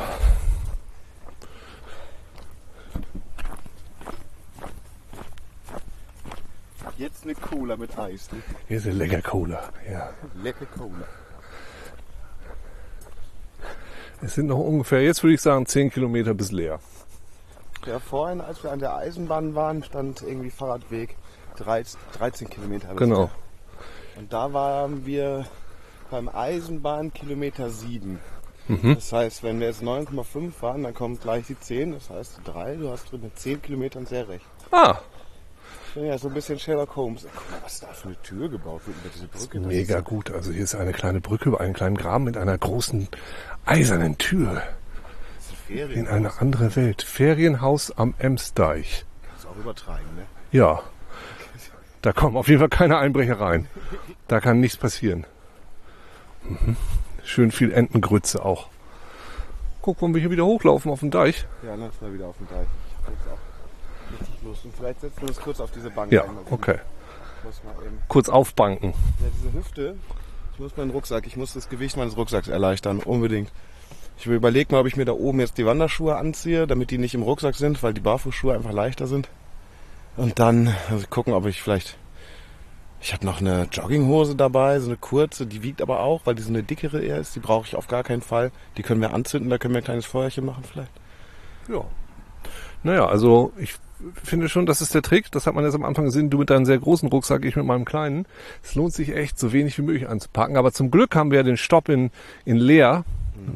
Jetzt 6.96 7.24
eine 7.24 7.34
Cola 7.34 7.76
mit 7.76 7.96
Eis. 7.98 8.32
Ne? 8.32 8.42
Hier 8.66 8.78
ist 8.78 8.86
eine 8.86 8.94
lecker 8.94 9.22
Cola. 9.22 9.70
Ja. 9.90 10.10
Lecker 10.42 10.66
Cola. 10.66 11.06
Es 14.20 14.34
sind 14.34 14.46
noch 14.46 14.58
ungefähr, 14.58 15.02
jetzt 15.02 15.22
würde 15.22 15.34
ich 15.34 15.40
sagen, 15.40 15.66
10 15.66 15.90
Kilometer 15.90 16.34
bis 16.34 16.50
leer. 16.50 16.80
Ja, 17.86 18.00
vorhin, 18.00 18.40
als 18.40 18.62
wir 18.64 18.72
an 18.72 18.80
der 18.80 18.96
Eisenbahn 18.96 19.54
waren, 19.54 19.82
stand 19.84 20.22
irgendwie 20.22 20.50
Fahrradweg 20.50 21.16
13, 21.56 21.98
13 22.18 22.50
Kilometer. 22.50 22.88
bis 22.88 22.96
Genau. 22.98 23.26
da. 23.26 23.30
Und 24.20 24.32
da 24.32 24.52
waren 24.52 25.06
wir 25.06 25.46
beim 26.10 26.28
Eisenbahnkilometer 26.28 27.70
7. 27.70 28.18
Mhm. 28.66 28.94
Das 28.96 29.12
heißt, 29.12 29.42
wenn 29.44 29.60
wir 29.60 29.68
jetzt 29.68 29.82
9,5 29.82 30.52
fahren, 30.52 30.82
dann 30.82 30.94
kommt 30.94 31.22
gleich 31.22 31.46
die 31.46 31.58
10. 31.58 31.92
Das 31.92 32.10
heißt 32.10 32.40
3. 32.44 32.76
Du 32.76 32.90
hast 32.90 33.12
mit 33.12 33.38
10 33.38 33.62
Kilometern 33.62 34.06
sehr 34.06 34.28
recht. 34.28 34.44
Ah, 34.72 34.98
Ja 35.94 36.16
so 36.18 36.28
ein 36.28 36.34
bisschen 36.34 36.58
Sherlock 36.58 36.94
Holmes. 36.96 37.26
Guck 37.34 37.50
mal, 37.50 37.58
was 37.64 37.80
da 37.80 37.88
für 37.88 38.08
eine 38.08 38.22
Tür 38.22 38.48
gebaut 38.48 38.82
wird 38.86 38.96
über 38.98 39.08
diese 39.14 39.26
Brücke. 39.26 39.58
Das 39.58 39.66
mega 39.66 39.98
ist- 39.98 40.04
gut. 40.04 40.30
Also 40.30 40.52
hier 40.52 40.62
ist 40.64 40.74
eine 40.74 40.92
kleine 40.92 41.20
Brücke 41.20 41.48
über 41.48 41.60
einen 41.60 41.74
kleinen 41.74 41.96
Graben 41.96 42.24
mit 42.24 42.36
einer 42.36 42.56
großen 42.56 43.08
eisernen 43.64 44.16
Tür. 44.18 44.62
Ferien. 45.66 45.98
In 46.00 46.08
eine 46.08 46.40
andere 46.40 46.76
Welt. 46.76 47.02
Ferienhaus 47.02 47.90
am 47.96 48.14
Emsdeich. 48.18 49.04
Das 49.32 49.40
ist 49.44 49.46
auch 49.50 49.56
übertragen, 49.56 50.04
ne? 50.16 50.22
Ja. 50.52 50.80
Da 52.02 52.12
kommen 52.12 52.36
auf 52.36 52.46
jeden 52.48 52.60
Fall 52.60 52.68
keine 52.68 52.98
Einbrecher 52.98 53.40
rein. 53.40 53.66
Da 54.28 54.40
kann 54.40 54.60
nichts 54.60 54.76
passieren. 54.76 55.26
Mhm. 56.44 56.76
Schön 57.24 57.50
viel 57.50 57.72
Entengrütze 57.72 58.44
auch. 58.44 58.68
Guck, 59.82 60.00
wollen 60.00 60.14
wir 60.14 60.20
hier 60.20 60.30
wieder 60.30 60.46
hochlaufen 60.46 60.90
auf 60.92 61.00
dem 61.00 61.10
Deich? 61.10 61.44
Ja, 61.64 61.74
lass 61.74 62.00
mal 62.00 62.12
wieder 62.14 62.26
auf 62.26 62.36
den 62.38 62.46
Deich. 62.48 62.66
Lust. 64.42 64.64
Und 64.64 64.74
vielleicht 64.76 65.00
setzen 65.00 65.20
wir 65.20 65.28
uns 65.28 65.38
kurz 65.38 65.60
auf 65.60 65.70
diese 65.70 65.90
Bank 65.90 66.12
Ja, 66.12 66.24
ein. 66.24 66.30
Also 66.30 66.42
okay. 66.50 66.78
Kurz 68.08 68.28
aufbanken. 68.28 68.92
Ja, 69.20 69.26
diese 69.36 69.52
Hüfte. 69.52 69.96
Ich 70.54 70.58
muss 70.58 70.76
meinen 70.76 70.90
Rucksack, 70.90 71.26
ich 71.26 71.36
muss 71.36 71.54
das 71.54 71.68
Gewicht 71.68 71.96
meines 71.96 72.16
Rucksacks 72.16 72.48
erleichtern. 72.48 72.98
Unbedingt. 72.98 73.52
Ich 74.18 74.26
überlege 74.26 74.74
mal, 74.74 74.80
ob 74.80 74.88
ich 74.88 74.96
mir 74.96 75.04
da 75.04 75.12
oben 75.12 75.38
jetzt 75.38 75.58
die 75.58 75.64
Wanderschuhe 75.66 76.16
anziehe, 76.16 76.66
damit 76.66 76.90
die 76.90 76.98
nicht 76.98 77.14
im 77.14 77.22
Rucksack 77.22 77.54
sind, 77.54 77.80
weil 77.84 77.94
die 77.94 78.00
Barfußschuhe 78.00 78.52
einfach 78.52 78.72
leichter 78.72 79.06
sind. 79.06 79.28
Und 80.16 80.40
dann 80.40 80.74
also 80.90 81.06
gucken, 81.08 81.32
ob 81.32 81.46
ich 81.46 81.62
vielleicht. 81.62 81.96
Ich 83.00 83.12
habe 83.12 83.24
noch 83.24 83.40
eine 83.40 83.68
Jogginghose 83.70 84.34
dabei, 84.34 84.80
so 84.80 84.88
eine 84.88 84.96
kurze, 84.96 85.46
die 85.46 85.62
wiegt 85.62 85.80
aber 85.80 86.00
auch, 86.00 86.22
weil 86.24 86.34
die 86.34 86.42
so 86.42 86.48
eine 86.48 86.64
dickere 86.64 87.00
eher 87.00 87.18
ist. 87.18 87.36
Die 87.36 87.40
brauche 87.40 87.64
ich 87.64 87.76
auf 87.76 87.86
gar 87.86 88.02
keinen 88.02 88.22
Fall. 88.22 88.50
Die 88.76 88.82
können 88.82 89.00
wir 89.00 89.14
anzünden, 89.14 89.50
da 89.50 89.58
können 89.58 89.74
wir 89.74 89.80
ein 89.80 89.84
kleines 89.84 90.06
Feuerchen 90.06 90.44
machen 90.44 90.64
vielleicht. 90.64 90.90
Ja. 91.68 91.84
Naja, 92.82 93.06
also 93.06 93.52
ich 93.56 93.76
finde 94.22 94.48
schon, 94.48 94.66
das 94.66 94.80
ist 94.80 94.94
der 94.94 95.02
Trick. 95.02 95.30
Das 95.32 95.46
hat 95.46 95.54
man 95.54 95.64
jetzt 95.64 95.74
am 95.74 95.84
Anfang 95.84 96.06
gesehen. 96.06 96.30
Du 96.30 96.38
mit 96.38 96.50
deinem 96.50 96.64
sehr 96.64 96.78
großen 96.78 97.08
Rucksack, 97.08 97.44
ich 97.44 97.56
mit 97.56 97.66
meinem 97.66 97.84
kleinen. 97.84 98.26
Es 98.62 98.74
lohnt 98.74 98.92
sich 98.92 99.14
echt, 99.14 99.38
so 99.38 99.52
wenig 99.52 99.76
wie 99.78 99.82
möglich 99.82 100.08
anzupacken. 100.08 100.56
Aber 100.56 100.72
zum 100.72 100.90
Glück 100.90 101.14
haben 101.14 101.30
wir 101.30 101.38
ja 101.38 101.42
den 101.42 101.56
Stopp 101.56 101.88
in, 101.88 102.10
in 102.44 102.56
Leer, 102.56 103.04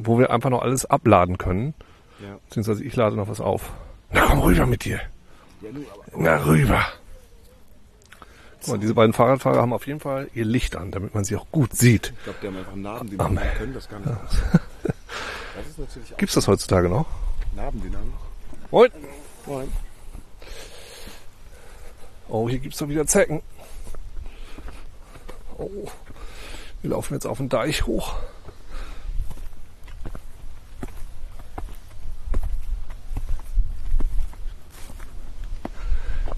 wo 0.02 0.18
wir 0.18 0.31
einfach 0.31 0.50
noch 0.50 0.62
alles 0.62 0.87
abladen 0.87 1.38
können. 1.38 1.74
Ja. 2.20 2.38
Beziehungsweise 2.48 2.85
ich 2.85 2.94
lade 2.96 3.16
noch 3.16 3.28
was 3.28 3.40
auf. 3.40 3.72
Na 4.12 4.26
komm 4.26 4.40
rüber 4.40 4.66
mit 4.66 4.85
dir. 4.85 5.00
ja 5.62 5.70
du, 5.72 5.81
aber 5.92 6.05
Na 6.16 6.44
rüber. 6.44 6.81
Mal, 8.68 8.78
diese 8.78 8.94
beiden 8.94 9.12
Fahrradfahrer 9.12 9.61
haben 9.61 9.72
auf 9.72 9.88
jeden 9.88 9.98
Fall 9.98 10.28
ihr 10.35 10.44
Licht 10.44 10.76
an, 10.76 10.92
damit 10.92 11.14
man 11.14 11.24
sie 11.24 11.35
auch 11.37 11.46
gut 11.50 11.74
sieht. 11.74 12.12
ich 12.16 12.24
glaube, 12.24 12.38
die 12.42 12.46
haben 12.46 12.57
einfach 12.57 12.76
Narben, 12.76 13.11
die 13.11 13.16
nee. 13.16 13.40
können 13.59 13.74
das 13.74 13.88
gar 13.88 13.98
nicht. 13.98 14.11
Das 15.76 16.12
auch 16.12 16.16
Gibt's 16.16 16.35
das 16.35 16.46
heutzutage 16.46 16.88
noch? 16.88 17.07
Narbendynamik. 17.57 18.12
Moin. 18.70 18.90
Moin. 19.46 19.68
Oh, 22.33 22.49
hier 22.49 22.61
gibt's 22.61 22.79
doch 22.79 22.88
wieder 22.88 23.07
Zecken. 23.07 23.42
Oh, 25.59 25.87
wir 26.81 26.90
laufen 26.90 27.12
jetzt 27.12 27.27
auf 27.27 27.37
den 27.37 27.51
Deich 27.51 27.87
hoch. 27.87 28.14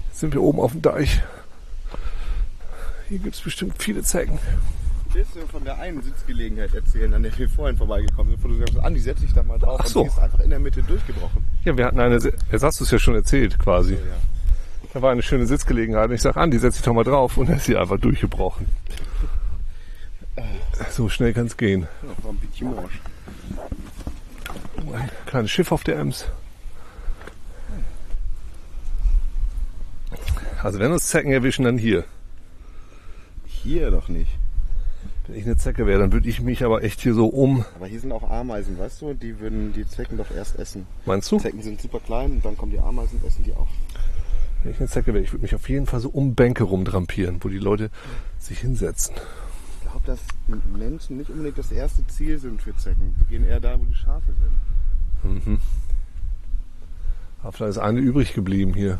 Jetzt 0.09 0.19
sind 0.19 0.33
wir 0.33 0.41
oben 0.41 0.59
auf 0.59 0.73
dem 0.73 0.81
Deich. 0.81 1.23
Hier 3.07 3.19
gibt's 3.19 3.39
bestimmt 3.39 3.81
viele 3.81 4.03
Zecken. 4.03 4.37
Willst 5.13 5.33
du 5.33 5.47
von 5.47 5.63
der 5.63 5.79
einen 5.79 6.03
Sitzgelegenheit 6.03 6.73
erzählen, 6.73 7.13
an 7.13 7.23
der 7.23 7.37
wir 7.37 7.47
vorhin 7.47 7.77
vorbeigekommen 7.77 8.33
sind, 8.33 8.43
wo 8.43 8.49
du 8.49 8.57
sagst, 8.57 8.77
Andi, 8.79 8.99
setz 8.99 9.21
dich 9.21 9.33
da 9.33 9.43
mal 9.43 9.59
drauf 9.59 9.79
Ach 9.81 9.87
so. 9.87 10.01
und 10.01 10.07
die 10.07 10.11
ist 10.11 10.19
einfach 10.19 10.39
in 10.41 10.49
der 10.49 10.59
Mitte 10.59 10.83
durchgebrochen. 10.83 11.45
Ja, 11.63 11.77
wir 11.77 11.85
hatten 11.85 12.01
eine, 12.01 12.15
jetzt 12.15 12.63
hast 12.63 12.81
du 12.81 12.83
es 12.83 12.91
ja 12.91 12.99
schon 12.99 13.15
erzählt 13.15 13.57
quasi. 13.57 13.93
Ja. 13.93 14.34
Da 14.95 15.01
war 15.01 15.11
eine 15.11 15.23
schöne 15.23 15.45
Sitzgelegenheit 15.45 16.07
und 16.07 16.15
ich 16.15 16.21
sag, 16.21 16.37
Andi, 16.37 16.57
setz 16.57 16.75
dich 16.75 16.85
doch 16.85 16.93
mal 16.93 17.03
drauf 17.03 17.35
und 17.35 17.49
dann 17.49 17.57
ist 17.57 17.65
sie 17.65 17.75
einfach 17.75 17.99
durchgebrochen. 17.99 18.67
So 20.89 21.09
schnell 21.09 21.33
kann's 21.33 21.57
gehen. 21.57 21.85
Ja, 22.01 22.23
war 22.23 22.31
ein 22.31 22.37
bisschen 22.37 22.73
morsch. 22.73 23.01
Ein 24.93 25.09
kleines 25.25 25.51
Schiff 25.51 25.73
auf 25.73 25.83
der 25.83 25.97
Ems. 25.97 26.27
Also 30.63 30.79
wenn 30.79 30.93
uns 30.93 31.07
Zecken 31.09 31.33
erwischen, 31.33 31.65
dann 31.65 31.77
hier. 31.77 32.05
Hier 33.45 33.91
doch 33.91 34.07
nicht. 34.07 34.31
Wenn 35.27 35.35
ich 35.35 35.45
eine 35.45 35.57
Zecke 35.57 35.85
wäre, 35.85 35.99
dann 35.99 36.13
würde 36.13 36.29
ich 36.29 36.39
mich 36.39 36.63
aber 36.63 36.83
echt 36.83 37.01
hier 37.01 37.15
so 37.15 37.27
um. 37.27 37.65
Aber 37.75 37.87
hier 37.87 37.99
sind 37.99 38.13
auch 38.13 38.29
Ameisen, 38.29 38.79
weißt 38.79 39.01
du? 39.01 39.13
Die 39.13 39.41
würden 39.41 39.73
die 39.73 39.85
Zecken 39.85 40.17
doch 40.17 40.31
erst 40.31 40.57
essen. 40.57 40.87
Meinst 41.05 41.29
du? 41.33 41.39
Zecken 41.39 41.61
sind 41.61 41.81
super 41.81 41.99
klein 41.99 42.31
und 42.31 42.45
dann 42.45 42.55
kommen 42.55 42.71
die 42.71 42.79
Ameisen 42.79 43.19
und 43.19 43.27
essen 43.27 43.43
die 43.43 43.51
auch. 43.51 43.67
Wenn 44.65 44.71
ich 44.71 44.79
eine 44.79 44.89
Zecke 44.89 45.13
wäre, 45.13 45.23
ich 45.23 45.31
würde 45.31 45.43
mich 45.43 45.53
auf 45.53 45.69
jeden 45.69 45.85
Fall 45.85 45.99
so 45.99 46.09
um 46.09 46.33
Bänke 46.33 46.63
rumdrampieren, 46.63 47.37
wo 47.43 47.49
die 47.49 47.59
Leute 47.59 47.91
sich 48.39 48.57
hinsetzen. 48.57 49.13
Ich 49.83 49.91
glaube, 49.91 50.07
dass 50.07 50.19
Menschen 50.75 51.17
nicht 51.17 51.29
unbedingt 51.29 51.59
das 51.59 51.71
erste 51.71 52.07
Ziel 52.07 52.39
sind 52.39 52.63
für 52.63 52.75
Zecken. 52.75 53.13
Die 53.21 53.25
gehen 53.25 53.45
eher 53.45 53.59
da, 53.59 53.79
wo 53.79 53.85
die 53.85 53.93
Schafe 53.93 54.33
sind. 55.21 55.61
Aber 57.43 57.51
vielleicht 57.51 57.69
ist 57.69 57.77
eine 57.77 57.99
übrig 57.99 58.33
geblieben 58.33 58.73
hier. 58.73 58.97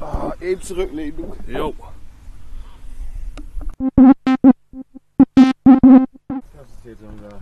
Ah, 0.00 0.34
eben 0.38 0.60
zurücklehnen, 0.60 1.16
du. 1.16 1.34
Jo. 1.50 1.74
Das 3.78 3.96
ist 6.68 6.84
jetzt 6.84 7.00
unser. 7.00 7.40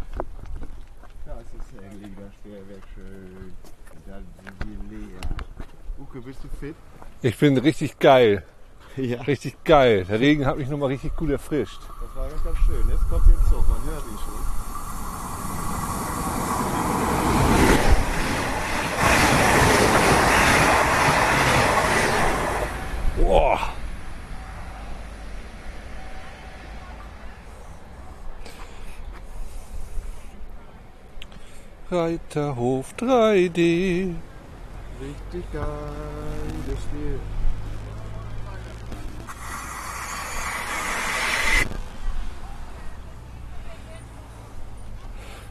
Das 1.26 1.42
ist 1.58 1.82
endlich 1.82 2.12
das 2.14 2.32
Feuerwerk 2.44 2.84
schön. 2.94 3.52
Da 4.06 4.18
sind 4.44 4.54
die 4.62 4.94
leer. 4.94 5.20
Uke, 5.98 6.22
bist 6.22 6.42
du 6.42 6.48
fit? 6.48 6.74
Ich 7.22 7.36
bin 7.36 7.56
richtig 7.58 7.98
geil. 7.98 8.42
Ja. 8.96 9.22
Richtig 9.22 9.62
geil. 9.64 10.04
Der 10.04 10.18
Regen 10.18 10.44
hat 10.44 10.58
mich 10.58 10.68
nochmal 10.68 10.88
richtig 10.88 11.14
gut 11.16 11.30
erfrischt. 11.30 11.78
Das 11.80 12.16
war 12.16 12.28
ganz, 12.28 12.42
ganz 12.42 12.58
schön. 12.66 12.88
Jetzt 12.90 13.08
kommt 13.08 13.24
ein 13.24 13.36
Zug, 13.48 13.64
man 13.68 13.82
hört 13.84 14.04
ihn 14.04 14.18
schon. 14.18 14.34
Boah. 23.24 23.60
Reiterhof 31.90 32.92
3D. 32.98 34.14
Richtig 35.00 35.52
geil, 35.52 35.64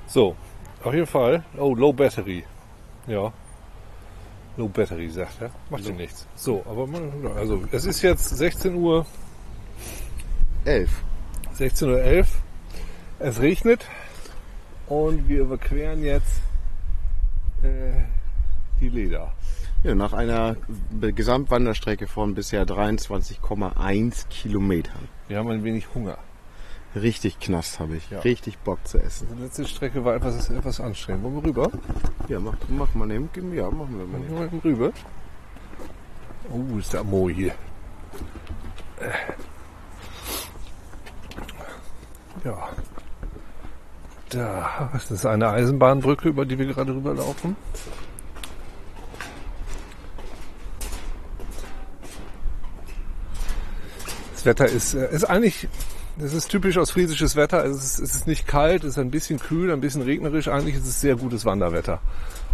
So, 0.08 0.36
auf 0.84 0.94
jeden 0.94 1.06
Fall. 1.06 1.44
Oh, 1.58 1.76
Low 1.76 1.94
Battery. 1.94 2.44
Ja. 3.08 3.32
Low 4.58 4.68
Battery, 4.68 5.08
sagt 5.10 5.42
er. 5.42 5.52
Macht 5.70 5.86
ja 5.86 5.94
nichts. 5.94 6.28
So, 6.36 6.64
aber 6.68 6.88
man, 6.88 7.12
also 7.38 7.64
es 7.72 7.86
ist 7.86 8.02
jetzt 8.02 8.28
16 8.30 8.76
Uhr, 8.76 9.06
Elf. 10.66 11.04
16.11 11.58 12.20
Uhr. 12.20 12.26
Es 13.20 13.40
regnet 13.40 13.86
und 14.88 15.28
wir 15.28 15.42
überqueren 15.42 16.04
jetzt 16.04 16.42
äh, 17.64 18.02
die 18.80 18.90
Leder. 18.90 19.32
Ja, 19.82 19.96
nach 19.96 20.12
einer 20.12 20.58
Gesamtwanderstrecke 21.00 22.08
von 22.08 22.36
bisher 22.36 22.66
23,1 22.66 24.28
Kilometern. 24.28 25.08
Wir 25.30 25.38
haben 25.38 25.48
ein 25.48 25.64
wenig 25.64 25.94
Hunger. 25.96 26.18
Richtig 26.96 27.40
Knast 27.40 27.80
habe 27.80 27.96
ich. 27.96 28.10
Ja. 28.10 28.20
Richtig 28.20 28.58
Bock 28.58 28.86
zu 28.86 28.98
essen. 28.98 29.28
Die 29.38 29.42
letzte 29.42 29.66
Strecke 29.66 30.04
war 30.04 30.16
etwas, 30.16 30.50
etwas 30.50 30.82
anstrengend. 30.82 31.24
Wollen 31.24 31.36
wir 31.36 31.44
rüber? 31.46 31.72
Ja, 32.28 32.42
mach, 32.42 32.56
mach 32.68 32.94
mal 32.94 33.06
nehmen. 33.06 33.30
Ja, 33.54 33.70
machen 33.72 33.98
wir 33.98 34.06
mal 34.06 34.20
nehmen. 34.20 34.38
Wollen 34.38 34.52
wir 34.52 34.64
rüber? 34.66 34.92
Oh, 36.52 36.78
ist 36.78 36.92
der 36.92 37.06
Mo 37.06 37.30
hier. 37.30 37.54
Äh. 39.00 39.12
Ja. 42.44 42.70
Da, 44.30 44.90
das 44.92 45.10
ist 45.10 45.26
eine 45.26 45.50
Eisenbahnbrücke, 45.50 46.28
über 46.28 46.46
die 46.46 46.60
wir 46.60 46.66
gerade 46.66 46.94
rüberlaufen. 46.94 47.56
Wetter 54.50 54.66
ist, 54.68 54.96
äh, 54.96 55.14
ist 55.14 55.26
eigentlich, 55.26 55.68
das 56.18 56.34
ist 56.34 56.50
typisch 56.50 56.78
ostfriesisches 56.78 57.36
Wetter. 57.36 57.64
Es 57.66 57.84
ist, 57.84 58.00
es 58.00 58.16
ist 58.16 58.28
nicht 58.28 58.48
kalt, 58.48 58.84
es 58.84 58.92
ist 58.92 58.98
ein 58.98 59.12
bisschen 59.12 59.40
kühl, 59.40 59.72
ein 59.72 59.80
bisschen 59.80 60.02
regnerisch. 60.02 60.48
Eigentlich 60.48 60.76
ist 60.76 60.88
es 60.88 61.00
sehr 61.00 61.16
gutes 61.16 61.46
Wanderwetter. 61.46 62.00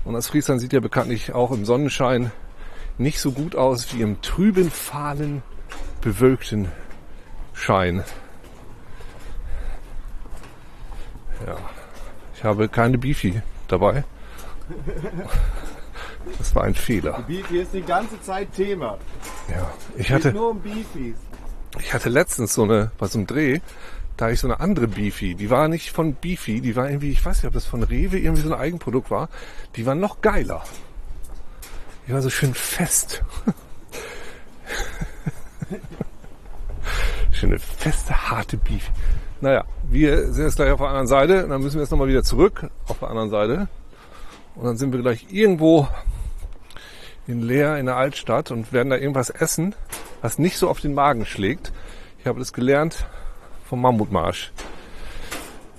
Und 0.04 0.16
Ostfriesland 0.16 0.62
sieht 0.62 0.74
ja 0.74 0.82
bekanntlich 0.82 1.34
auch 1.34 1.52
im 1.52 1.66
Sonnenschein 1.66 2.32
nicht 2.98 3.20
so 3.20 3.32
gut 3.32 3.56
aus 3.56 3.94
wie 3.94 4.02
im 4.02 4.22
trüben, 4.22 4.70
fahlen, 4.70 5.42
bewölkten 6.02 6.70
Schein. 7.54 8.04
Ja, 11.46 11.58
ich 12.36 12.44
habe 12.44 12.70
keine 12.70 12.98
Bifi 12.98 13.42
dabei. 13.68 14.04
Das 16.38 16.56
war 16.56 16.64
ein 16.64 16.76
Fehler. 16.76 17.24
Beefy 17.28 17.60
ist 17.60 17.74
die 17.74 17.82
ganze 17.82 18.20
Zeit 18.22 18.52
Thema. 18.54 18.98
Ja, 19.50 19.72
ich 19.96 20.02
Es 20.02 20.08
geht 20.08 20.16
hatte, 20.16 20.34
nur 20.34 20.50
um 20.52 20.60
Beefies. 20.60 21.18
Ich 21.80 21.94
hatte 21.94 22.10
letztens 22.10 22.54
so 22.54 22.64
eine, 22.64 22.92
bei 22.98 23.08
so 23.08 23.18
einem 23.18 23.28
Dreh, 23.28 23.60
Da 24.18 24.26
habe 24.26 24.34
ich 24.34 24.40
so 24.40 24.48
eine 24.48 24.60
andere 24.62 24.88
Beefy. 24.88 25.36
Die 25.36 25.50
war 25.50 25.68
nicht 25.68 25.92
von 25.92 26.14
Beefy, 26.16 26.62
die 26.62 26.76
war 26.76 26.90
irgendwie, 26.90 27.12
ich 27.12 27.26
weiß 27.26 27.38
nicht, 27.38 27.48
ob 27.48 27.54
das 27.54 27.66
von 27.66 27.84
Rewe 27.84 28.18
irgendwie 28.18 28.44
so 28.44 28.54
ein 28.54 28.60
Eigenprodukt 28.60 29.12
war. 29.12 29.28
Die 29.76 29.86
war 29.86 29.96
noch 29.96 30.22
geiler. 30.22 30.64
Die 32.08 32.14
war 32.14 32.22
so 32.22 32.30
schön 32.30 32.54
fest. 32.54 33.24
Schöne 37.32 37.60
feste, 37.60 38.30
harte 38.30 38.56
Beefy. 38.58 38.92
Naja, 39.42 39.66
wir 39.90 40.32
sind 40.32 40.46
jetzt 40.46 40.56
gleich 40.56 40.72
auf 40.72 40.80
der 40.80 40.88
anderen 40.88 41.08
Seite. 41.08 41.46
Dann 41.48 41.62
müssen 41.62 41.76
wir 41.76 41.82
jetzt 41.82 41.92
nochmal 41.92 42.08
wieder 42.08 42.24
zurück 42.24 42.70
auf 42.88 43.00
der 43.00 43.10
anderen 43.10 43.30
Seite. 43.30 43.68
Und 44.56 44.64
dann 44.64 44.78
sind 44.78 44.94
wir 44.94 45.02
gleich 45.02 45.28
irgendwo 45.30 45.90
in 47.28 47.42
Leer 47.42 47.78
in 47.78 47.88
der 47.88 47.98
Altstadt 47.98 48.52
und 48.52 48.72
werden 48.72 48.90
da 48.90 48.98
irgendwas 48.98 49.30
essen, 49.30 49.76
was 50.22 50.38
nicht 50.40 50.58
so 50.58 50.70
auf 50.70 50.80
den 50.80 50.94
Magen 50.94 51.26
schlägt. 51.26 51.72
Ich 52.20 52.28
habe 52.28 52.40
das 52.40 52.54
gelernt 52.54 53.08
vom 53.68 53.82
Mammutmarsch. 53.82 54.52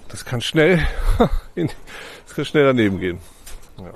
Das 0.08 0.24
kann 0.24 0.40
schnell, 0.40 0.86
das 1.54 2.34
kann 2.34 2.44
schnell 2.44 2.64
daneben 2.64 2.98
gehen. 2.98 3.18
Ja. 3.78 3.92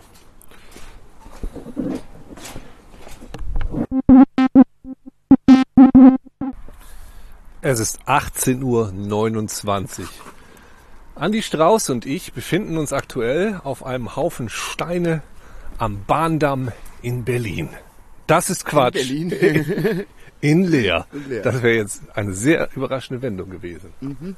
Es 7.62 7.78
ist 7.78 8.00
18.29 8.02 10.00
Uhr. 10.00 10.08
Andi 11.14 11.42
Strauß 11.42 11.90
und 11.90 12.06
ich 12.06 12.32
befinden 12.32 12.78
uns 12.78 12.92
aktuell 12.92 13.60
auf 13.62 13.84
einem 13.84 14.16
Haufen 14.16 14.48
Steine 14.48 15.22
am 15.76 16.04
Bahndamm 16.06 16.72
in 17.02 17.24
Berlin. 17.24 17.70
Das 18.26 18.50
ist 18.50 18.64
Quatsch. 18.64 18.94
Berlin. 18.94 19.30
In 20.40 20.64
Leer. 20.64 21.06
In 21.12 21.28
Leer. 21.28 21.42
Das 21.42 21.62
wäre 21.62 21.74
jetzt 21.74 22.02
eine 22.14 22.32
sehr 22.32 22.70
überraschende 22.74 23.20
Wendung 23.20 23.50
gewesen. 23.50 23.92
Mhm. 24.00 24.36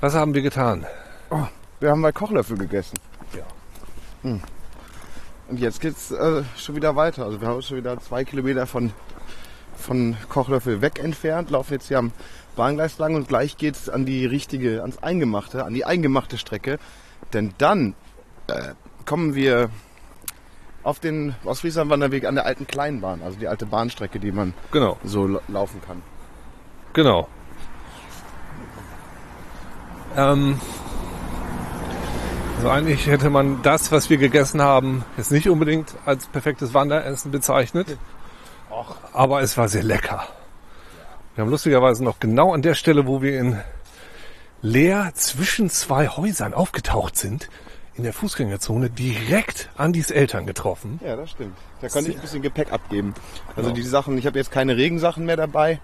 Was 0.00 0.14
haben 0.14 0.32
wir 0.32 0.40
getan? 0.40 0.86
Oh, 1.30 1.46
wir 1.80 1.90
haben 1.90 2.00
mal 2.00 2.12
Kochlöffel 2.12 2.56
gegessen. 2.56 2.96
Ja. 3.36 3.44
Und 5.48 5.60
jetzt 5.60 5.80
geht's 5.80 6.10
äh, 6.10 6.42
schon 6.56 6.76
wieder 6.76 6.96
weiter. 6.96 7.26
Also 7.26 7.40
wir 7.40 7.48
haben 7.48 7.56
uns 7.56 7.68
schon 7.68 7.76
wieder 7.76 8.00
zwei 8.00 8.24
Kilometer 8.24 8.66
von, 8.66 8.92
von 9.76 10.16
Kochlöffel 10.28 10.80
weg 10.80 10.98
entfernt, 11.02 11.50
laufen 11.50 11.74
jetzt 11.74 11.88
hier 11.88 11.98
am 11.98 12.12
Bahngleis 12.56 12.98
lang 12.98 13.14
und 13.14 13.28
gleich 13.28 13.56
geht's 13.56 13.88
an 13.88 14.06
die 14.06 14.24
richtige, 14.24 14.80
ans 14.80 15.02
Eingemachte, 15.02 15.64
an 15.64 15.74
die 15.74 15.84
eingemachte 15.84 16.38
Strecke. 16.38 16.78
Denn 17.32 17.52
dann 17.58 17.94
äh, 18.46 18.72
kommen 19.04 19.34
wir 19.34 19.70
auf 20.84 21.00
den 21.00 21.34
Ostfriesland 21.44 21.90
Wanderweg 21.90 22.24
an 22.26 22.34
der 22.36 22.46
alten 22.46 22.66
Kleinbahn, 22.66 23.22
also 23.22 23.38
die 23.38 23.48
alte 23.48 23.66
Bahnstrecke, 23.66 24.20
die 24.20 24.30
man 24.32 24.54
Genau, 24.70 24.98
so 25.02 25.26
la- 25.26 25.40
laufen 25.48 25.80
kann. 25.84 26.02
genau. 26.92 27.26
Ähm, 30.16 30.60
also 32.56 32.68
eigentlich 32.70 33.06
hätte 33.06 33.30
man 33.30 33.62
das, 33.62 33.90
was 33.90 34.10
wir 34.10 34.16
gegessen 34.18 34.62
haben, 34.62 35.04
jetzt 35.16 35.32
nicht 35.32 35.48
unbedingt 35.48 35.94
als 36.06 36.26
perfektes 36.26 36.72
Wanderessen 36.74 37.30
bezeichnet. 37.30 37.98
Aber 39.12 39.40
es 39.42 39.56
war 39.56 39.68
sehr 39.68 39.82
lecker. 39.82 40.24
Wir 41.34 41.42
haben 41.42 41.50
lustigerweise 41.50 42.04
noch 42.04 42.20
genau 42.20 42.52
an 42.54 42.62
der 42.62 42.74
Stelle, 42.74 43.06
wo 43.06 43.22
wir 43.22 43.38
in 43.40 43.60
Leer 44.62 45.10
zwischen 45.14 45.68
zwei 45.68 46.08
Häusern 46.08 46.54
aufgetaucht 46.54 47.16
sind, 47.16 47.48
in 47.96 48.02
der 48.04 48.12
Fußgängerzone 48.12 48.90
direkt 48.90 49.70
Andis 49.76 50.10
Eltern 50.10 50.46
getroffen. 50.46 50.98
Ja, 51.04 51.14
das 51.16 51.30
stimmt. 51.30 51.56
Da 51.80 51.88
konnte 51.88 52.10
ich 52.10 52.16
ein 52.16 52.22
bisschen 52.22 52.42
Gepäck 52.42 52.72
abgeben. 52.72 53.14
Also 53.50 53.62
Genau. 53.70 53.74
die 53.74 53.82
Sachen, 53.82 54.18
ich 54.18 54.26
habe 54.26 54.38
jetzt 54.38 54.50
keine 54.50 54.76
Regensachen 54.76 55.24
mehr 55.26 55.36
dabei. 55.36 55.80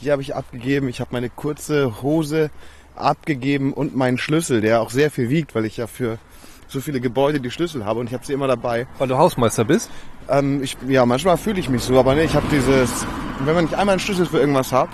Die 0.00 0.10
habe 0.10 0.22
ich 0.22 0.34
abgegeben. 0.34 0.88
Ich 0.88 1.00
habe 1.00 1.10
meine 1.12 1.30
kurze 1.30 2.02
Hose 2.02 2.50
abgegeben 2.96 3.72
und 3.72 3.96
meinen 3.96 4.18
Schlüssel, 4.18 4.60
der 4.60 4.80
auch 4.80 4.90
sehr 4.90 5.10
viel 5.10 5.28
wiegt, 5.30 5.54
weil 5.54 5.64
ich 5.64 5.76
ja 5.76 5.86
für 5.86 6.18
so 6.68 6.80
viele 6.80 7.00
Gebäude 7.00 7.40
die 7.40 7.50
Schlüssel 7.50 7.84
habe 7.84 8.00
und 8.00 8.06
ich 8.08 8.14
habe 8.14 8.24
sie 8.24 8.32
immer 8.32 8.48
dabei. 8.48 8.86
Weil 8.98 9.08
du 9.08 9.16
Hausmeister 9.18 9.64
bist. 9.64 9.90
Ähm, 10.28 10.62
ich, 10.62 10.76
ja, 10.88 11.04
manchmal 11.06 11.36
fühle 11.36 11.60
ich 11.60 11.68
mich 11.68 11.82
so, 11.82 11.98
aber 11.98 12.14
ne, 12.14 12.24
ich 12.24 12.34
habe 12.34 12.46
dieses, 12.50 13.06
wenn 13.44 13.54
man 13.54 13.64
nicht 13.64 13.74
einmal 13.74 13.94
einen 13.94 14.00
Schlüssel 14.00 14.26
für 14.26 14.38
irgendwas 14.38 14.72
hat, 14.72 14.88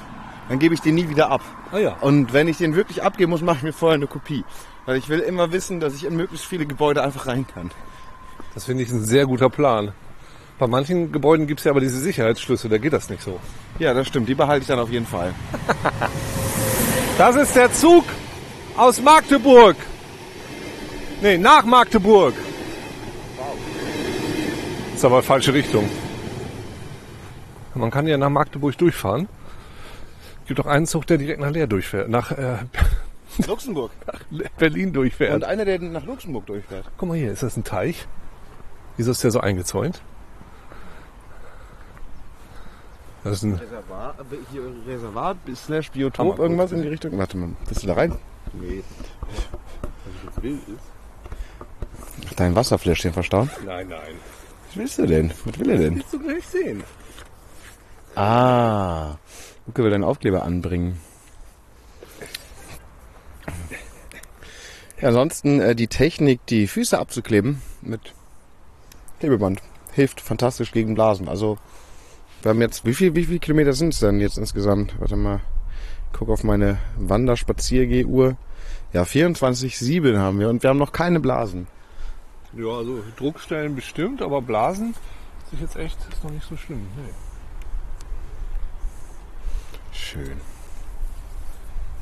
dann 0.49 0.59
gebe 0.59 0.75
ich 0.75 0.81
den 0.81 0.95
nie 0.95 1.09
wieder 1.09 1.31
ab. 1.31 1.43
Ah 1.73 1.79
ja. 1.79 1.97
Und 2.01 2.33
wenn 2.33 2.49
ich 2.49 2.57
den 2.59 2.75
wirklich 2.75 3.03
abgeben 3.03 3.31
muss, 3.31 3.43
mache 3.43 3.59
ich 3.59 3.63
mir 3.63 3.73
vorher 3.73 3.95
eine 3.97 4.07
Kopie. 4.07 4.45
Weil 4.89 4.97
ich 4.97 5.11
will 5.11 5.19
immer 5.19 5.53
wissen, 5.53 5.81
dass 5.81 5.95
ich 5.95 6.07
in 6.07 6.17
möglichst 6.17 6.47
viele 6.47 6.65
Gebäude 6.65 7.03
einfach 7.03 7.27
rein 7.27 7.47
kann. 7.47 7.71
Das 8.55 8.65
finde 8.65 8.85
ich 8.85 8.91
ein 8.91 9.05
sehr 9.05 9.27
guter 9.27 9.51
Plan. 9.51 9.93
Bei 10.59 10.67
manchen 10.67 11.13
Gebäuden 11.13 11.47
gibt 11.47 11.61
es 11.61 11.65
ja 11.65 11.73
aber 11.73 11.81
diese 11.81 12.01
Sicherheitsschlüssel, 12.01 12.71
da 12.71 12.79
geht 12.79 12.95
das 12.95 13.11
nicht 13.11 13.23
so. 13.23 13.39
Ja, 13.79 13.93
das 13.93 14.09
stimmt. 14.09 14.31
Die 14.31 14.35
behalte 14.35 14.63
ich 14.63 14.67
dann 14.69 14.79
auf 14.79 14.91
jeden 14.91 15.05
Fall. 15.05 15.35
Das 17.19 17.37
ist 17.37 17.55
der 17.55 17.71
Zug 17.73 18.05
aus 18.77 19.03
Magdeburg. 19.03 19.77
Nee, 21.21 21.37
nach 21.37 21.65
Magdeburg. 21.65 22.33
Ist 24.95 25.05
aber 25.05 25.23
falsche 25.23 25.53
Richtung. 25.53 25.87
Man 27.75 27.91
kann 27.91 28.07
ja 28.07 28.17
nach 28.17 28.31
Magdeburg 28.31 28.79
durchfahren. 28.79 29.29
Gibt 30.47 30.61
auch 30.61 30.67
einen 30.67 30.87
Zug, 30.87 31.09
der 31.09 31.19
direkt 31.19 31.41
nach 31.41 31.51
Leer 31.51 31.67
durchfährt, 31.67 32.09
nach 32.09 32.31
äh, 32.31 32.59
Luxemburg. 33.47 33.91
Berlin 34.59 34.93
durchfährt. 34.93 35.35
Und 35.35 35.45
einer, 35.45 35.65
der 35.65 35.79
nach 35.81 36.05
Luxemburg 36.05 36.47
durchfährt. 36.47 36.87
Guck 36.97 37.09
mal 37.09 37.17
hier, 37.17 37.33
ist 37.33 37.43
das 37.43 37.57
ein 37.57 37.65
Teich? 37.65 38.07
Wieso 38.97 39.11
ist 39.13 39.23
der 39.23 39.31
so 39.31 39.41
eingezäunt? 39.41 40.03
Das 43.25 43.35
ist 43.35 43.43
ein, 43.43 43.55
Reservat, 43.55 44.15
hier 44.51 44.63
Reservat 44.87 45.37
slash 45.55 45.89
Hammer, 45.89 45.95
Biotop, 45.95 46.27
gut. 46.31 46.39
irgendwas 46.39 46.73
in 46.73 46.83
die 46.83 46.89
Richtung. 46.89 47.19
Warte 47.19 47.37
mal, 47.37 47.51
bist 47.69 47.83
du 47.83 47.87
da 47.87 47.95
rein? 47.95 48.17
nee. 48.55 48.83
Was 49.21 50.15
ich 50.15 50.25
jetzt 50.25 50.43
will 50.43 50.59
ist. 50.75 52.37
Dein 52.39 52.55
Wasserfläschchen 52.55 53.13
verstauen? 53.13 53.51
Nein, 53.67 53.89
nein. 53.89 54.15
Was 54.69 54.77
willst 54.77 54.99
du 54.99 55.07
denn? 55.07 55.33
Was 55.45 55.59
will 55.59 55.71
er 55.71 55.79
denn? 55.79 55.97
Willst 55.97 56.13
du 56.13 56.19
gleich 56.21 56.47
sehen? 56.47 56.83
Ah, 58.15 59.17
Luke 59.67 59.83
will 59.83 59.91
deinen 59.91 60.05
Aufkleber 60.05 60.43
anbringen. 60.43 60.99
Ja, 65.01 65.09
ansonsten 65.09 65.61
äh, 65.61 65.77
die 65.77 65.87
Technik, 65.87 66.45
die 66.47 66.67
Füße 66.67 66.99
abzukleben 66.99 67.63
mit 67.83 68.15
Klebeband, 69.21 69.63
hilft 69.93 70.21
fantastisch 70.21 70.73
gegen 70.73 70.95
Blasen. 70.95 71.29
Also 71.29 71.59
wir 72.43 72.51
haben 72.51 72.61
jetzt, 72.61 72.85
wie 72.85 72.95
viel, 72.95 73.15
wie 73.15 73.25
viele 73.25 73.39
Kilometer 73.39 73.73
sind 73.73 73.95
es 73.95 74.01
denn 74.01 74.21
jetzt 74.21 74.39
insgesamt? 74.39 74.99
Warte 74.99 75.17
mal, 75.17 75.41
ich 76.07 76.19
guck 76.19 76.31
auf 76.31 76.43
meine 76.43 76.79
Wanderspaziergehuhr. 76.97 78.37
Ja, 78.93 79.03
24,7 79.03 80.19
haben 80.19 80.41
wir 80.41 80.49
und 80.49 80.63
wir 80.63 80.71
haben 80.71 80.79
noch 80.79 80.93
keine 80.93 81.21
Blasen. 81.21 81.69
Ja, 82.57 82.69
also 82.69 83.03
Druckstellen 83.17 83.77
bestimmt, 83.77 84.21
aber 84.21 84.43
Blasen 84.43 84.95
ist 85.53 85.61
jetzt 85.61 85.77
echt 85.77 85.99
ist 86.11 86.25
noch 86.25 86.31
nicht 86.31 86.49
so 86.49 86.57
schlimm. 86.57 86.87
Nee. 86.97 87.13
Schön. 89.93 90.41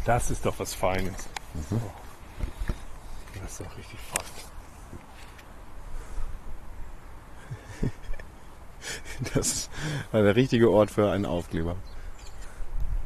Das 0.05 0.31
ist 0.31 0.47
doch 0.47 0.59
was 0.59 0.73
Feines. 0.73 1.29
So. 1.69 1.81
Das 3.47 3.61
ist 3.61 3.71
doch 3.71 3.79
richtig 3.79 4.01
fein. 4.01 4.25
Das 9.35 9.47
ist 9.53 9.71
der 10.13 10.35
richtige 10.37 10.71
Ort 10.71 10.91
für 10.91 11.11
einen 11.13 11.27
Aufkleber. 11.27 11.77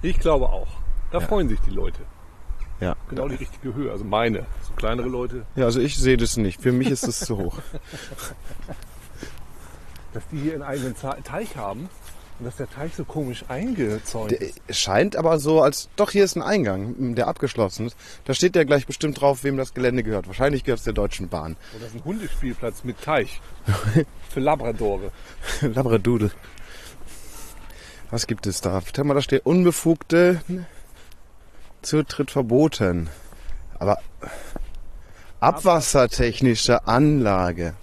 Ich 0.01 0.19
glaube 0.19 0.49
auch. 0.49 0.67
Da 1.13 1.19
Ja. 1.19 1.27
freuen 1.27 1.49
sich 1.51 1.61
die 1.61 1.71
Leute. 1.71 2.01
Ja. 2.81 2.97
Genau 3.11 3.29
die 3.29 3.35
richtige 3.35 3.75
Höhe. 3.75 3.93
Also 3.93 4.05
meine. 4.05 4.47
So 4.67 4.73
kleinere 4.75 5.09
Leute. 5.09 5.45
Ja, 5.57 5.67
also 5.67 5.79
ich 5.79 5.99
sehe 5.99 6.17
das 6.17 6.39
nicht. 6.39 6.63
Für 6.63 6.73
mich 6.73 6.89
ist 6.89 7.07
es 7.07 7.21
zu 7.21 7.37
hoch. 7.37 7.59
Dass 10.15 10.27
die 10.29 10.39
hier 10.39 10.55
einen 10.55 10.63
eigenen 10.63 10.97
Teich 10.97 11.57
haben 11.57 11.91
dass 12.45 12.57
der 12.57 12.69
Teich 12.69 12.95
so 12.95 13.05
komisch 13.05 13.45
eingezäunt 13.49 14.33
ist. 14.33 14.61
scheint 14.71 15.17
aber 15.17 15.39
so, 15.39 15.63
als 15.63 15.89
doch 15.97 16.11
hier 16.11 16.25
ist 16.25 16.37
ein 16.37 16.43
Eingang, 16.43 17.15
der 17.15 17.29
abgeschlossen 17.29 17.87
ist. 17.87 17.97
Da 18.25 18.35
steht 18.35 18.57
ja 18.57 18.65
gleich 18.65 18.87
bestimmt 18.87 19.21
drauf, 19.21 19.45
wem 19.45 19.57
das 19.57 19.75
Gelände 19.75 20.03
gehört. 20.03 20.27
Wahrscheinlich 20.27 20.65
gehört 20.65 20.79
es 20.79 20.85
der 20.85 20.93
Deutschen 20.93 21.29
Bahn. 21.29 21.57
Das 21.73 21.89
ist 21.89 21.97
ein 21.97 22.05
Hundespielplatz 22.05 22.85
mit 22.85 23.01
Teich. 23.03 23.41
Für 24.31 24.41
Labradore. 24.41 25.13
Labradudel. 25.61 26.31
Was 28.11 28.27
gibt 28.27 28.47
es 28.47 28.61
da? 28.61 28.83
Mal, 29.05 29.15
da 29.15 29.23
steht 29.23 29.47
unbefugte 29.47 30.41
Zutritt 31.83 32.31
verboten. 32.31 33.09
Aber 33.79 33.99
abwassertechnische 35.41 36.87
Anlage. 36.87 37.75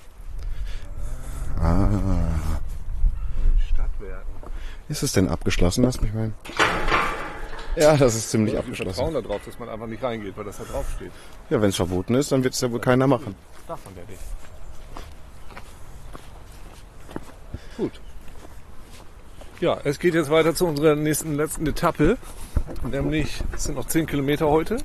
Ah. 1.60 2.07
Ist 4.90 5.04
es 5.04 5.12
denn 5.12 5.28
abgeschlossen? 5.28 5.84
Lass 5.84 6.02
mich 6.02 6.14
mal. 6.14 6.32
Ja, 7.76 7.96
das 7.96 8.16
ist 8.16 8.32
ziemlich 8.32 8.54
Wir 8.54 8.60
abgeschlossen. 8.60 8.96
vertrauen 8.96 9.24
darauf, 9.24 9.42
dass 9.46 9.60
man 9.60 9.70
einfach 9.70 9.86
nicht 9.86 10.02
reingeht, 10.02 10.36
weil 10.36 10.46
das 10.46 10.58
da 10.58 10.64
draufsteht. 10.64 11.12
Ja, 11.50 11.62
wenn 11.62 11.70
es 11.70 11.76
verboten 11.76 12.16
ist, 12.16 12.32
dann 12.32 12.44
wird 12.44 12.54
es 12.54 12.62
ja 12.62 12.72
wohl 12.72 12.80
keiner 12.80 13.06
machen. 13.06 13.36
Darf 13.68 13.80
man 13.86 13.96
ja 13.96 14.02
nicht. 14.10 14.22
Gut. 17.78 18.02
Ja, 19.60 19.78
es 19.84 20.00
geht 20.00 20.16
jetzt 20.16 20.30
weiter 20.32 20.56
zu 20.56 20.66
unserer 20.66 20.96
nächsten 20.96 21.36
letzten 21.36 21.68
Etappe. 21.68 22.18
nämlich, 22.90 23.44
es 23.54 23.66
sind 23.66 23.76
noch 23.76 23.88
10 23.88 24.08
Kilometer 24.08 24.48
heute, 24.48 24.78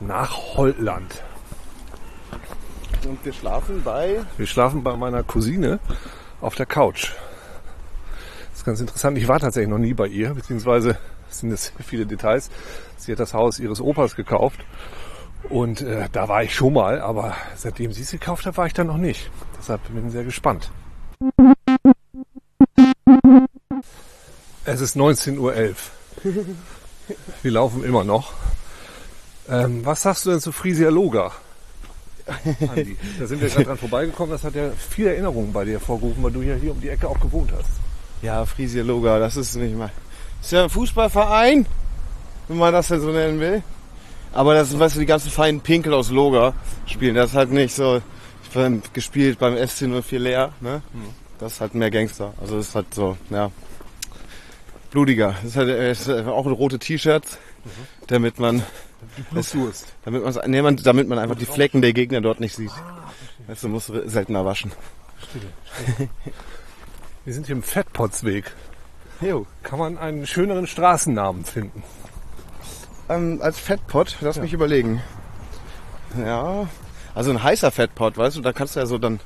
nach 0.00 0.56
Holland. 0.56 1.22
Und 3.08 3.24
wir 3.24 3.32
schlafen 3.32 3.82
bei. 3.82 4.24
Wir 4.36 4.46
schlafen 4.46 4.82
bei 4.84 4.96
meiner 4.96 5.22
Cousine 5.24 5.78
auf 6.40 6.54
der 6.54 6.66
Couch. 6.66 7.12
Das 8.54 8.60
ist 8.60 8.66
ganz 8.66 8.80
interessant. 8.80 9.18
Ich 9.18 9.26
war 9.26 9.40
tatsächlich 9.40 9.68
noch 9.68 9.78
nie 9.78 9.94
bei 9.94 10.06
ihr, 10.06 10.32
beziehungsweise 10.32 10.96
es 11.28 11.40
sind 11.40 11.50
jetzt 11.50 11.72
viele 11.84 12.06
Details. 12.06 12.50
Sie 12.96 13.10
hat 13.10 13.18
das 13.18 13.34
Haus 13.34 13.58
ihres 13.58 13.80
Opas 13.80 14.14
gekauft 14.14 14.60
und 15.48 15.80
äh, 15.80 16.08
da 16.12 16.28
war 16.28 16.44
ich 16.44 16.54
schon 16.54 16.72
mal, 16.72 17.00
aber 17.00 17.34
seitdem 17.56 17.90
sie 17.90 18.02
es 18.02 18.12
gekauft 18.12 18.46
hat, 18.46 18.56
war 18.56 18.66
ich 18.66 18.72
da 18.72 18.84
noch 18.84 18.96
nicht. 18.96 19.28
Deshalb 19.58 19.80
bin 19.92 20.06
ich 20.06 20.12
sehr 20.12 20.22
gespannt. 20.22 20.70
Es 24.64 24.80
ist 24.80 24.96
19.11 24.96 25.38
Uhr. 25.38 25.52
Wir 27.42 27.50
laufen 27.50 27.82
immer 27.82 28.04
noch. 28.04 28.34
Ähm, 29.48 29.84
was 29.84 30.02
sagst 30.02 30.26
du 30.26 30.30
denn 30.30 30.38
zu 30.38 30.52
Frisia 30.52 30.90
Loga? 30.90 31.32
Andi, 32.68 32.96
da 33.18 33.26
sind 33.26 33.40
wir 33.40 33.48
gerade 33.48 33.64
dran 33.64 33.78
vorbeigekommen. 33.78 34.30
Das 34.30 34.44
hat 34.44 34.54
ja 34.54 34.70
viele 34.70 35.10
Erinnerungen 35.10 35.52
bei 35.52 35.64
dir 35.64 35.80
vorgerufen, 35.80 36.22
weil 36.22 36.30
du 36.30 36.42
ja 36.42 36.54
hier 36.54 36.70
um 36.70 36.80
die 36.80 36.88
Ecke 36.88 37.08
auch 37.08 37.18
gewohnt 37.18 37.50
hast. 37.52 37.68
Ja, 38.24 38.46
Frisia 38.46 38.82
Loga, 38.82 39.18
das 39.18 39.36
ist 39.36 39.54
nicht 39.56 39.76
mal. 39.76 39.90
Ist 40.40 40.52
ja 40.52 40.62
ein 40.62 40.70
Fußballverein, 40.70 41.66
wenn 42.48 42.56
man 42.56 42.72
das 42.72 42.88
denn 42.88 43.02
so 43.02 43.10
nennen 43.10 43.38
will. 43.38 43.62
Aber 44.32 44.54
das 44.54 44.70
sind, 44.70 44.80
weißt 44.80 44.96
du, 44.96 45.00
die 45.00 45.06
ganzen 45.06 45.30
feinen 45.30 45.60
Pinkel 45.60 45.92
aus 45.92 46.08
Loga 46.08 46.54
spielen. 46.86 47.16
Das 47.16 47.30
ist 47.30 47.36
halt 47.36 47.50
nicht 47.50 47.74
so. 47.74 48.00
Ich 48.48 48.56
habe 48.56 48.80
gespielt 48.94 49.38
beim 49.38 49.58
FC 49.58 49.86
04 50.02 50.18
Leer, 50.18 50.52
ne? 50.62 50.80
Das 51.38 51.52
ist 51.52 51.60
halt 51.60 51.74
mehr 51.74 51.90
Gangster. 51.90 52.32
Also 52.40 52.56
das 52.56 52.68
ist 52.68 52.74
halt 52.74 52.94
so, 52.94 53.18
ja. 53.28 53.50
Blutiger. 54.90 55.34
Das 55.42 55.50
ist 55.50 55.56
halt 55.56 55.68
äh, 55.68 55.92
ist 55.92 56.08
auch 56.08 56.46
rote 56.46 56.78
T-Shirts, 56.78 57.36
damit 58.06 58.38
man 58.38 58.62
Blutdurst. 59.32 59.92
damit 60.06 60.24
man, 60.24 60.34
nee, 60.50 60.62
man, 60.62 60.76
damit 60.78 61.08
man 61.08 61.18
einfach 61.18 61.36
die 61.36 61.44
Flecken 61.44 61.82
der 61.82 61.92
Gegner 61.92 62.22
dort 62.22 62.40
nicht 62.40 62.56
sieht. 62.56 62.72
Weißt 63.48 63.64
du, 63.64 63.68
musst 63.68 63.90
du 63.90 64.08
seltener 64.08 64.46
waschen. 64.46 64.72
Wir 67.24 67.32
sind 67.32 67.46
hier 67.46 67.56
im 67.56 67.62
Fettpotzweg. 67.62 68.52
Jo. 69.20 69.46
Kann 69.62 69.78
man 69.78 69.96
einen 69.98 70.26
schöneren 70.26 70.66
Straßennamen 70.66 71.44
finden? 71.44 71.82
Ähm, 73.08 73.40
als 73.42 73.58
Fettpot, 73.58 74.16
lass 74.20 74.38
mich 74.38 74.52
überlegen. 74.52 75.02
Ja, 76.18 76.68
also 77.14 77.30
ein 77.30 77.42
heißer 77.42 77.70
Fettpot, 77.70 78.16
weißt 78.16 78.36
du, 78.36 78.40
da 78.40 78.52
kannst 78.52 78.76
du 78.76 78.80
ja 78.80 78.86
so 78.86 78.98
dann 78.98 79.20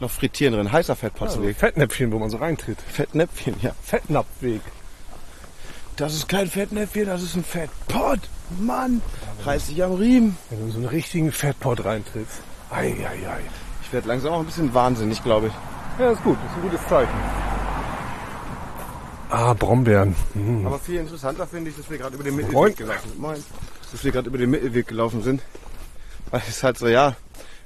noch 0.00 0.10
frittieren 0.10 0.54
drin. 0.54 0.72
Heißer 0.72 0.92
Also 0.92 1.00
Fettpotzweg. 1.00 1.56
Fettnäpfchen, 1.56 2.12
wo 2.12 2.18
man 2.18 2.30
so 2.30 2.36
reintritt. 2.36 2.78
Fettnäpfchen, 2.80 3.56
ja. 3.62 3.72
Fettnapfweg. 3.82 4.60
Das 5.96 6.14
ist 6.14 6.28
kein 6.28 6.48
Fettnäpfchen, 6.48 7.06
das 7.06 7.22
ist 7.22 7.34
ein 7.34 7.44
Fettpot. 7.44 8.20
Mann, 8.60 9.02
reiß 9.44 9.66
dich 9.66 9.82
am 9.82 9.94
Riemen. 9.94 10.36
Wenn 10.50 10.60
du 10.60 10.66
in 10.66 10.72
so 10.72 10.78
einen 10.78 10.86
richtigen 10.86 11.32
Fettpot 11.32 11.84
reintrittst. 11.84 12.40
Ei, 12.70 12.94
ei, 13.08 13.28
ei. 13.28 13.40
Ich 13.82 13.92
werde 13.92 14.08
langsam 14.08 14.32
auch 14.34 14.40
ein 14.40 14.46
bisschen 14.46 14.72
wahnsinnig, 14.74 15.22
glaube 15.24 15.48
ich. 15.48 15.52
Ja, 15.98 16.12
ist 16.12 16.22
gut. 16.22 16.38
Das 16.42 16.50
ist 16.50 16.56
ein 16.56 16.62
gutes 16.62 16.88
Zeichen. 16.88 17.12
Ah, 19.30 19.52
Brombeeren. 19.52 20.14
Hm. 20.34 20.66
Aber 20.66 20.78
viel 20.78 21.00
interessanter 21.00 21.46
finde 21.46 21.70
ich, 21.70 21.76
dass 21.76 21.90
wir 21.90 21.98
gerade 21.98 22.14
über 22.14 22.24
den 22.24 22.34
Moin. 22.34 22.46
Mittelweg 22.46 22.76
gelaufen 22.76 23.08
sind. 23.08 23.20
Moin. 23.20 23.44
Dass 23.90 24.04
wir 24.04 24.12
gerade 24.12 24.28
über 24.28 24.38
den 24.38 24.50
Mittelweg 24.50 24.86
gelaufen 24.86 25.22
sind. 25.22 25.42
Weil 26.30 26.40
es 26.40 26.48
ist 26.48 26.62
halt 26.62 26.78
so, 26.78 26.86
ja, 26.86 27.16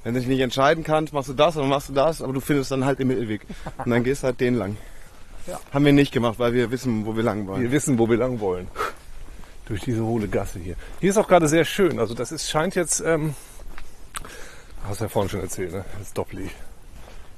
wenn 0.03 0.13
du 0.13 0.19
dich 0.19 0.27
nicht 0.27 0.39
entscheiden 0.39 0.83
kannst, 0.83 1.13
machst 1.13 1.29
du 1.29 1.33
das 1.33 1.55
oder 1.55 1.67
machst 1.67 1.89
du 1.89 1.93
das, 1.93 2.21
aber 2.21 2.33
du 2.33 2.39
findest 2.39 2.71
dann 2.71 2.85
halt 2.85 2.99
den 2.99 3.07
Mittelweg. 3.07 3.45
Und 3.77 3.91
dann 3.91 4.03
gehst 4.03 4.23
du 4.23 4.27
halt 4.27 4.39
den 4.39 4.55
lang. 4.55 4.77
Ja. 5.47 5.59
Haben 5.73 5.85
wir 5.85 5.93
nicht 5.93 6.11
gemacht, 6.11 6.39
weil 6.39 6.53
wir 6.53 6.71
wissen, 6.71 7.05
wo 7.05 7.15
wir 7.15 7.23
lang 7.23 7.47
wollen. 7.47 7.61
Wir 7.61 7.71
wissen, 7.71 7.99
wo 7.99 8.09
wir 8.09 8.17
lang 8.17 8.39
wollen. 8.39 8.67
Durch 9.65 9.81
diese 9.81 10.03
hohle 10.03 10.27
Gasse 10.27 10.59
hier. 10.59 10.75
Hier 10.99 11.09
ist 11.09 11.17
auch 11.17 11.27
gerade 11.27 11.47
sehr 11.47 11.65
schön. 11.65 11.99
Also 11.99 12.13
das 12.13 12.31
ist, 12.31 12.49
scheint 12.49 12.75
jetzt, 12.75 13.01
ähm, 13.01 13.35
hast 14.87 15.01
du 15.01 15.05
ja 15.05 15.09
vorhin 15.09 15.29
schon 15.29 15.41
erzählt, 15.41 15.71
ne? 15.71 15.85
Das 15.93 16.07
ist 16.07 16.17
doppelig. 16.17 16.51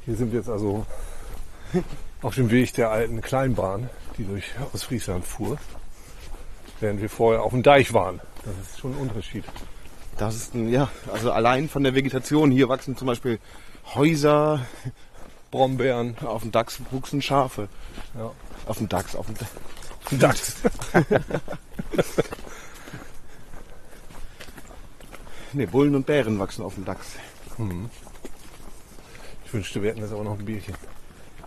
Hier 0.05 0.15
sind 0.15 0.31
wir 0.31 0.39
jetzt 0.39 0.49
also 0.49 0.85
auf 2.21 2.35
dem 2.35 2.51
Weg 2.51 2.73
der 2.73 2.91
alten 2.91 3.21
Kleinbahn, 3.21 3.89
die 4.17 4.23
durch 4.23 4.45
Ostfriesland 4.73 5.25
fuhr. 5.25 5.57
Während 6.79 7.01
wir 7.01 7.09
vorher 7.09 7.43
auf 7.43 7.51
dem 7.51 7.63
Deich 7.63 7.93
waren. 7.93 8.19
Das 8.43 8.53
ist 8.61 8.79
schon 8.79 8.93
ein 8.93 8.99
Unterschied. 8.99 9.45
Das 10.17 10.35
ist 10.35 10.53
ein, 10.53 10.69
ja, 10.69 10.89
also 11.11 11.31
allein 11.31 11.67
von 11.69 11.83
der 11.83 11.95
Vegetation 11.95 12.51
hier 12.51 12.69
wachsen 12.69 12.95
zum 12.95 13.07
Beispiel 13.07 13.39
Häuser, 13.93 14.65
Brombeeren. 15.51 16.17
auf 16.19 16.41
dem 16.41 16.51
Dachs 16.51 16.79
wuchsen 16.91 17.21
Schafe. 17.21 17.69
Ja. 18.17 18.31
Auf 18.65 18.77
dem 18.77 18.89
Dachs, 18.89 19.15
auf 19.15 19.25
dem 19.27 19.35
Dachs. 19.37 19.51
Dachs. 20.19 20.55
Nee, 25.55 25.67
Bullen 25.67 25.95
und 25.95 26.05
Bären 26.05 26.37
wachsen 26.37 26.65
auf 26.65 26.75
dem 26.75 26.83
Dachs. 26.83 27.13
Ich 27.53 28.04
wünschte, 29.55 29.81
wir 29.81 29.89
hätten 29.89 30.01
jetzt 30.01 30.11
aber 30.11 30.23
noch 30.23 30.37
ein 30.37 30.45
Bierchen. 30.45 30.75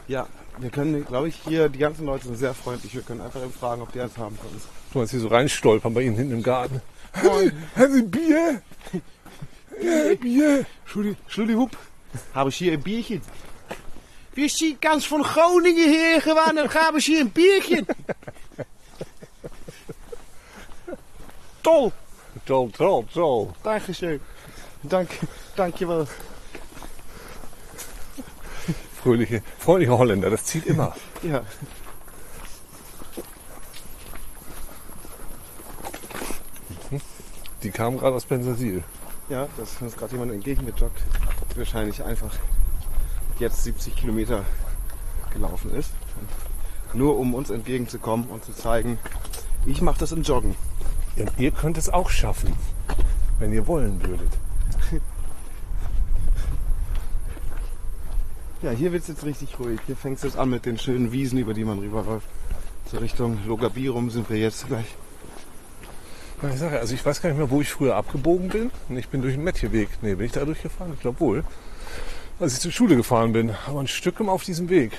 Ja, 0.08 0.26
wir 0.58 0.70
können, 0.70 1.04
glaube 1.04 1.28
ich, 1.28 1.36
hier, 1.46 1.68
die 1.68 1.78
ganzen 1.78 2.06
Leute 2.06 2.24
sind 2.26 2.36
sehr 2.36 2.54
freundlich. 2.54 2.94
Wir 2.94 3.02
können 3.02 3.20
einfach 3.20 3.42
eben 3.42 3.52
fragen, 3.52 3.82
ob 3.82 3.92
die 3.92 4.00
eins 4.00 4.16
haben 4.16 4.36
für 4.36 4.48
uns. 4.48 4.64
Du 4.92 4.98
meinst 4.98 5.12
hier 5.12 5.20
so 5.20 5.28
reinstolpern 5.28 5.92
bei 5.92 6.02
Ihnen 6.02 6.16
hinten 6.16 6.32
im 6.32 6.42
Garten. 6.42 6.80
Moin. 7.22 7.52
Haben 7.76 7.92
Sie 7.92 8.02
Bier? 8.02 8.62
Ja, 9.80 10.14
Bier. 10.14 10.66
Schludi, 10.86 11.16
Schludi 11.28 11.52
Hup. 11.54 11.76
Habe 12.34 12.48
ich 12.50 12.56
hier 12.56 12.72
ein 12.72 12.82
Bierchen? 12.82 13.20
Wir 14.34 14.48
sind 14.48 14.80
ganz 14.80 15.04
von 15.04 15.22
Groningen 15.22 15.90
hier 15.90 16.20
gewandert. 16.20 16.74
Haben 16.74 16.98
hier 16.98 17.20
ein 17.20 17.30
Bierchen? 17.30 17.86
Toll. 21.62 21.92
Toll, 22.46 22.70
toll, 22.70 23.04
toll. 23.12 23.48
Dankeschön. 23.62 24.20
Dank, 24.84 25.10
dankjewel. 25.54 26.06
Fröhliche, 29.02 29.42
freundliche 29.58 29.96
Holländer, 29.96 30.30
das 30.30 30.44
zieht 30.44 30.66
immer. 30.66 30.94
Ja. 31.22 31.42
Die 37.64 37.70
kamen 37.70 37.98
gerade 37.98 38.14
aus 38.14 38.24
Pensasil. 38.24 38.84
Ja, 39.28 39.48
das 39.56 39.72
ist 39.72 39.82
uns 39.82 39.96
gerade 39.96 40.12
jemand 40.12 40.32
entgegengejoggt. 40.32 41.02
Wahrscheinlich 41.56 42.04
einfach 42.04 42.32
jetzt 43.40 43.64
70 43.64 43.96
Kilometer 43.96 44.44
gelaufen 45.32 45.74
ist. 45.74 45.90
Nur 46.94 47.18
um 47.18 47.34
uns 47.34 47.50
entgegenzukommen 47.50 48.28
und 48.28 48.44
zu 48.44 48.52
zeigen, 48.52 48.98
ich 49.66 49.82
mache 49.82 49.98
das 49.98 50.12
im 50.12 50.22
Joggen. 50.22 50.54
Und 51.16 51.32
ihr 51.36 51.50
könnt 51.50 51.76
es 51.78 51.88
auch 51.88 52.10
schaffen, 52.10 52.52
wenn 53.40 53.52
ihr 53.52 53.66
wollen 53.66 54.00
würdet. 54.06 54.30
Ja, 58.60 58.70
hier 58.72 58.92
wird 58.92 59.02
es 59.02 59.08
jetzt 59.08 59.24
richtig 59.24 59.56
ruhig. 59.60 59.78
Hier 59.86 59.96
fängt 59.96 60.16
es 60.16 60.24
jetzt 60.24 60.36
an 60.36 60.50
mit 60.50 60.66
den 60.66 60.78
schönen 60.78 61.12
Wiesen, 61.12 61.38
über 61.38 61.54
die 61.54 61.64
man 61.64 61.78
rüberläuft. 61.78 62.26
So 62.90 62.98
Richtung 62.98 63.38
Logabirum 63.46 64.10
sind 64.10 64.28
wir 64.30 64.36
jetzt 64.36 64.66
gleich. 64.66 64.96
Ich 66.52 66.58
sage, 66.58 66.78
also 66.78 66.92
ich 66.92 67.04
weiß 67.04 67.22
gar 67.22 67.28
nicht 67.28 67.38
mehr, 67.38 67.50
wo 67.50 67.60
ich 67.60 67.70
früher 67.70 67.94
abgebogen 67.94 68.48
bin. 68.48 68.70
Ich 68.96 69.08
bin 69.08 69.22
durch 69.22 69.34
den 69.34 69.44
Mettjeweg. 69.44 69.88
Nee, 70.02 70.16
bin 70.16 70.26
ich 70.26 70.32
da 70.32 70.44
durchgefahren? 70.44 70.92
Ich 70.94 71.00
glaube 71.00 71.20
wohl. 71.20 71.44
Als 72.40 72.54
ich 72.54 72.60
zur 72.60 72.72
Schule 72.72 72.96
gefahren 72.96 73.32
bin. 73.32 73.54
Aber 73.68 73.78
ein 73.78 73.86
Stück 73.86 74.20
auf 74.20 74.42
diesem 74.42 74.68
Weg. 74.68 74.92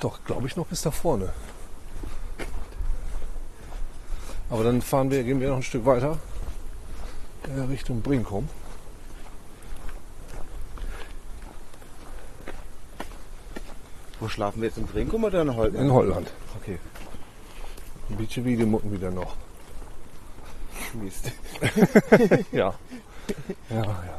Doch, 0.00 0.22
glaube 0.24 0.46
ich 0.46 0.56
noch 0.56 0.66
bis 0.66 0.82
da 0.82 0.90
vorne. 0.90 1.32
Aber 4.50 4.64
dann 4.64 4.82
fahren 4.82 5.10
wir, 5.10 5.22
gehen 5.24 5.40
wir 5.40 5.48
noch 5.48 5.56
ein 5.56 5.62
Stück 5.62 5.86
weiter. 5.86 6.18
Richtung 7.70 8.02
Brinkum. 8.02 8.48
Wo 14.20 14.28
schlafen 14.28 14.62
wir 14.62 14.68
jetzt 14.68 14.78
im 14.78 14.86
Brinkum 14.86 15.24
oder 15.24 15.42
in 15.42 15.54
Holland? 15.54 15.76
In 15.76 15.92
Holland. 15.92 16.32
Okay. 16.60 16.78
Ein 18.08 18.16
bisschen 18.16 18.44
wie 18.44 18.56
die 18.56 18.64
Mucken 18.64 18.92
wieder 18.92 19.10
noch. 19.10 19.36
Mist. 20.94 21.32
Ja. 22.52 22.74
Ja, 23.70 23.82
ja. 23.84 24.18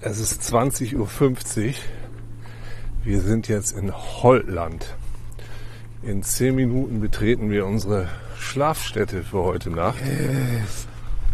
Es 0.00 0.20
ist 0.20 0.42
20.50 0.42 0.94
Uhr. 0.96 1.74
Wir 3.02 3.20
sind 3.22 3.48
jetzt 3.48 3.72
in 3.72 3.92
Holland. 3.94 4.94
In 6.02 6.22
10 6.22 6.54
Minuten 6.54 7.00
betreten 7.00 7.50
wir 7.50 7.64
unsere 7.66 8.08
Schlafstätte 8.38 9.22
für 9.22 9.42
heute 9.42 9.70
Nacht. 9.70 10.02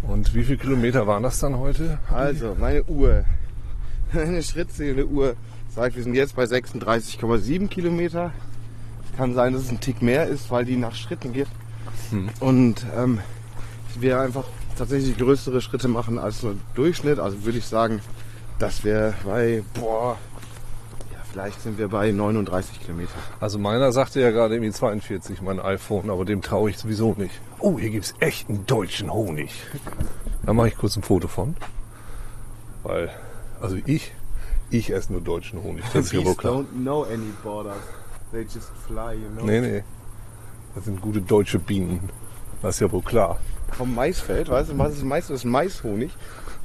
Und 0.02 0.34
wie 0.34 0.44
viele 0.44 0.58
Kilometer 0.58 1.06
waren 1.06 1.22
das 1.22 1.38
dann 1.38 1.58
heute? 1.58 1.98
Also, 2.12 2.56
meine 2.58 2.84
Uhr. 2.84 3.24
Meine 4.12 4.42
schrittzählende 4.42 5.06
Uhr 5.06 5.36
sagt, 5.72 5.94
wir 5.94 6.02
sind 6.02 6.14
jetzt 6.14 6.34
bei 6.34 6.42
36,7 6.42 7.68
Kilometer. 7.68 8.32
Kann 9.16 9.34
sein, 9.34 9.52
dass 9.52 9.62
es 9.62 9.70
ein 9.70 9.78
Tick 9.78 10.02
mehr 10.02 10.26
ist, 10.26 10.50
weil 10.50 10.64
die 10.64 10.76
nach 10.76 10.96
Schritten 10.96 11.32
geht. 11.32 11.46
Und 12.40 12.84
ähm, 12.96 13.20
wir 14.00 14.20
einfach 14.20 14.44
tatsächlich 14.76 15.16
größere 15.16 15.60
Schritte 15.60 15.88
machen 15.88 16.18
als 16.18 16.44
ein 16.44 16.60
Durchschnitt. 16.74 17.18
Also 17.18 17.44
würde 17.44 17.58
ich 17.58 17.66
sagen, 17.66 18.00
dass 18.58 18.84
wir 18.84 19.14
bei 19.24 19.62
boah, 19.74 20.18
Vielleicht 21.32 21.60
sind 21.62 21.78
wir 21.78 21.88
bei 21.88 22.10
39 22.10 22.80
Kilometer. 22.80 23.12
Also 23.38 23.58
meiner 23.58 23.92
sagte 23.92 24.20
ja 24.20 24.30
gerade 24.30 24.54
irgendwie 24.54 24.72
42, 24.72 25.42
mein 25.42 25.60
iPhone, 25.60 26.10
aber 26.10 26.24
dem 26.24 26.42
traue 26.42 26.70
ich 26.70 26.78
sowieso 26.78 27.14
nicht. 27.16 27.40
Oh, 27.60 27.78
hier 27.78 27.90
gibt's 27.90 28.14
echten 28.18 28.66
deutschen 28.66 29.12
Honig. 29.12 29.52
Da 30.44 30.52
mache 30.52 30.68
ich 30.68 30.76
kurz 30.76 30.96
ein 30.96 31.02
Foto 31.02 31.28
von. 31.28 31.54
Weil, 32.82 33.10
also 33.60 33.76
ich, 33.86 34.12
ich 34.70 34.92
esse 34.92 35.12
nur 35.12 35.20
deutschen 35.20 35.62
Honig. 35.62 35.84
Das 35.92 36.06
ist 36.06 36.12
ja 36.12 36.24
wohl 36.24 36.34
klar. 36.34 36.64
know 36.74 37.04
any 37.04 37.32
borders. 37.44 37.76
They 38.32 38.42
just 38.42 38.70
fly, 38.86 39.14
you 39.14 39.28
know. 39.36 39.44
Nee, 39.44 39.60
nee. 39.60 39.84
Das 40.74 40.84
sind 40.84 41.00
gute 41.00 41.20
deutsche 41.20 41.58
Bienen. 41.58 42.10
Das 42.62 42.76
ist 42.76 42.80
ja 42.80 42.90
wohl 42.92 43.02
klar. 43.02 43.38
Vom 43.72 43.94
Maisfeld, 43.94 44.48
weißt 44.48 44.70
du, 44.70 44.78
was 44.78 44.94
ist 44.94 45.04
Mais? 45.04 45.28
Das 45.28 45.38
ist 45.38 45.44
Maishonig. 45.44 46.10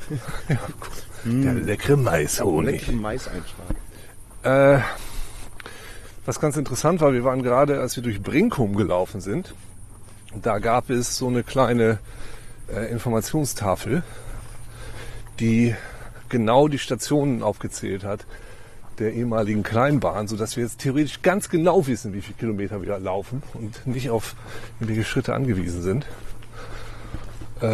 Der 1.26 1.54
leckere 1.54 1.98
Maishonig. 1.98 2.82
Leckeren 2.82 3.02
Maiseinschlag. 3.02 3.76
Äh, 4.46 4.80
was 6.26 6.40
ganz 6.40 6.56
interessant 6.56 7.02
war, 7.02 7.14
wir 7.14 7.24
waren 7.24 7.42
gerade, 7.42 7.80
als 7.80 7.96
wir 7.96 8.04
durch 8.04 8.22
Brinkum 8.22 8.76
gelaufen 8.76 9.20
sind, 9.20 9.56
da 10.40 10.60
gab 10.60 10.90
es 10.90 11.18
so 11.18 11.28
eine 11.28 11.44
kleine 11.44 11.98
äh, 12.72 12.92
Informationstafel, 12.92 14.04
die 15.40 15.76
genau 16.30 16.68
die 16.68 16.78
Stationen 16.78 17.42
aufgezählt 17.42 18.04
hat 18.04 18.26
der 19.00 19.14
ehemaligen 19.14 19.64
Kleinbahn, 19.64 20.28
sodass 20.28 20.56
wir 20.56 20.64
jetzt 20.64 20.80
theoretisch 20.80 21.22
ganz 21.22 21.50
genau 21.50 21.86
wissen, 21.88 22.14
wie 22.14 22.22
viele 22.22 22.38
Kilometer 22.38 22.82
wir 22.82 22.98
laufen 23.00 23.44
und 23.54 23.86
nicht 23.86 24.10
auf 24.10 24.36
irgendwelche 24.80 25.04
Schritte 25.04 25.34
angewiesen 25.34 25.82
sind. 25.82 26.06
Äh, 27.62 27.74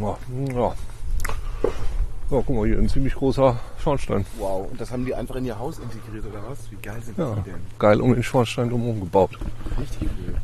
ja, 0.00 0.18
ja. 0.54 0.74
Ja, 2.30 2.42
guck 2.44 2.50
mal, 2.50 2.66
hier 2.66 2.78
ein 2.78 2.88
ziemlich 2.88 3.14
großer 3.14 3.58
Schornstein. 3.82 4.26
Wow, 4.38 4.70
und 4.70 4.78
das 4.80 4.90
haben 4.90 5.06
die 5.06 5.14
einfach 5.14 5.36
in 5.36 5.46
ihr 5.46 5.58
Haus 5.58 5.78
integriert, 5.78 6.26
oder 6.26 6.42
was? 6.48 6.70
Wie 6.70 6.76
geil 6.76 7.00
sind 7.02 7.16
Ja, 7.16 7.34
die 7.36 7.50
denn? 7.50 7.60
geil 7.78 8.00
um 8.02 8.12
den 8.12 8.22
Schornstein 8.22 8.68
drumherum 8.68 9.00
gebaut. 9.00 9.38
Richtig 9.80 10.02
cool. 10.26 10.34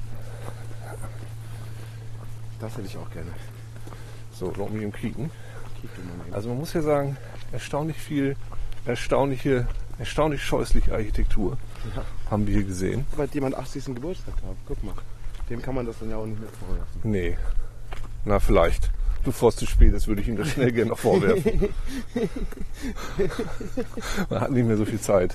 Das 2.61 2.72
hätte 2.78 2.87
ich 2.87 2.97
auch 2.97 3.11
gerne. 3.11 3.28
So. 4.32 4.49
Kick 4.49 4.62
du 4.62 4.64
mal 4.64 6.24
eben. 6.26 6.35
Also 6.35 6.49
man 6.49 6.59
muss 6.59 6.72
ja 6.72 6.80
sagen, 6.80 7.16
erstaunlich 7.53 7.99
viel, 7.99 8.37
erstaunliche, 8.87 9.66
erstaunlich 9.99 10.43
scheußliche 10.43 10.93
Architektur 10.93 11.59
Ja. 11.95 12.03
haben 12.30 12.47
wir 12.47 12.55
hier 12.55 12.64
gesehen. 12.64 13.05
Weil 13.16 13.28
jemand 13.35 13.57
80. 13.57 13.85
Geburtstag 13.95 14.35
hat. 14.37 14.57
Guck 14.66 14.82
mal. 14.82 14.95
Dem 15.51 15.61
kann 15.61 15.74
man 15.74 15.85
das 15.85 15.99
dann 15.99 16.09
ja 16.09 16.16
auch 16.16 16.24
nicht 16.24 16.41
mehr 16.41 16.49
vorwerfen. 16.49 17.01
Nee. 17.03 17.37
Na, 18.24 18.41
vielleicht. 18.41 18.91
Bevor 19.24 19.48
es 19.48 19.56
zu 19.56 19.66
spät 19.66 19.94
ist, 19.94 20.06
würde 20.06 20.20
ich 20.20 20.28
ihm 20.28 20.36
das 20.36 20.50
schnell 20.50 20.70
gerne 20.70 20.90
noch 20.90 20.98
vorwerfen. 20.98 21.70
Man 24.30 24.40
hat 24.40 24.50
nicht 24.50 24.66
mehr 24.66 24.76
so 24.76 24.84
viel 24.84 25.00
Zeit. 25.00 25.34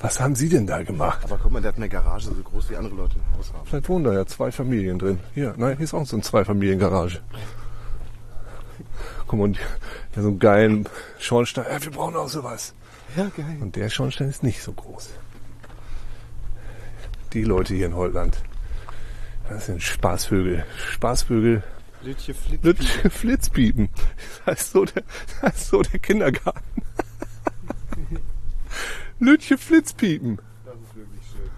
Was 0.00 0.20
haben 0.20 0.34
Sie 0.34 0.48
denn 0.48 0.66
da 0.66 0.82
gemacht? 0.82 1.20
Aber 1.24 1.38
guck 1.42 1.52
mal, 1.52 1.62
der 1.62 1.70
hat 1.70 1.76
eine 1.76 1.88
Garage 1.88 2.26
so 2.26 2.34
groß 2.34 2.70
wie 2.70 2.76
andere 2.76 2.94
Leute 2.94 3.16
im 3.16 3.38
Haus 3.38 3.52
haben. 3.52 3.66
Vielleicht 3.66 3.88
wohnen 3.88 4.04
da 4.04 4.12
ja 4.12 4.26
zwei 4.26 4.52
Familien 4.52 4.98
drin. 4.98 5.20
Hier, 5.34 5.54
nein, 5.56 5.76
hier 5.76 5.84
ist 5.84 5.94
auch 5.94 6.04
so 6.04 6.16
eine 6.16 6.22
Zweifamiliengarage. 6.22 7.20
Guck 9.26 9.38
mal, 9.38 9.44
und 9.44 9.58
ja, 10.14 10.22
so 10.22 10.28
einen 10.28 10.38
geilen 10.38 10.88
Schornstein. 11.18 11.64
Ja, 11.70 11.82
wir 11.82 11.92
brauchen 11.92 12.16
auch 12.16 12.28
sowas. 12.28 12.74
Ja, 13.16 13.30
geil. 13.36 13.56
Und 13.60 13.76
der 13.76 13.88
Schornstein 13.88 14.28
ist 14.28 14.42
nicht 14.42 14.62
so 14.62 14.72
groß. 14.72 15.10
Die 17.32 17.44
Leute 17.44 17.74
hier 17.74 17.86
in 17.86 17.94
Holland. 17.94 18.36
Das 19.48 19.66
sind 19.66 19.82
Spaßvögel. 19.82 20.64
Spaßvögel. 20.90 21.62
Lütje 22.04 22.34
Flitz. 22.34 22.62
Lütsch- 22.64 23.10
Flitzpiepen. 23.10 23.88
Das 24.46 24.60
ist 24.62 24.72
so 24.72 24.84
der, 24.84 25.02
das 25.40 25.56
ist 25.56 25.68
so 25.68 25.82
der 25.82 25.98
Kindergarten. 26.00 26.82
Lütje 29.18 29.56
Flitzpiepen. 29.58 30.38
Das 30.64 30.74
ist 30.74 30.94
wirklich 30.96 31.22
schön. 31.32 31.50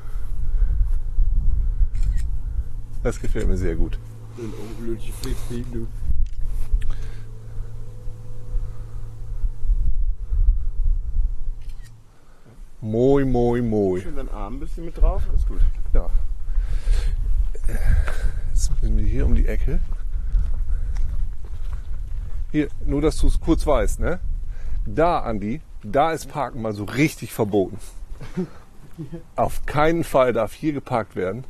Das 3.03 3.21
gefällt 3.21 3.49
mir 3.49 3.57
sehr 3.57 3.75
gut. 3.75 3.99
Lütje 4.81 5.13
Flitz, 5.13 5.39
wie 5.51 5.63
du. 5.73 5.87
Moi, 12.81 13.25
moi, 13.25 13.61
moi. 13.63 14.01
Schön 14.01 14.17
deinen 14.17 14.29
Arm 14.29 14.55
ein 14.57 14.61
bisschen 14.61 14.85
mit 14.85 14.97
drauf. 15.01 15.23
Ist 15.35 15.49
gut. 15.49 15.61
Ja. 15.95 16.09
Jetzt 18.53 18.71
sind 18.81 18.97
wir 18.97 19.05
hier 19.05 19.27
um 19.27 19.35
die 19.35 19.47
Ecke. 19.47 19.81
Hier, 22.57 22.69
nur 22.87 23.03
dass 23.03 23.19
du 23.19 23.27
es 23.27 23.39
kurz 23.39 23.67
weißt, 23.67 24.01
ne? 24.01 24.19
Da, 24.87 25.19
Andi, 25.19 25.61
da 25.83 26.13
ist 26.13 26.31
Parken 26.31 26.63
mal 26.63 26.73
so 26.73 26.85
richtig 26.85 27.35
verboten. 27.35 27.77
Auf 29.37 29.67
keinen 29.67 30.05
Fall 30.05 30.33
darf 30.33 30.55
hier 30.55 30.73
geparkt 30.73 31.17
werden. 31.17 31.45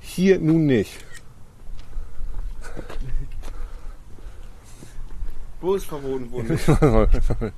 Hier 0.00 0.40
nun 0.40 0.66
nicht. 0.66 1.04
Wo 5.60 5.76
ist 5.76 5.86
verboten 5.86 6.32
worden? 6.32 6.58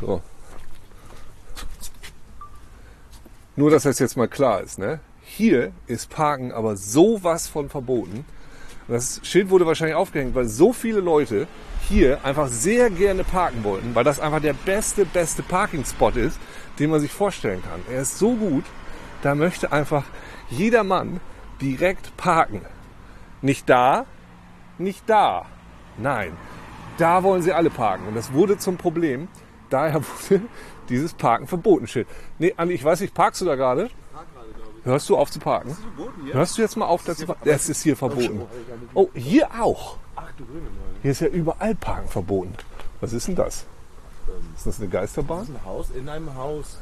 so. 0.00 0.22
Nur, 3.56 3.70
dass 3.70 3.82
das 3.82 3.98
jetzt 3.98 4.16
mal 4.16 4.26
klar 4.26 4.62
ist, 4.62 4.78
ne? 4.78 5.00
Hier 5.20 5.72
ist 5.86 6.08
Parken 6.08 6.50
aber 6.50 6.78
sowas 6.78 7.46
von 7.46 7.68
verboten. 7.68 8.24
Und 8.88 8.94
Das 8.94 9.20
Schild 9.22 9.50
wurde 9.50 9.66
wahrscheinlich 9.66 9.96
aufgehängt, 9.96 10.34
weil 10.34 10.48
so 10.48 10.72
viele 10.72 11.00
Leute 11.00 11.46
hier 11.88 12.24
einfach 12.24 12.48
sehr 12.48 12.90
gerne 12.90 13.22
parken 13.22 13.62
wollten, 13.62 13.94
weil 13.94 14.04
das 14.04 14.18
einfach 14.18 14.40
der 14.40 14.54
beste, 14.54 15.04
beste 15.04 15.42
Parking-Spot 15.42 16.10
ist, 16.10 16.38
den 16.78 16.90
man 16.90 17.00
sich 17.00 17.12
vorstellen 17.12 17.62
kann. 17.62 17.80
Er 17.92 18.02
ist 18.02 18.18
so 18.18 18.34
gut, 18.34 18.64
da 19.22 19.34
möchte 19.34 19.72
einfach 19.72 20.04
jeder 20.48 20.84
Mann 20.84 21.20
direkt 21.60 22.16
parken. 22.16 22.62
Nicht 23.42 23.68
da, 23.68 24.06
nicht 24.78 25.02
da. 25.06 25.46
Nein, 25.98 26.32
da 26.96 27.22
wollen 27.22 27.42
sie 27.42 27.52
alle 27.52 27.70
parken. 27.70 28.06
Und 28.08 28.14
das 28.14 28.32
wurde 28.32 28.58
zum 28.58 28.76
Problem. 28.76 29.28
Daher 29.70 30.02
wurde 30.30 30.42
dieses 30.88 31.12
Parken 31.12 31.46
verboten. 31.46 31.86
Schild. 31.86 32.08
Nee, 32.38 32.54
Andi, 32.56 32.74
ich 32.74 32.84
weiß 32.84 33.00
nicht, 33.00 33.14
parkst 33.14 33.40
du 33.42 33.44
da 33.44 33.54
gerade? 33.54 33.90
Hörst 34.84 35.08
du 35.08 35.16
auf 35.16 35.30
zu 35.30 35.38
parken? 35.38 35.76
Hörst 36.32 36.56
du 36.56 36.62
jetzt 36.62 36.76
mal 36.76 36.86
auf, 36.86 37.04
dass 37.04 37.24
das 37.44 37.68
ist 37.68 37.82
hier 37.82 37.96
verboten. 37.96 38.42
Oh, 38.94 39.08
hier 39.14 39.48
auch. 39.60 39.96
Ach 40.16 40.30
du 40.36 40.44
grüne 40.44 40.60
Neune. 40.62 40.74
Hier 41.02 41.10
ist 41.10 41.20
ja 41.20 41.28
überall 41.28 41.74
Parken 41.74 42.08
verboten. 42.08 42.54
Was 43.00 43.12
ist 43.12 43.28
denn 43.28 43.36
das? 43.36 43.66
Ist 44.56 44.66
das 44.66 44.78
eine 44.78 44.88
Geisterbahn? 44.88 45.46
Ein 45.46 45.64
Haus 45.64 45.90
in 45.90 46.08
einem 46.08 46.34
Haus. 46.34 46.78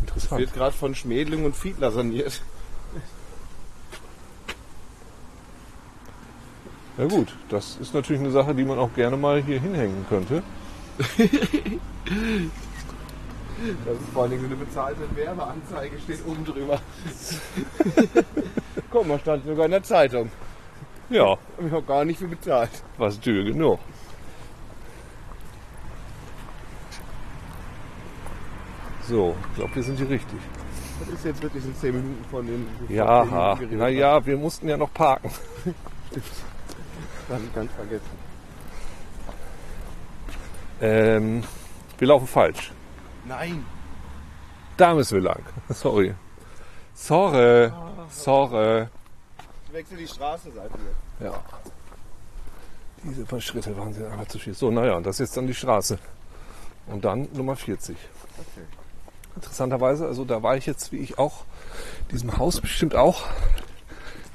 Interessant. 0.00 0.40
Wird 0.40 0.54
gerade 0.54 0.76
von 0.76 0.94
Schmädling 0.94 1.44
und 1.44 1.56
Fiedler 1.56 1.90
saniert. 1.90 2.40
Ja 6.98 7.04
gut, 7.06 7.34
das 7.50 7.76
ist 7.76 7.92
natürlich 7.92 8.20
eine 8.20 8.30
Sache, 8.30 8.54
die 8.54 8.64
man 8.64 8.78
auch 8.78 8.94
gerne 8.94 9.16
mal 9.18 9.42
hier 9.42 9.60
hinhängen 9.60 10.06
könnte. 10.08 10.42
Das 13.86 13.94
ist 13.98 14.08
vor 14.12 14.24
allem 14.24 14.44
eine 14.44 14.54
bezahlte 14.56 15.00
Werbeanzeige, 15.14 15.98
steht 15.98 16.26
oben 16.26 16.44
drüber. 16.44 16.78
Guck 18.90 19.06
mal, 19.06 19.18
stand 19.18 19.44
sogar 19.46 19.64
in 19.64 19.70
der 19.70 19.82
Zeitung. 19.82 20.30
Ja, 21.08 21.36
Ich 21.64 21.72
habe 21.72 21.82
gar 21.82 22.04
nicht 22.04 22.18
viel 22.18 22.28
bezahlt. 22.28 22.70
was 22.98 23.18
teuer 23.20 23.44
genug. 23.44 23.78
So, 29.08 29.34
ich 29.50 29.56
glaube, 29.56 29.74
wir 29.76 29.82
sind 29.82 29.96
hier 29.98 30.10
richtig. 30.10 30.38
Das 31.00 31.08
ist 31.10 31.24
jetzt 31.24 31.42
wirklich 31.42 31.64
in 31.64 31.74
10 31.74 31.94
Minuten 31.94 32.24
von 32.30 32.46
den. 32.46 32.66
Ja, 32.88 33.56
naja, 33.70 34.24
wir 34.26 34.36
mussten 34.36 34.68
ja 34.68 34.76
noch 34.76 34.92
parken. 34.92 35.30
Das 37.28 37.36
hab 37.36 37.42
ich 37.44 37.54
ganz 37.54 37.72
vergessen. 37.72 38.26
Ähm, 40.80 41.42
wir 41.98 42.08
laufen 42.08 42.26
falsch. 42.26 42.72
Nein! 43.28 43.64
Da 44.76 44.94
müssen 44.94 45.14
wir 45.14 45.22
lang. 45.22 45.42
Sorry. 45.70 46.14
Sorry. 46.94 47.72
Sorry. 48.10 48.86
Ich 49.66 49.72
wechsle 49.72 49.96
die 49.96 50.06
Straßenseite 50.06 50.74
jetzt. 50.74 51.32
Ja. 51.32 51.42
Diese 53.02 53.24
paar 53.24 53.40
Schritte 53.40 53.76
waren 53.76 53.92
sie 53.92 54.04
einfach 54.04 54.28
zu 54.28 54.38
viel. 54.38 54.54
So, 54.54 54.70
naja, 54.70 55.00
das 55.00 55.16
ist 55.16 55.28
jetzt 55.28 55.36
dann 55.36 55.46
die 55.46 55.54
Straße. 55.54 55.98
Und 56.86 57.04
dann 57.04 57.28
Nummer 57.32 57.56
40. 57.56 57.96
Okay. 58.38 58.66
Interessanterweise, 59.34 60.06
also 60.06 60.24
da 60.24 60.42
war 60.42 60.56
ich 60.56 60.66
jetzt, 60.66 60.92
wie 60.92 60.98
ich 60.98 61.18
auch, 61.18 61.44
diesem 62.10 62.38
Haus 62.38 62.60
bestimmt 62.60 62.94
auch 62.94 63.24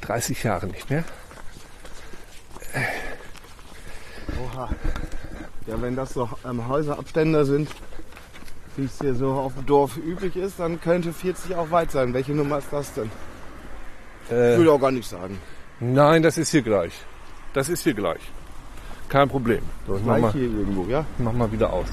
30 0.02 0.44
Jahre 0.44 0.68
nicht 0.68 0.90
mehr. 0.90 1.04
Oha. 4.44 4.70
Ja, 5.68 5.82
wenn 5.82 5.96
das 5.96 6.14
so 6.14 6.30
ähm, 6.46 6.68
Häuserabstände 6.68 7.46
sind, 7.46 7.70
wie 8.78 8.86
es 8.86 8.98
hier 9.00 9.14
so 9.16 9.32
auf 9.34 9.54
dem 9.56 9.66
Dorf 9.66 9.98
üblich 9.98 10.36
ist, 10.36 10.60
dann 10.60 10.80
könnte 10.82 11.14
40 11.14 11.56
auch 11.56 11.72
weit 11.72 11.92
sein. 11.92 12.14
Welche 12.14 12.34
Nummer 12.34 12.58
ist 12.60 12.68
das 12.72 12.94
denn? 12.94 13.10
Ich 14.26 14.32
Äh, 14.32 14.58
würde 14.58 14.72
auch 14.72 14.80
gar 14.80 14.92
nicht 14.92 15.08
sagen. 15.10 15.38
nein, 15.80 16.22
das 16.24 16.38
ist 16.38 16.52
hier 16.52 16.62
gleich. 16.62 16.94
Das 17.54 17.68
ist 17.70 17.84
hier 17.84 17.94
gleich. 17.94 18.22
Kein 19.10 19.28
Problem. 19.28 19.62
So, 19.88 19.98
ich 19.98 20.04
mach 20.06 20.18
mal, 20.20 20.32
hier 20.32 20.44
irgendwo, 20.44 20.86
ja? 20.86 21.06
mach 21.18 21.34
mal 21.34 21.52
wieder 21.52 21.72
aus. 21.74 21.88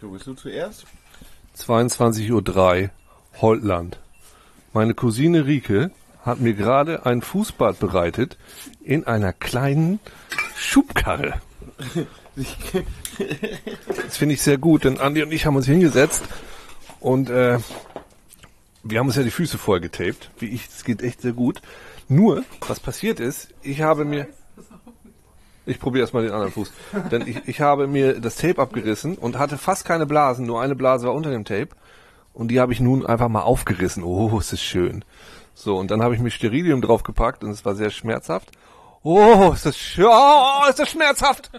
Du 0.00 0.10
bist 0.10 0.26
du 0.26 0.34
zuerst? 0.34 0.86
22.03 1.56 2.82
Uhr, 2.84 2.90
Holtland. 3.40 4.00
Meine 4.72 4.94
Cousine 4.94 5.46
Rike 5.46 5.92
hat 6.24 6.40
mir 6.40 6.54
gerade 6.54 7.06
ein 7.06 7.22
Fußbad 7.22 7.78
bereitet 7.78 8.36
in 8.82 9.06
einer 9.06 9.32
kleinen 9.32 10.00
Schubkarre. 10.56 11.34
Das 14.04 14.16
finde 14.16 14.34
ich 14.34 14.42
sehr 14.42 14.58
gut, 14.58 14.84
denn 14.84 14.98
Andi 14.98 15.22
und 15.22 15.32
ich 15.32 15.46
haben 15.46 15.56
uns 15.56 15.66
hingesetzt 15.66 16.24
und 17.00 17.30
äh, 17.30 17.58
wir 18.82 18.98
haben 18.98 19.06
uns 19.06 19.16
ja 19.16 19.22
die 19.22 19.30
Füße 19.30 19.58
voll 19.58 19.80
getaped. 19.80 20.30
Wie 20.38 20.48
ich, 20.48 20.68
es 20.68 20.84
geht 20.84 21.02
echt 21.02 21.22
sehr 21.22 21.32
gut. 21.32 21.62
Nur, 22.08 22.44
was 22.66 22.80
passiert 22.80 23.20
ist, 23.20 23.48
ich 23.62 23.80
habe 23.82 24.04
mir... 24.04 24.26
Ich 25.66 25.80
probiere 25.80 26.02
erstmal 26.02 26.24
den 26.24 26.32
anderen 26.32 26.52
Fuß. 26.52 26.70
Denn 27.10 27.26
ich, 27.26 27.48
ich 27.48 27.62
habe 27.62 27.86
mir 27.86 28.20
das 28.20 28.36
Tape 28.36 28.60
abgerissen 28.60 29.16
und 29.16 29.38
hatte 29.38 29.56
fast 29.56 29.86
keine 29.86 30.04
Blasen, 30.04 30.44
nur 30.44 30.60
eine 30.60 30.76
Blase 30.76 31.06
war 31.06 31.14
unter 31.14 31.30
dem 31.30 31.46
Tape. 31.46 31.70
Und 32.34 32.48
die 32.48 32.60
habe 32.60 32.74
ich 32.74 32.80
nun 32.80 33.06
einfach 33.06 33.28
mal 33.28 33.40
aufgerissen. 33.40 34.02
Oh, 34.02 34.38
ist 34.38 34.52
das 34.52 34.60
schön. 34.60 35.06
So, 35.54 35.76
und 35.76 35.90
dann 35.90 36.02
habe 36.02 36.14
ich 36.14 36.20
mir 36.20 36.30
Sterilium 36.30 36.82
draufgepackt 36.82 37.44
und 37.44 37.50
es 37.50 37.64
war 37.64 37.74
sehr 37.74 37.88
schmerzhaft. 37.88 38.50
Oh, 39.02 39.52
ist 39.54 39.64
das 39.64 39.78
schön. 39.78 40.06
Oh, 40.06 40.68
ist 40.68 40.80
das 40.80 40.90
schmerzhaft. 40.90 41.50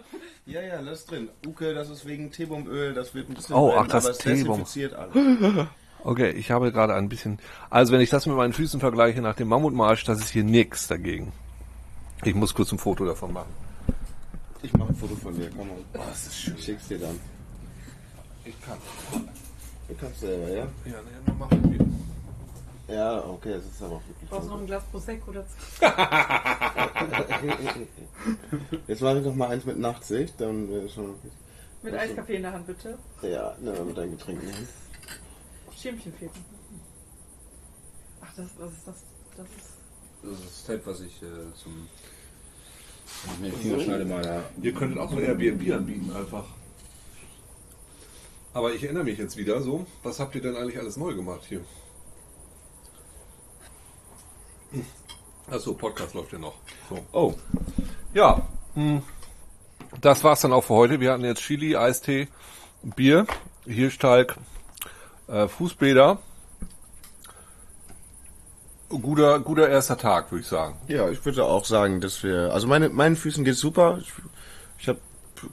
Ja, 0.45 0.61
ja, 0.61 0.79
lass 0.79 1.05
drin. 1.05 1.29
Uke, 1.45 1.73
das 1.73 1.89
ist 1.89 2.05
wegen 2.05 2.31
Tebumöl, 2.31 2.93
das 2.93 3.15
wird 3.15 3.29
ein 3.29 3.33
bisschen 3.33 3.55
Oh, 3.55 3.69
brennen, 3.69 3.81
ach, 3.83 3.87
das 3.87 4.05
aber 4.05 4.99
alles. 4.99 5.67
Okay, 6.03 6.29
ich 6.29 6.51
habe 6.51 6.71
gerade 6.71 6.93
ein 6.93 7.09
bisschen... 7.09 7.39
Also, 7.71 7.91
wenn 7.91 7.99
ich 7.99 8.11
das 8.11 8.27
mit 8.27 8.35
meinen 8.35 8.53
Füßen 8.53 8.79
vergleiche 8.79 9.21
nach 9.21 9.35
dem 9.35 9.47
Mammutmarsch, 9.47 10.03
das 10.03 10.19
ist 10.19 10.29
hier 10.29 10.43
nix 10.43 10.87
dagegen. 10.87 11.31
Ich 12.23 12.35
muss 12.35 12.53
kurz 12.53 12.71
ein 12.71 12.77
Foto 12.77 13.05
davon 13.05 13.33
machen. 13.33 13.49
Ich 14.61 14.71
mache 14.73 14.89
ein 14.89 14.95
Foto 14.95 15.15
von 15.15 15.35
dir, 15.35 15.49
komm 15.49 15.67
mal. 15.67 15.77
Oh, 15.95 15.97
das 15.97 16.27
ist 16.27 16.37
schön. 16.37 16.55
Ich 16.57 16.65
schick's 16.65 16.87
dir 16.87 16.99
dann. 16.99 17.19
Ich 18.45 18.53
kann. 18.61 18.77
Du 19.87 19.95
kannst 19.95 20.19
selber, 20.19 20.47
ja? 20.49 20.67
Ja, 20.85 20.99
dann 21.25 21.37
machen 21.39 21.71
wir. 21.71 21.85
Ja, 22.87 23.25
okay, 23.25 23.53
das 23.53 23.65
ist 23.65 23.81
aber 23.81 23.95
auch 23.95 24.07
wirklich 24.07 24.29
Brauchst 24.29 24.47
du 24.47 24.51
noch 24.51 24.59
ein 24.59 24.67
Glas 24.67 24.83
Prosecco 24.91 25.31
dazu? 25.31 25.55
Jetzt 28.87 29.01
mache 29.01 29.17
ich 29.19 29.25
noch 29.25 29.33
mal 29.33 29.49
eins 29.49 29.65
mit 29.65 29.79
Nachtsicht, 29.79 30.39
dann 30.39 30.69
wäre 30.69 30.87
schon... 30.87 31.15
Mit 31.81 31.95
Eiskaffee 31.95 32.35
in 32.35 32.43
der 32.43 32.53
Hand, 32.53 32.67
bitte. 32.67 32.99
Ja, 33.23 33.55
ne, 33.59 33.71
mit 33.85 33.97
deinem 33.97 34.11
Getränk 34.11 34.43
nehmen. 34.43 34.67
Schirmchen 35.75 36.13
fehlt. 36.13 36.29
Ach, 38.21 38.31
das, 38.35 38.49
was 38.57 38.71
ist 38.71 38.87
das? 38.87 39.03
Das 39.35 39.47
ist... 39.47 39.75
Das 40.25 40.39
ist 40.39 40.45
das 40.45 40.65
Tape, 40.65 40.81
was 40.85 41.01
ich 41.01 41.21
äh, 41.21 41.53
zum. 41.55 41.87
Wenn 43.25 43.33
ich 43.33 43.39
mir 43.39 43.49
die 43.51 43.57
Finger 43.57 43.83
schneide, 43.83 44.05
mal 44.05 44.25
ja. 44.25 44.43
Ihr 44.61 44.73
könntet 44.73 44.97
auch 44.97 45.11
so 45.11 45.19
Airbnb 45.19 45.71
anbieten 45.71 46.11
einfach. 46.15 46.45
Aber 48.53 48.73
ich 48.73 48.83
erinnere 48.83 49.03
mich 49.03 49.19
jetzt 49.19 49.37
wieder 49.37 49.61
so. 49.61 49.85
Was 50.01 50.19
habt 50.19 50.33
ihr 50.33 50.41
denn 50.41 50.55
eigentlich 50.55 50.79
alles 50.79 50.97
neu 50.97 51.13
gemacht 51.13 51.43
hier? 51.47 51.61
Achso, 55.51 55.73
Podcast 55.73 56.13
läuft 56.13 56.31
ja 56.33 56.39
noch. 56.39 56.55
So. 56.89 56.99
Oh, 57.11 57.33
Ja, 58.13 58.41
mh, 58.75 59.01
das 60.01 60.23
war's 60.23 60.41
dann 60.41 60.53
auch 60.53 60.63
für 60.63 60.73
heute. 60.73 60.99
Wir 60.99 61.11
hatten 61.11 61.23
jetzt 61.23 61.41
Chili, 61.41 61.75
Eistee, 61.75 62.27
Bier, 62.83 63.27
Hirschtalg, 63.65 64.35
äh, 65.27 65.47
Fußbäder. 65.47 66.19
Guter, 68.89 69.39
guter 69.39 69.67
erster 69.67 69.97
Tag, 69.97 70.31
würde 70.31 70.41
ich 70.43 70.47
sagen. 70.47 70.77
ja, 70.87 71.09
ich 71.09 71.25
würde 71.25 71.43
auch 71.43 71.65
sagen, 71.65 72.01
dass 72.01 72.21
wir... 72.23 72.53
Also 72.53 72.67
meine, 72.67 72.89
meinen 72.89 73.15
Füßen 73.15 73.43
geht's 73.43 73.59
super. 73.59 73.97
Ich, 73.99 74.11
ich 74.77 74.87
habe 74.87 74.99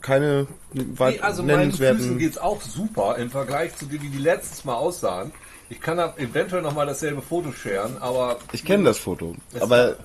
keine 0.01 0.47
weit 0.73 1.23
also 1.23 1.43
meinen 1.43 1.59
nennenswerten... 1.59 1.99
Füßen 1.99 2.19
geht's 2.19 2.39
auch 2.39 2.61
super 2.61 3.17
im 3.17 3.31
Vergleich 3.31 3.75
zu 3.77 3.87
denen, 3.87 4.03
wie 4.03 4.09
die 4.11 4.19
letztes 4.19 4.65
Mal 4.65 4.75
aussahen. 4.75 5.33
Ich 5.73 5.81
kann 5.81 5.97
da 5.97 6.15
eventuell 6.19 6.61
nochmal 6.61 6.85
dasselbe 6.85 7.23
Foto 7.23 7.51
scheren, 7.51 7.97
aber 7.97 8.39
Ich 8.53 8.63
kenne 8.63 8.85
das 8.85 8.99
Foto, 8.99 9.35
aber... 9.59 9.97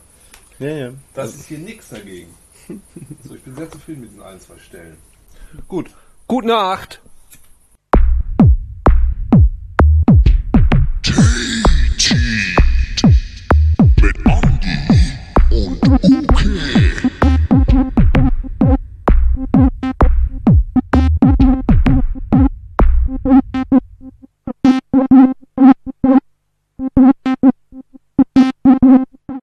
Ja, 0.59 0.69
ja. 0.69 0.91
das 1.13 1.35
ist 1.35 1.47
hier 1.47 1.57
nichts 1.57 1.89
dagegen. 1.89 2.33
So, 3.23 3.35
ich 3.35 3.41
bin 3.43 3.53
sehr 3.53 3.69
zufrieden 3.69 4.01
mit 4.01 4.13
den 4.13 4.21
ein, 4.21 4.39
zwei 4.39 4.57
Stellen. 4.59 4.97
Gut. 5.67 5.89
Gute 6.25 6.47
Nacht. 6.47 7.01